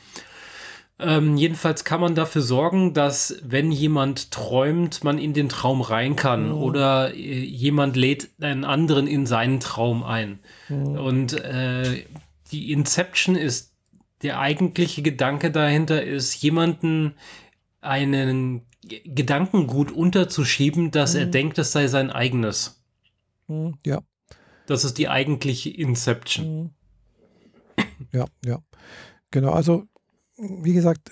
[0.98, 6.14] Ähm, jedenfalls kann man dafür sorgen, dass wenn jemand träumt, man in den Traum rein
[6.14, 6.54] kann mhm.
[6.54, 10.38] oder äh, jemand lädt einen anderen in seinen Traum ein.
[10.68, 10.96] Mhm.
[10.96, 12.04] Und äh,
[12.52, 13.72] die Inception ist
[14.22, 17.14] der eigentliche Gedanke dahinter ist, jemanden
[17.80, 21.20] einen Gedankengut unterzuschieben, dass mhm.
[21.20, 22.82] er denkt, es sei sein eigenes.
[23.48, 24.00] Mhm, ja.
[24.66, 26.46] Das ist die eigentliche Inception.
[26.46, 26.70] Mhm.
[28.12, 28.58] Ja, ja.
[29.30, 29.84] Genau, also
[30.36, 31.10] wie gesagt,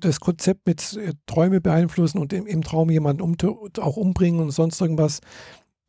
[0.00, 3.36] das Konzept mit Träume beeinflussen und im, im Traum jemanden um,
[3.78, 5.20] auch umbringen und sonst irgendwas,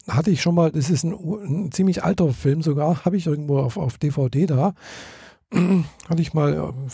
[0.08, 3.60] hatte ich schon mal, das ist ein, ein ziemlich alter Film sogar, habe ich irgendwo
[3.60, 4.74] auf, auf DVD da.
[6.10, 6.90] hatte ich mal äh,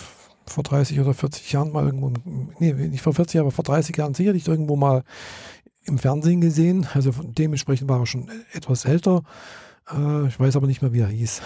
[0.45, 2.11] vor 30 oder 40 Jahren mal irgendwo,
[2.59, 5.03] nee, nicht vor 40, aber vor 30 Jahren sicherlich irgendwo mal
[5.85, 6.87] im Fernsehen gesehen.
[6.93, 9.23] Also dementsprechend war er schon etwas älter.
[9.91, 11.41] Äh, ich weiß aber nicht mehr, wie er hieß.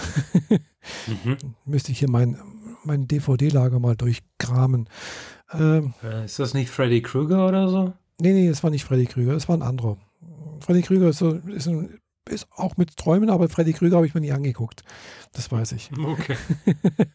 [1.08, 1.38] mhm.
[1.66, 2.38] Müsste ich hier mein,
[2.84, 4.90] mein DVD-Lager mal durchkramen.
[5.54, 7.94] Ähm, äh, ist das nicht Freddy Krueger oder so?
[8.20, 9.98] Nee, nee, es war nicht Freddy Krüger, es war ein anderer.
[10.60, 14.16] Freddy Krüger ist, so, ist, ein, ist auch mit Träumen, aber Freddy Krüger habe ich
[14.16, 14.84] mir nie angeguckt.
[15.34, 15.92] Das weiß ich.
[15.98, 16.36] Okay.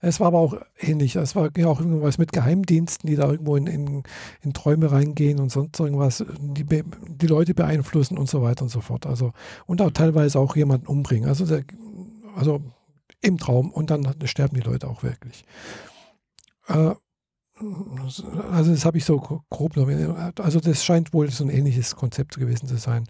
[0.00, 1.16] es war aber auch ähnlich.
[1.16, 4.02] Es war ja auch irgendwas mit Geheimdiensten, die da irgendwo in, in,
[4.42, 8.80] in Träume reingehen und sonst irgendwas, die, die Leute beeinflussen und so weiter und so
[8.80, 9.06] fort.
[9.06, 9.32] Also,
[9.66, 11.28] und auch teilweise auch jemanden umbringen.
[11.28, 11.64] Also, der,
[12.34, 12.62] also
[13.20, 15.44] im Traum und dann sterben die Leute auch wirklich.
[16.68, 16.94] Äh,
[18.50, 19.86] also das habe ich so grob noch.
[20.38, 23.04] Also das scheint wohl so ein ähnliches Konzept gewesen zu sein.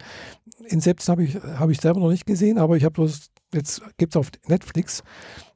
[0.67, 4.15] Inception habe ich, hab ich selber noch nicht gesehen, aber ich habe bloß, jetzt gibt
[4.15, 5.05] es auf Netflix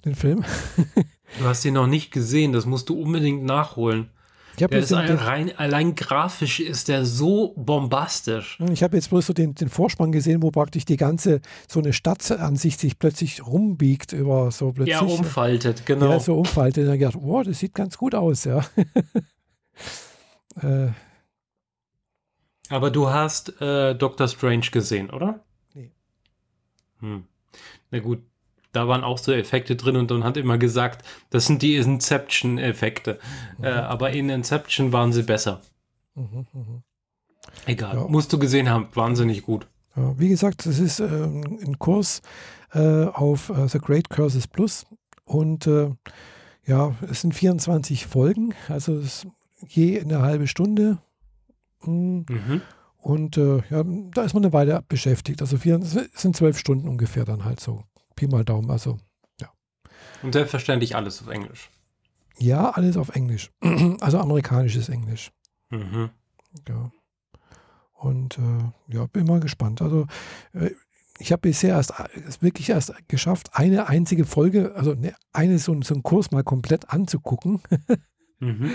[0.05, 0.45] den Film.
[1.39, 4.11] Du hast ihn noch nicht gesehen, das musst du unbedingt nachholen.
[4.59, 8.59] der ist ein, rein, allein grafisch ist der so bombastisch.
[8.71, 11.93] Ich habe jetzt bloß so den, den Vorspann gesehen, wo praktisch die ganze, so eine
[11.93, 14.95] Stadt an sich sich plötzlich rumbiegt über so plötzlich.
[14.95, 16.11] Ja, umfaltet, genau.
[16.11, 16.85] Ja, so umfaltet.
[16.85, 18.65] Und dann gedacht, wow, das sieht ganz gut aus, ja.
[20.63, 20.89] äh.
[22.69, 25.41] Aber du hast äh, Doctor Strange gesehen, oder?
[25.75, 25.91] Nee.
[27.01, 27.25] Hm.
[27.91, 28.23] Na gut,
[28.75, 33.19] da waren auch so Effekte drin und man hat immer gesagt, das sind die Inception-Effekte.
[33.59, 33.65] Mhm.
[33.65, 35.63] Äh, aber in Inception waren sie besser.
[36.15, 36.83] Mhm, mh.
[37.67, 38.09] Egal, ja.
[38.09, 39.67] musst du gesehen haben, wahnsinnig gut.
[39.97, 42.23] Ja, wie gesagt, es ist äh, ein Kurs
[42.73, 44.87] äh, auf äh, The Great Curses Plus
[45.25, 45.91] und äh,
[46.67, 49.03] ja, es sind 24 Folgen, also
[49.69, 50.99] je eine halbe Stunde.
[51.81, 52.27] Hm.
[52.29, 52.63] Mhm.
[52.99, 55.43] Und äh, ja, da ist man eine Weile beschäftigt.
[55.43, 57.83] Also vier, es sind zwölf Stunden ungefähr dann halt so.
[58.15, 58.99] Pi mal Daumen, also
[59.41, 59.51] ja.
[60.23, 61.71] Und selbstverständlich alles auf Englisch.
[62.39, 63.51] Ja, alles auf Englisch.
[64.01, 65.31] also amerikanisches Englisch.
[65.71, 66.11] Mhm.
[66.69, 66.91] Ja.
[67.93, 69.81] Und äh, ja, bin mal gespannt.
[69.81, 70.07] Also
[70.53, 70.71] äh,
[71.19, 71.93] ich habe bisher erst
[72.43, 76.91] wirklich erst geschafft, eine einzige Folge, also ne, eine so, so einen Kurs mal komplett
[76.91, 77.63] anzugucken.
[78.41, 78.71] mhm.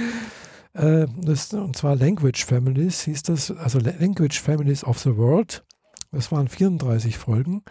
[0.74, 5.64] äh, das, und zwar Language Families hieß das, also Language Families of the World.
[6.12, 7.64] Das waren 34 Folgen.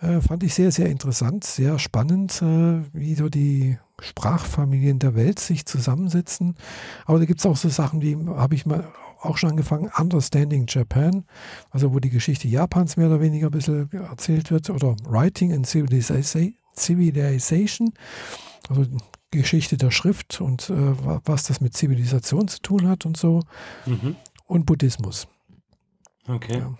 [0.00, 5.40] Äh, fand ich sehr, sehr interessant, sehr spannend, äh, wie so die Sprachfamilien der Welt
[5.40, 6.54] sich zusammensetzen.
[7.04, 10.66] Aber da gibt es auch so Sachen, die habe ich mal auch schon angefangen, Understanding
[10.68, 11.24] Japan,
[11.70, 15.66] also wo die Geschichte Japans mehr oder weniger ein bisschen erzählt wird, oder Writing and
[15.66, 16.54] Civilization,
[18.68, 18.86] also
[19.32, 20.74] Geschichte der Schrift und äh,
[21.24, 23.42] was das mit Zivilisation zu tun hat und so.
[23.86, 24.14] Mhm.
[24.46, 25.26] Und Buddhismus.
[26.28, 26.58] Okay.
[26.58, 26.78] Ja.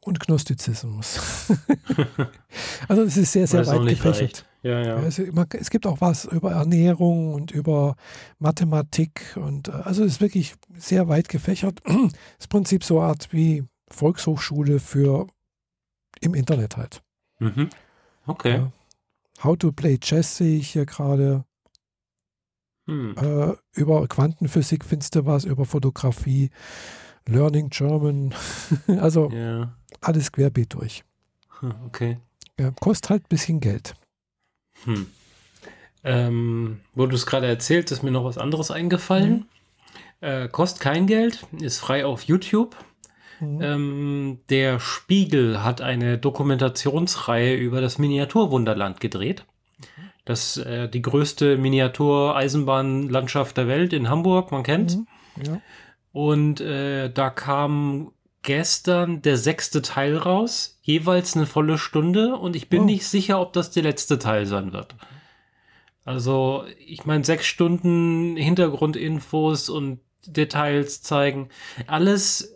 [0.00, 1.48] Und Gnostizismus.
[2.88, 4.44] also es ist sehr, sehr Weiß weit gefächert.
[4.62, 4.98] Ja, ja.
[5.02, 7.96] Es, es, gibt auch was über Ernährung und über
[8.38, 11.80] Mathematik und äh, also es ist wirklich sehr weit gefächert.
[12.38, 15.26] Das Prinzip so eine Art wie Volkshochschule für
[16.20, 17.02] im Internet halt.
[17.38, 17.70] Mhm.
[18.26, 18.56] Okay.
[18.56, 18.72] Ja.
[19.42, 21.44] How to play Chess sehe ich hier gerade.
[22.86, 23.14] Hm.
[23.16, 26.50] Äh, über Quantenphysik findest du was, über Fotografie,
[27.28, 28.34] Learning German.
[29.00, 29.72] also ja.
[30.00, 31.04] alles querbeet durch.
[31.60, 32.18] Hm, okay.
[32.58, 33.94] Ja, kostet halt ein bisschen Geld.
[34.84, 35.06] Hm.
[36.04, 39.30] Ähm, wo du es gerade erzählt, ist mir noch was anderes eingefallen.
[39.30, 39.44] Mhm.
[40.20, 42.76] Äh, kostet kein Geld, ist frei auf YouTube.
[43.40, 43.62] Mhm.
[43.62, 49.44] Ähm, der Spiegel hat eine Dokumentationsreihe über das Miniaturwunderland gedreht.
[50.24, 54.96] Das ist äh, die größte Miniatureisenbahnlandschaft der Welt in Hamburg, man kennt.
[54.96, 55.06] Mhm.
[55.44, 55.60] Ja.
[56.12, 58.12] Und äh, da kam
[58.42, 62.84] gestern der sechste Teil raus, jeweils eine volle Stunde und ich bin oh.
[62.84, 64.94] nicht sicher, ob das der letzte Teil sein wird.
[66.04, 71.50] Also, ich meine, sechs Stunden Hintergrundinfos und Details zeigen.
[71.86, 72.54] Alles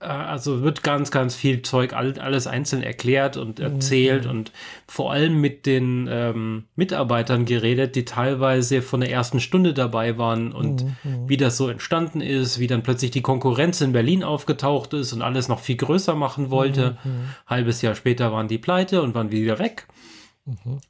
[0.00, 3.64] also wird ganz, ganz viel Zeug, alles einzeln erklärt und mhm.
[3.66, 4.30] erzählt mhm.
[4.30, 4.52] und
[4.86, 10.52] vor allem mit den ähm, Mitarbeitern geredet, die teilweise von der ersten Stunde dabei waren
[10.52, 10.96] und mhm.
[11.04, 11.28] mhm.
[11.28, 15.20] wie das so entstanden ist, wie dann plötzlich die Konkurrenz in Berlin aufgetaucht ist und
[15.20, 16.96] alles noch viel größer machen wollte.
[17.04, 17.10] Mhm.
[17.10, 17.24] mhm.
[17.46, 19.86] Halbes Jahr später waren die pleite und waren wieder weg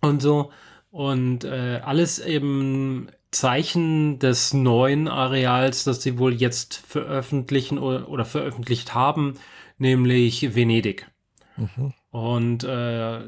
[0.01, 0.51] und so.
[0.91, 8.25] Und äh, alles eben Zeichen des neuen Areals, das sie wohl jetzt veröffentlichen oder, oder
[8.25, 9.35] veröffentlicht haben,
[9.79, 11.09] nämlich Venedig.
[11.57, 11.93] Mhm.
[12.11, 13.21] Und äh,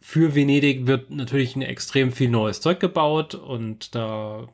[0.00, 4.48] für Venedig wird natürlich ein extrem viel neues Zeug gebaut und da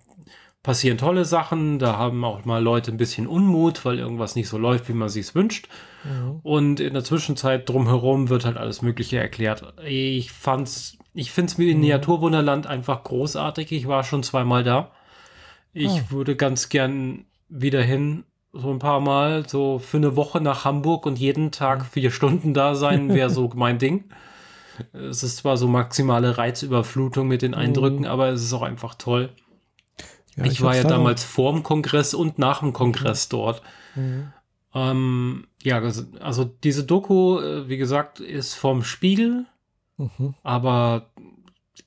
[0.63, 1.79] passieren tolle Sachen.
[1.79, 5.09] Da haben auch mal Leute ein bisschen Unmut, weil irgendwas nicht so läuft, wie man
[5.09, 5.69] sich wünscht.
[6.05, 6.41] Mhm.
[6.43, 9.75] Und in der Zwischenzeit drumherum wird halt alles Mögliche erklärt.
[9.85, 12.71] Ich fand's ich finde es Miniaturwunderland mhm.
[12.71, 13.73] einfach großartig.
[13.73, 14.91] Ich war schon zweimal da.
[15.73, 16.11] Ich oh.
[16.11, 21.07] würde ganz gern wieder hin, so ein paar Mal, so für eine Woche nach Hamburg
[21.07, 21.87] und jeden Tag mhm.
[21.87, 24.05] vier Stunden da sein, wäre so mein Ding.
[24.93, 28.07] Es ist zwar so maximale Reizüberflutung mit den Eindrücken, mhm.
[28.07, 29.31] aber es ist auch einfach toll.
[30.37, 33.31] Ja, ich, ich war ja damals vor dem Kongress und nach dem Kongress mhm.
[33.31, 33.63] dort.
[33.95, 34.33] Mhm.
[34.75, 39.45] Ähm, ja, also, also diese Doku, äh, wie gesagt, ist vom Spiegel
[39.97, 40.35] Mhm.
[40.43, 41.11] Aber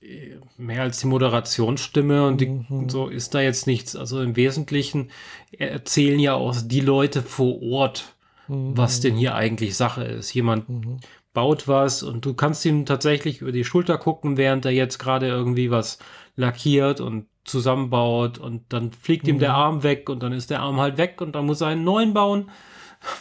[0.01, 2.89] äh, mehr als die Moderationsstimme und, die, mhm.
[2.89, 3.95] so ist da jetzt nichts.
[3.95, 5.11] Also im Wesentlichen
[5.51, 8.15] erzählen ja auch die Leute vor Ort,
[8.47, 8.77] mhm.
[8.77, 10.33] was denn hier eigentlich Sache ist.
[10.33, 10.97] Jemand mhm.
[11.33, 15.27] baut was und du kannst ihm tatsächlich über die Schulter gucken, während er jetzt gerade
[15.27, 15.99] irgendwie was
[16.35, 19.55] lackiert und zusammenbaut und dann fliegt ihm der mhm.
[19.55, 22.13] Arm weg und dann ist der Arm halt weg und dann muss er einen neuen
[22.13, 22.49] bauen,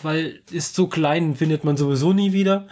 [0.03, 2.69] weil ist so klein, findet man sowieso nie wieder.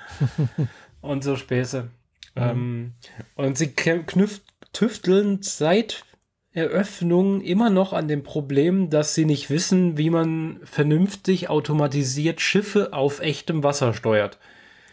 [1.03, 1.91] und so Späße.
[2.35, 2.43] Mhm.
[2.43, 2.93] Ähm,
[3.37, 4.43] und sie knüpft,
[4.73, 6.05] tüfteln seit
[6.53, 12.93] Eröffnung immer noch an dem Problem, dass sie nicht wissen, wie man vernünftig automatisiert Schiffe
[12.93, 14.39] auf echtem Wasser steuert.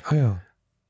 [0.04, 0.42] Ah ja.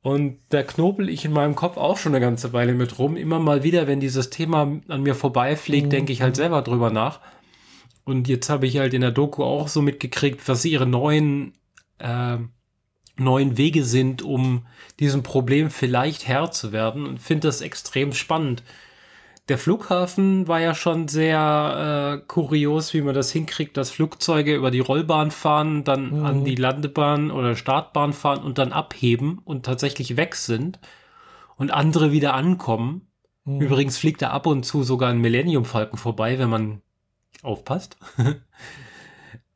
[0.01, 3.17] Und da knobel ich in meinem Kopf auch schon eine ganze Weile mit rum.
[3.17, 5.91] Immer mal wieder, wenn dieses Thema an mir vorbeifliegt, mhm.
[5.91, 7.19] denke ich halt selber drüber nach.
[8.05, 11.53] Und jetzt habe ich halt in der Doku auch so mitgekriegt, was ihre neuen
[11.97, 12.37] äh,
[13.19, 14.65] neuen Wege sind, um
[14.99, 18.63] diesem Problem vielleicht Herr zu werden und finde das extrem spannend.
[19.49, 24.69] Der Flughafen war ja schon sehr äh, kurios, wie man das hinkriegt, dass Flugzeuge über
[24.69, 26.25] die Rollbahn fahren, dann mhm.
[26.25, 30.79] an die Landebahn oder Startbahn fahren und dann abheben und tatsächlich weg sind
[31.57, 33.07] und andere wieder ankommen.
[33.45, 33.61] Mhm.
[33.61, 36.81] Übrigens fliegt da ab und zu sogar ein Millennium Falken vorbei, wenn man
[37.41, 37.97] aufpasst.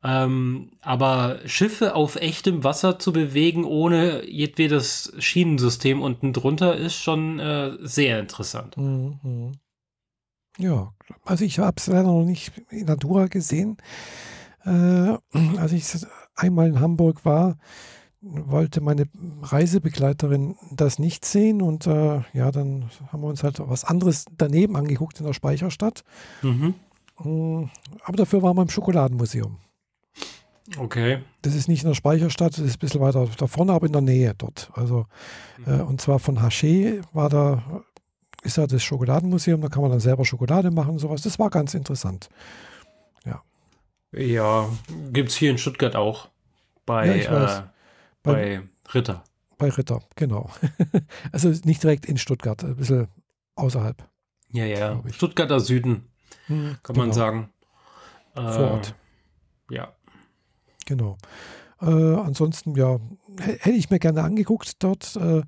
[0.06, 7.40] Ähm, aber Schiffe auf echtem Wasser zu bewegen, ohne jedwedes Schienensystem unten drunter, ist schon
[7.40, 8.76] äh, sehr interessant.
[8.76, 9.52] Mhm.
[10.58, 10.92] Ja,
[11.24, 13.78] also ich habe es leider noch nicht in Natura gesehen.
[14.64, 15.16] Äh,
[15.56, 15.84] als ich
[16.36, 17.56] einmal in Hamburg war,
[18.20, 19.06] wollte meine
[19.42, 24.76] Reisebegleiterin das nicht sehen und äh, ja, dann haben wir uns halt was anderes daneben
[24.76, 26.04] angeguckt in der Speicherstadt.
[26.42, 26.74] Mhm.
[27.18, 27.70] Mm,
[28.02, 29.58] aber dafür waren wir im Schokoladenmuseum.
[30.78, 31.22] Okay.
[31.42, 33.92] Das ist nicht in der Speicherstadt, das ist ein bisschen weiter da vorne, aber in
[33.92, 34.70] der Nähe dort.
[34.74, 35.06] Also,
[35.58, 35.80] mhm.
[35.80, 37.84] äh, und zwar von Haché war da,
[38.42, 41.22] ist ja das Schokoladenmuseum, da kann man dann selber Schokolade machen und sowas.
[41.22, 42.30] Das war ganz interessant.
[43.26, 43.42] Ja.
[44.12, 44.68] Ja,
[45.12, 46.28] gibt es hier in Stuttgart auch.
[46.86, 47.62] Bei, ja, äh,
[48.22, 48.62] bei, bei
[48.94, 49.22] Ritter.
[49.58, 50.50] Bei Ritter, genau.
[51.32, 53.08] also nicht direkt in Stuttgart, ein bisschen
[53.54, 54.02] außerhalb.
[54.50, 55.02] Ja, ja.
[55.10, 56.08] Stuttgarter Süden,
[56.46, 57.06] hm, kann genau.
[57.06, 57.50] man sagen.
[58.34, 58.94] Äh, Vor Ort.
[59.70, 59.94] Ja.
[60.86, 61.16] Genau.
[61.80, 62.98] Äh, ansonsten, ja,
[63.38, 65.16] hätte ich mir gerne angeguckt dort.
[65.16, 65.42] Äh,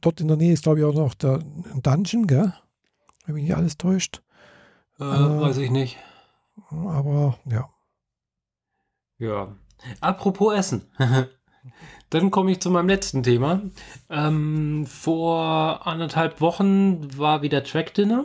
[0.00, 1.40] dort in der Nähe ist, glaube ich, auch noch der
[1.82, 2.52] Dungeon, gell?
[3.24, 4.22] Wenn mich nicht alles täuscht.
[4.98, 5.98] Äh, weiß ich nicht.
[6.70, 7.68] Aber ja.
[9.18, 9.56] Ja.
[10.00, 10.82] Apropos Essen.
[12.10, 13.62] Dann komme ich zu meinem letzten Thema.
[14.08, 18.24] Ähm, vor anderthalb Wochen war wieder Track Dinner.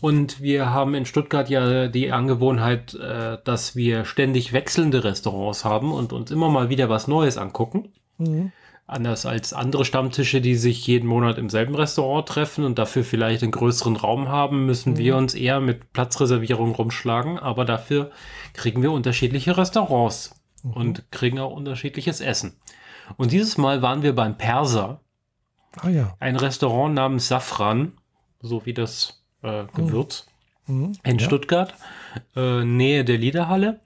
[0.00, 5.92] Und wir haben in Stuttgart ja die Angewohnheit, äh, dass wir ständig wechselnde Restaurants haben
[5.92, 7.92] und uns immer mal wieder was Neues angucken.
[8.18, 8.52] Mhm.
[8.86, 13.42] Anders als andere Stammtische, die sich jeden Monat im selben Restaurant treffen und dafür vielleicht
[13.42, 14.98] einen größeren Raum haben, müssen mhm.
[14.98, 17.38] wir uns eher mit Platzreservierung rumschlagen.
[17.38, 18.10] Aber dafür
[18.52, 20.72] kriegen wir unterschiedliche Restaurants mhm.
[20.72, 22.56] und kriegen auch unterschiedliches Essen.
[23.16, 25.00] Und dieses Mal waren wir beim Perser.
[25.80, 26.16] Ah ja.
[26.18, 27.92] Ein Restaurant namens Safran,
[28.40, 30.26] so wie das äh, Gewürz,
[30.66, 30.92] mhm.
[31.04, 31.24] in ja.
[31.24, 31.74] Stuttgart,
[32.36, 33.80] äh, Nähe der Liederhalle.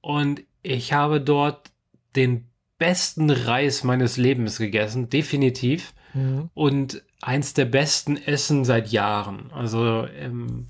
[0.00, 1.70] Und ich habe dort
[2.14, 2.48] den
[2.78, 5.94] besten Reis meines Lebens gegessen, definitiv.
[6.14, 6.50] Mhm.
[6.54, 9.50] Und eins der besten Essen seit Jahren.
[9.52, 10.68] Also ähm,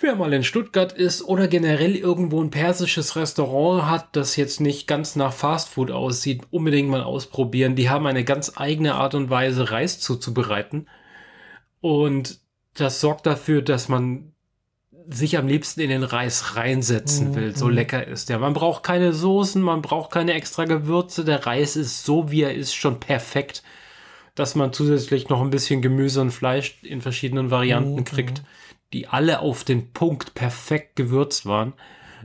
[0.00, 4.86] Wer mal in Stuttgart ist oder generell irgendwo ein persisches Restaurant hat, das jetzt nicht
[4.86, 7.74] ganz nach Fastfood aussieht, unbedingt mal ausprobieren.
[7.74, 10.88] Die haben eine ganz eigene Art und Weise, Reis zuzubereiten.
[11.80, 12.38] Und
[12.80, 14.32] das sorgt dafür, dass man
[15.10, 17.56] sich am liebsten in den Reis reinsetzen mhm, will.
[17.56, 18.38] So lecker ist der.
[18.38, 21.24] Man braucht keine Soßen, man braucht keine extra Gewürze.
[21.24, 23.62] Der Reis ist so, wie er ist, schon perfekt,
[24.34, 28.04] dass man zusätzlich noch ein bisschen Gemüse und Fleisch in verschiedenen Varianten mhm.
[28.04, 28.42] kriegt
[28.92, 31.74] die alle auf den Punkt perfekt gewürzt waren,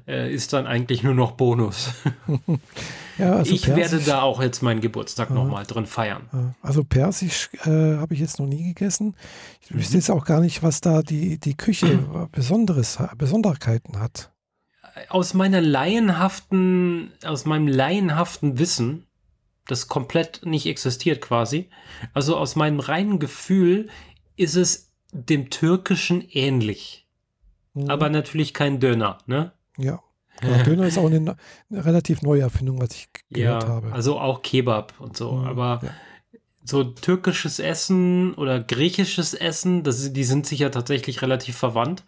[0.07, 1.91] äh, ist dann eigentlich nur noch Bonus.
[3.17, 6.55] ja, also ich Persisch, werde da auch jetzt meinen Geburtstag äh, nochmal drin feiern.
[6.61, 9.15] Also Persisch äh, habe ich jetzt noch nie gegessen.
[9.61, 9.79] Ich mhm.
[9.79, 11.99] wüsste jetzt auch gar nicht, was da die, die Küche
[12.31, 14.31] Besonderes, Besonderheiten hat.
[15.09, 19.07] Aus meiner laienhaften, aus meinem laienhaften Wissen,
[19.67, 21.69] das komplett nicht existiert quasi,
[22.13, 23.89] also aus meinem reinen Gefühl
[24.35, 27.07] ist es dem Türkischen ähnlich.
[27.73, 27.89] Mhm.
[27.89, 29.53] Aber natürlich kein Döner, ne?
[29.77, 30.01] Ja.
[30.41, 31.35] ja Döner ist auch eine,
[31.69, 33.93] eine, relativ neue Erfindung, was ich gehört ja, habe.
[33.93, 35.33] Also auch Kebab und so.
[35.33, 35.89] Mhm, aber ja.
[36.63, 42.03] so türkisches Essen oder griechisches Essen, das, die sind sich ja tatsächlich relativ verwandt.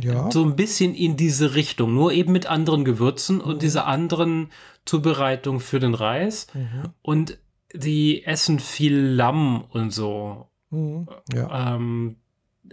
[0.00, 0.30] Ja.
[0.30, 3.42] So ein bisschen in diese Richtung, nur eben mit anderen Gewürzen mhm.
[3.42, 4.50] und dieser anderen
[4.84, 6.46] Zubereitung für den Reis.
[6.54, 6.90] Mhm.
[7.02, 7.38] Und
[7.72, 10.48] die essen viel Lamm und so.
[10.70, 11.08] Mhm.
[11.32, 11.74] Ja.
[11.74, 12.16] Ähm,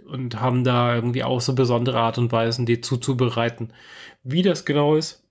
[0.06, 3.72] und haben da irgendwie auch so besondere Art und Weisen, die zuzubereiten.
[4.22, 5.22] Wie das genau ist,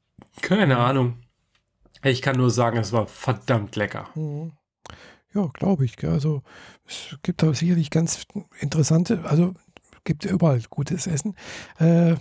[0.42, 0.82] keine mhm.
[0.82, 1.18] Ahnung.
[2.04, 4.10] Ich kann nur sagen, es war verdammt lecker.
[4.16, 4.54] Mhm.
[5.34, 6.04] Ja, glaube ich.
[6.08, 6.42] Also
[6.86, 8.26] es gibt da sicherlich ganz
[8.60, 9.54] interessante, also
[10.04, 11.36] gibt überall gutes Essen.
[11.80, 12.16] Äh,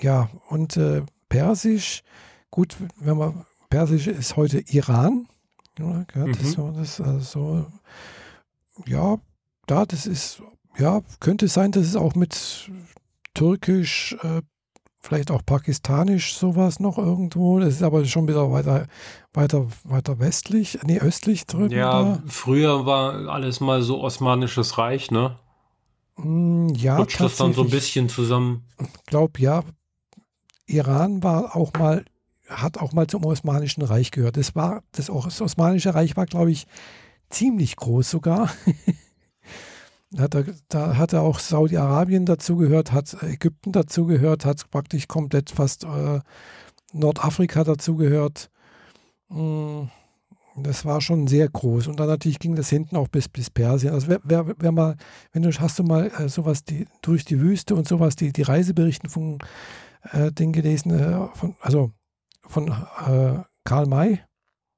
[0.00, 2.02] ja, und äh, Persisch,
[2.50, 5.26] gut, wenn man, Persisch ist heute Iran.
[5.78, 6.36] Ja, mhm.
[6.38, 7.66] das das, also,
[8.86, 9.18] ja,
[9.66, 10.42] da, das ist
[10.78, 12.70] ja, könnte sein, dass es auch mit
[13.34, 14.42] Türkisch, äh,
[15.00, 17.58] vielleicht auch Pakistanisch sowas noch irgendwo.
[17.58, 18.86] Das ist aber schon wieder weiter,
[19.32, 21.74] weiter, weiter westlich, nee, östlich drüben.
[21.74, 22.22] Ja, da.
[22.26, 25.36] früher war alles mal so Osmanisches Reich, ne?
[26.16, 28.64] Mm, ja, Rutscht das dann so ein bisschen zusammen?
[28.78, 29.62] Ich glaube, ja.
[30.66, 32.04] Iran war auch mal,
[32.48, 34.36] hat auch mal zum Osmanischen Reich gehört.
[34.36, 36.66] Das war, das, das Osmanische Reich war, glaube ich,
[37.28, 38.50] ziemlich groß sogar.
[40.18, 45.84] Hat er, da hat er auch Saudi-Arabien dazugehört, hat Ägypten dazugehört, hat praktisch komplett fast
[45.84, 46.20] äh,
[46.92, 48.50] Nordafrika dazugehört.
[49.28, 49.84] Mm,
[50.56, 51.86] das war schon sehr groß.
[51.86, 53.94] Und dann natürlich ging das hinten auch bis, bis Persien.
[53.94, 54.96] Also wer, wer, wer mal,
[55.32, 58.42] wenn du hast du mal äh, sowas die, durch die Wüste und sowas, die, die
[58.42, 59.38] Reiseberichten von
[60.10, 61.90] äh, Ding gelesen, äh, von, also
[62.46, 64.20] von äh, Karl May.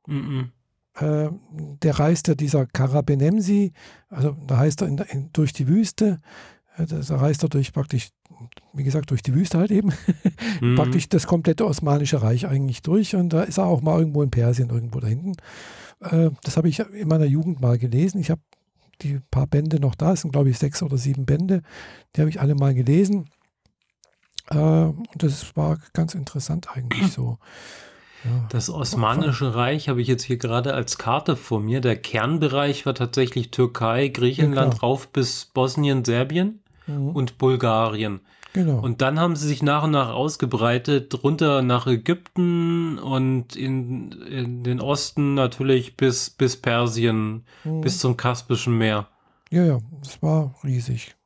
[0.06, 0.50] Mm -mm.
[0.96, 1.28] Äh,
[1.82, 3.72] der reiste dieser Karabenemsi,
[4.10, 6.20] also da heißt er in, in, durch die Wüste,
[6.76, 8.10] äh, da reist er durch praktisch,
[8.72, 9.92] wie gesagt, durch die Wüste halt eben,
[10.60, 10.76] mhm.
[10.76, 14.30] praktisch das komplette Osmanische Reich eigentlich durch und da ist er auch mal irgendwo in
[14.30, 15.32] Persien, irgendwo da hinten.
[16.00, 18.20] Äh, das habe ich in meiner Jugend mal gelesen.
[18.20, 18.42] Ich habe
[19.02, 21.62] die paar Bände noch da, es sind glaube ich sechs oder sieben Bände,
[22.14, 23.28] die habe ich alle mal gelesen.
[24.50, 27.38] Und das war ganz interessant eigentlich so.
[28.48, 31.80] Das Osmanische Reich habe ich jetzt hier gerade als Karte vor mir.
[31.80, 37.10] Der Kernbereich war tatsächlich Türkei, Griechenland ja, rauf bis Bosnien, Serbien mhm.
[37.10, 38.20] und Bulgarien.
[38.54, 38.78] Genau.
[38.78, 44.62] Und dann haben sie sich nach und nach ausgebreitet, runter nach Ägypten und in, in
[44.62, 47.80] den Osten natürlich bis, bis Persien, mhm.
[47.80, 49.08] bis zum Kaspischen Meer.
[49.50, 51.16] Ja, ja, es war riesig.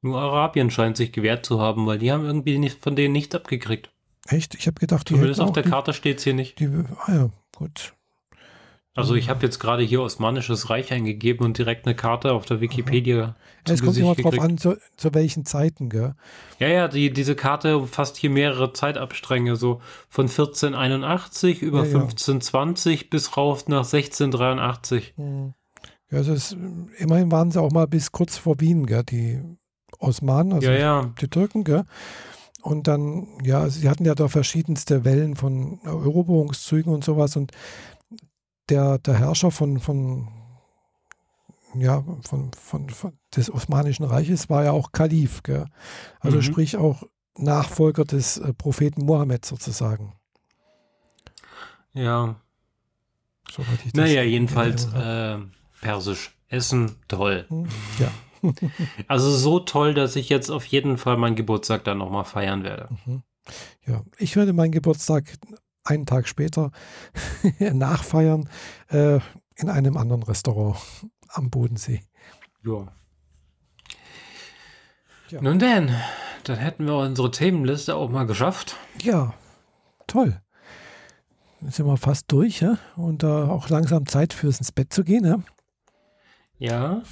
[0.00, 3.34] Nur Arabien scheint sich gewehrt zu haben, weil die haben irgendwie nicht, von denen nichts
[3.34, 3.90] abgekriegt.
[4.28, 4.54] Echt?
[4.54, 6.58] Ich habe gedacht, die Zumindest auf der die, Karte steht es hier nicht.
[6.58, 7.94] Die, ah ja, gut.
[8.96, 12.62] Also ich habe jetzt gerade hier Osmanisches Reich eingegeben und direkt eine Karte auf der
[12.62, 13.36] Wikipedia.
[13.68, 16.14] Ja, es kommt immer drauf an, zu, zu, welchen Zeiten, gell?
[16.58, 23.02] Ja, ja, die, diese Karte umfasst hier mehrere Zeitabstränge, so von 1481 über ja, 1520
[23.02, 23.06] ja.
[23.10, 25.12] bis rauf nach 1683.
[25.16, 25.52] Hm.
[26.10, 26.56] Ja, also es,
[26.96, 29.42] immerhin waren sie auch mal bis kurz vor Wien, gell, die
[29.98, 31.84] Osmanen, also ja, die Türken, gell?
[32.66, 37.52] Und dann, ja, sie hatten ja da verschiedenste Wellen von Eroberungszügen und sowas und
[38.68, 40.26] der, der Herrscher von, von,
[41.74, 45.66] ja, von, von, von des Osmanischen Reiches war ja auch Kalif, gell?
[46.18, 46.42] also mhm.
[46.42, 47.04] sprich auch
[47.38, 50.14] Nachfolger des äh, Propheten Mohammed sozusagen.
[51.92, 52.34] Ja.
[53.94, 55.38] naja, jedenfalls äh,
[55.80, 56.36] Persisch.
[56.48, 57.44] Essen, toll.
[57.48, 57.68] Hm,
[58.00, 58.10] ja.
[59.08, 62.88] also so toll, dass ich jetzt auf jeden Fall meinen Geburtstag dann nochmal feiern werde.
[63.04, 63.22] Mhm.
[63.86, 65.32] Ja, ich werde meinen Geburtstag
[65.84, 66.72] einen Tag später
[67.58, 68.48] nachfeiern
[68.88, 69.20] äh,
[69.56, 70.76] in einem anderen Restaurant
[71.28, 72.02] am Bodensee.
[72.64, 72.92] Ja.
[75.30, 75.40] ja.
[75.40, 75.94] Nun denn,
[76.44, 78.76] dann hätten wir unsere Themenliste auch mal geschafft.
[79.02, 79.34] Ja,
[80.06, 80.40] toll.
[81.60, 82.78] Jetzt sind wir fast durch ja?
[82.96, 85.24] und äh, auch langsam Zeit fürs ins Bett zu gehen.
[85.24, 85.38] Ja.
[86.58, 87.02] ja.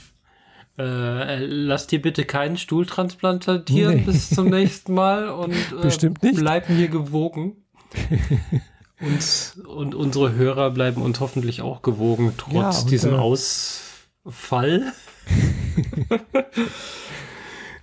[0.77, 4.03] Äh, lass dir bitte keinen Stuhl transplantieren nee.
[4.03, 7.65] bis zum nächsten Mal und äh, bleib mir gewogen.
[9.01, 14.93] und, und unsere Hörer bleiben uns hoffentlich auch gewogen, trotz ja, diesem äh, Ausfall.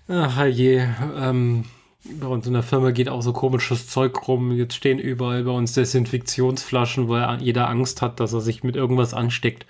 [0.09, 0.85] Ach je,
[1.17, 1.63] ähm,
[2.19, 4.51] bei uns in der Firma geht auch so komisches Zeug rum.
[4.51, 9.13] Jetzt stehen überall bei uns Desinfektionsflaschen, weil jeder Angst hat, dass er sich mit irgendwas
[9.13, 9.65] ansteckt.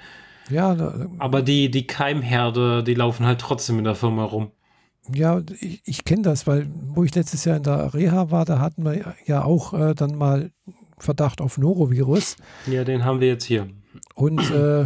[0.52, 4.52] Ja, da, aber die, die Keimherde, die laufen halt trotzdem in der Firma rum.
[5.14, 8.60] Ja, ich, ich kenne das, weil wo ich letztes Jahr in der Reha war, da
[8.60, 10.52] hatten wir ja auch äh, dann mal
[10.98, 12.36] Verdacht auf Norovirus.
[12.68, 13.68] Ja, den haben wir jetzt hier.
[14.14, 14.86] Und äh,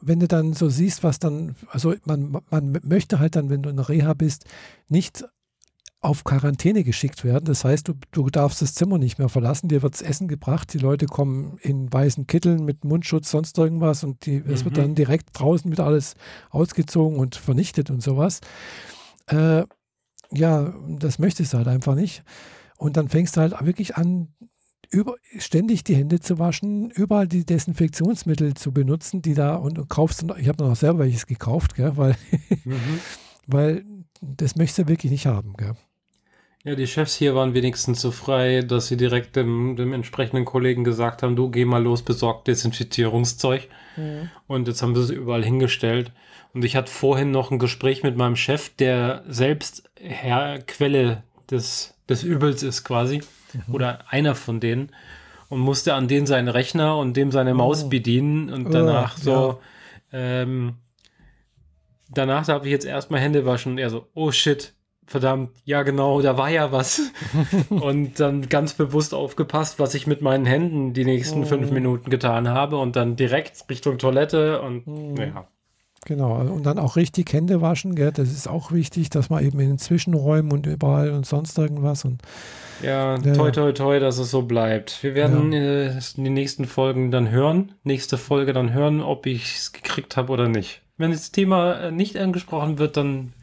[0.00, 3.70] wenn du dann so siehst, was dann, also man, man möchte halt dann, wenn du
[3.70, 4.44] in der Reha bist,
[4.88, 5.24] nicht
[6.02, 7.44] auf Quarantäne geschickt werden.
[7.44, 10.78] Das heißt, du, du darfst das Zimmer nicht mehr verlassen, dir wird Essen gebracht, die
[10.78, 14.64] Leute kommen in weißen Kitteln mit Mundschutz, sonst irgendwas und die, es mhm.
[14.64, 16.14] wird dann direkt draußen wieder alles
[16.48, 18.40] ausgezogen und vernichtet und sowas.
[19.26, 19.64] Äh,
[20.32, 22.22] ja, das möchtest du halt einfach nicht.
[22.78, 24.28] Und dann fängst du halt wirklich an,
[24.90, 29.88] über, ständig die Hände zu waschen, überall die Desinfektionsmittel zu benutzen, die da und, und
[29.88, 32.16] kaufst, ich habe noch selber welches gekauft, gell, weil,
[32.64, 33.00] mhm.
[33.46, 33.84] weil
[34.20, 35.54] das möchtest du wirklich nicht haben.
[35.56, 35.74] Gell.
[36.62, 40.84] Ja, die Chefs hier waren wenigstens so frei, dass sie direkt dem, dem entsprechenden Kollegen
[40.84, 43.68] gesagt haben, du geh mal los, besorg Desinfizierungszeug.
[43.96, 44.28] Mhm.
[44.46, 46.12] Und jetzt haben wir es überall hingestellt.
[46.52, 51.94] Und ich hatte vorhin noch ein Gespräch mit meinem Chef, der selbst Herr Quelle des,
[52.10, 53.22] des Übels ist quasi.
[53.54, 53.74] Mhm.
[53.74, 54.90] Oder einer von denen.
[55.48, 57.88] Und musste an den seinen Rechner und dem seine Maus oh.
[57.88, 58.52] bedienen.
[58.52, 59.60] Und danach oh, so,
[60.12, 60.42] ja.
[60.42, 60.74] ähm,
[62.10, 63.72] danach darf ich jetzt erstmal Hände waschen.
[63.72, 64.74] Und er so, oh shit,
[65.06, 67.12] verdammt, ja genau, da war ja was.
[67.70, 71.46] und dann ganz bewusst aufgepasst, was ich mit meinen Händen die nächsten oh.
[71.46, 75.14] fünf Minuten getan habe und dann direkt Richtung Toilette und oh.
[75.18, 75.48] ja.
[76.06, 78.10] Genau, und dann auch richtig Hände waschen, gell?
[78.10, 82.06] das ist auch wichtig, dass man eben in den Zwischenräumen und überall und sonst irgendwas
[82.06, 82.22] und
[82.82, 85.02] ja, ja, toi toi toi, dass es so bleibt.
[85.02, 85.60] Wir werden ja.
[85.60, 90.16] äh, in den nächsten Folgen dann hören, nächste Folge dann hören, ob ich es gekriegt
[90.16, 90.80] habe oder nicht.
[90.96, 93.34] Wenn das Thema äh, nicht angesprochen wird, dann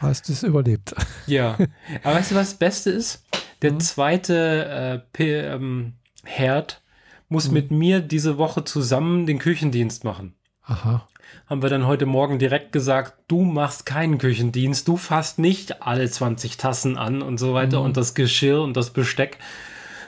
[0.00, 0.94] hast du es überlebt.
[1.28, 1.56] Ja,
[2.02, 3.24] aber weißt du, was das Beste ist?
[3.62, 3.80] Der mhm.
[3.80, 5.92] zweite äh, ähm,
[6.24, 6.82] Herd
[7.28, 7.54] muss mhm.
[7.54, 10.34] mit mir diese Woche zusammen den Küchendienst machen.
[10.64, 11.06] Aha
[11.46, 16.08] haben wir dann heute Morgen direkt gesagt, du machst keinen Küchendienst, du fasst nicht alle
[16.08, 17.86] 20 Tassen an und so weiter mhm.
[17.86, 19.38] und das Geschirr und das Besteck.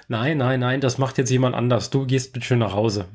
[0.09, 1.91] Nein, nein, nein, das macht jetzt jemand anders.
[1.91, 3.07] Du gehst bitte schön nach Hause.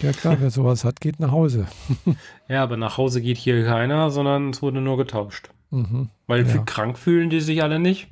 [0.00, 1.66] Ja klar, wer sowas hat, geht nach Hause.
[2.48, 5.50] ja, aber nach Hause geht hier keiner, sondern es wurde nur getauscht.
[5.70, 6.10] Mhm.
[6.26, 6.58] Weil ja.
[6.58, 8.08] krank fühlen die sich alle nicht.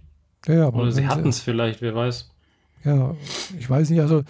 [0.47, 2.31] Ja, ja, aber Oder sie hatten es vielleicht, wer weiß.
[2.85, 3.14] Ja,
[3.59, 4.22] ich weiß nicht, also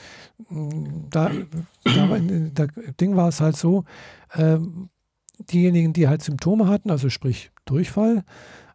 [1.10, 1.30] da,
[1.84, 2.18] da
[2.54, 2.68] das
[3.00, 3.84] Ding war es halt so,
[4.34, 4.88] ähm,
[5.50, 8.24] diejenigen, die halt Symptome hatten, also sprich Durchfall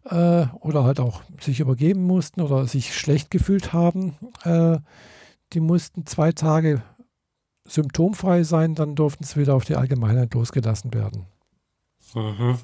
[0.06, 4.78] äh, oder halt auch sich übergeben mussten oder sich schlecht gefühlt haben, äh,
[5.54, 6.82] die mussten zwei Tage
[7.68, 11.26] symptomfrei sein, dann durften sie wieder auf die Allgemeinheit losgelassen werden.
[12.14, 12.58] Mhm.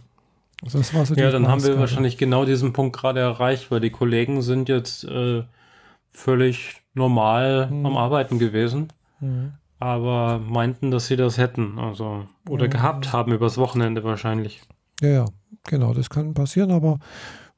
[0.64, 3.80] Also das war so ja, dann haben wir wahrscheinlich genau diesen Punkt gerade erreicht, weil
[3.80, 5.44] die Kollegen sind jetzt äh,
[6.12, 7.86] völlig normal mhm.
[7.88, 8.94] am Arbeiten gewesen.
[9.20, 12.70] Mhm aber meinten, dass sie das hätten, also oder mhm.
[12.70, 14.62] gehabt haben übers Wochenende wahrscheinlich.
[15.02, 15.26] Ja, ja,
[15.64, 17.00] genau, das kann passieren, aber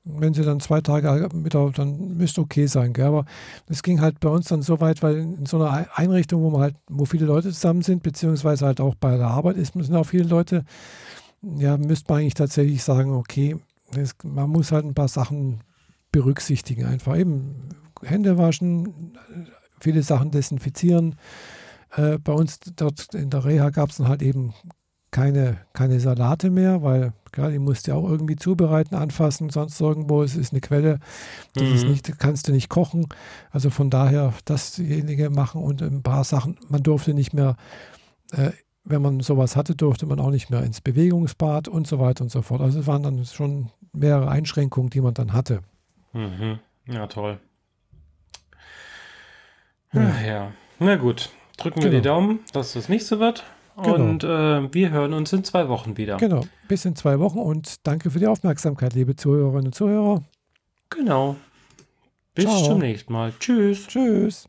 [0.05, 2.93] wenn sie dann zwei Tage mit dann müsste okay sein.
[2.93, 3.05] Gell?
[3.05, 3.25] Aber
[3.67, 6.61] das ging halt bei uns dann so weit, weil in so einer Einrichtung, wo man
[6.61, 10.05] halt, wo viele Leute zusammen sind, beziehungsweise halt auch bei der Arbeit ist, müssen auch
[10.05, 10.63] viele Leute,
[11.41, 13.57] ja, müsste man eigentlich tatsächlich sagen, okay,
[13.91, 15.59] das, man muss halt ein paar Sachen
[16.11, 16.85] berücksichtigen.
[16.85, 17.69] Einfach eben
[18.01, 19.17] Hände waschen,
[19.81, 21.15] viele Sachen desinfizieren.
[21.95, 24.53] Äh, bei uns dort in der Reha gab es dann halt eben
[25.11, 30.23] keine, keine Salate mehr, weil klar, die musst du auch irgendwie zubereiten, anfassen, sonst irgendwo.
[30.23, 30.99] Es ist eine Quelle,
[31.53, 31.75] das mhm.
[31.75, 33.07] ist nicht, kannst du nicht kochen.
[33.51, 37.55] Also von daher dasjenige machen und ein paar Sachen, man durfte nicht mehr,
[38.31, 38.51] äh,
[38.83, 42.29] wenn man sowas hatte, durfte man auch nicht mehr ins Bewegungsbad und so weiter und
[42.29, 42.61] so fort.
[42.61, 45.61] Also es waren dann schon mehrere Einschränkungen, die man dann hatte.
[46.11, 46.59] Mhm.
[46.87, 47.39] Ja, toll.
[49.93, 50.51] Ja, ja.
[50.79, 51.29] Na gut,
[51.63, 52.01] drücken wir genau.
[52.01, 53.43] die Daumen, dass das nicht so wird.
[53.75, 53.95] Genau.
[53.95, 56.17] Und äh, wir hören uns in zwei Wochen wieder.
[56.17, 60.21] Genau, bis in zwei Wochen und danke für die Aufmerksamkeit, liebe Zuhörerinnen und Zuhörer.
[60.89, 61.35] Genau.
[62.35, 62.63] Bis Ciao.
[62.63, 63.33] zum nächsten Mal.
[63.39, 63.87] Tschüss.
[63.87, 64.47] Tschüss.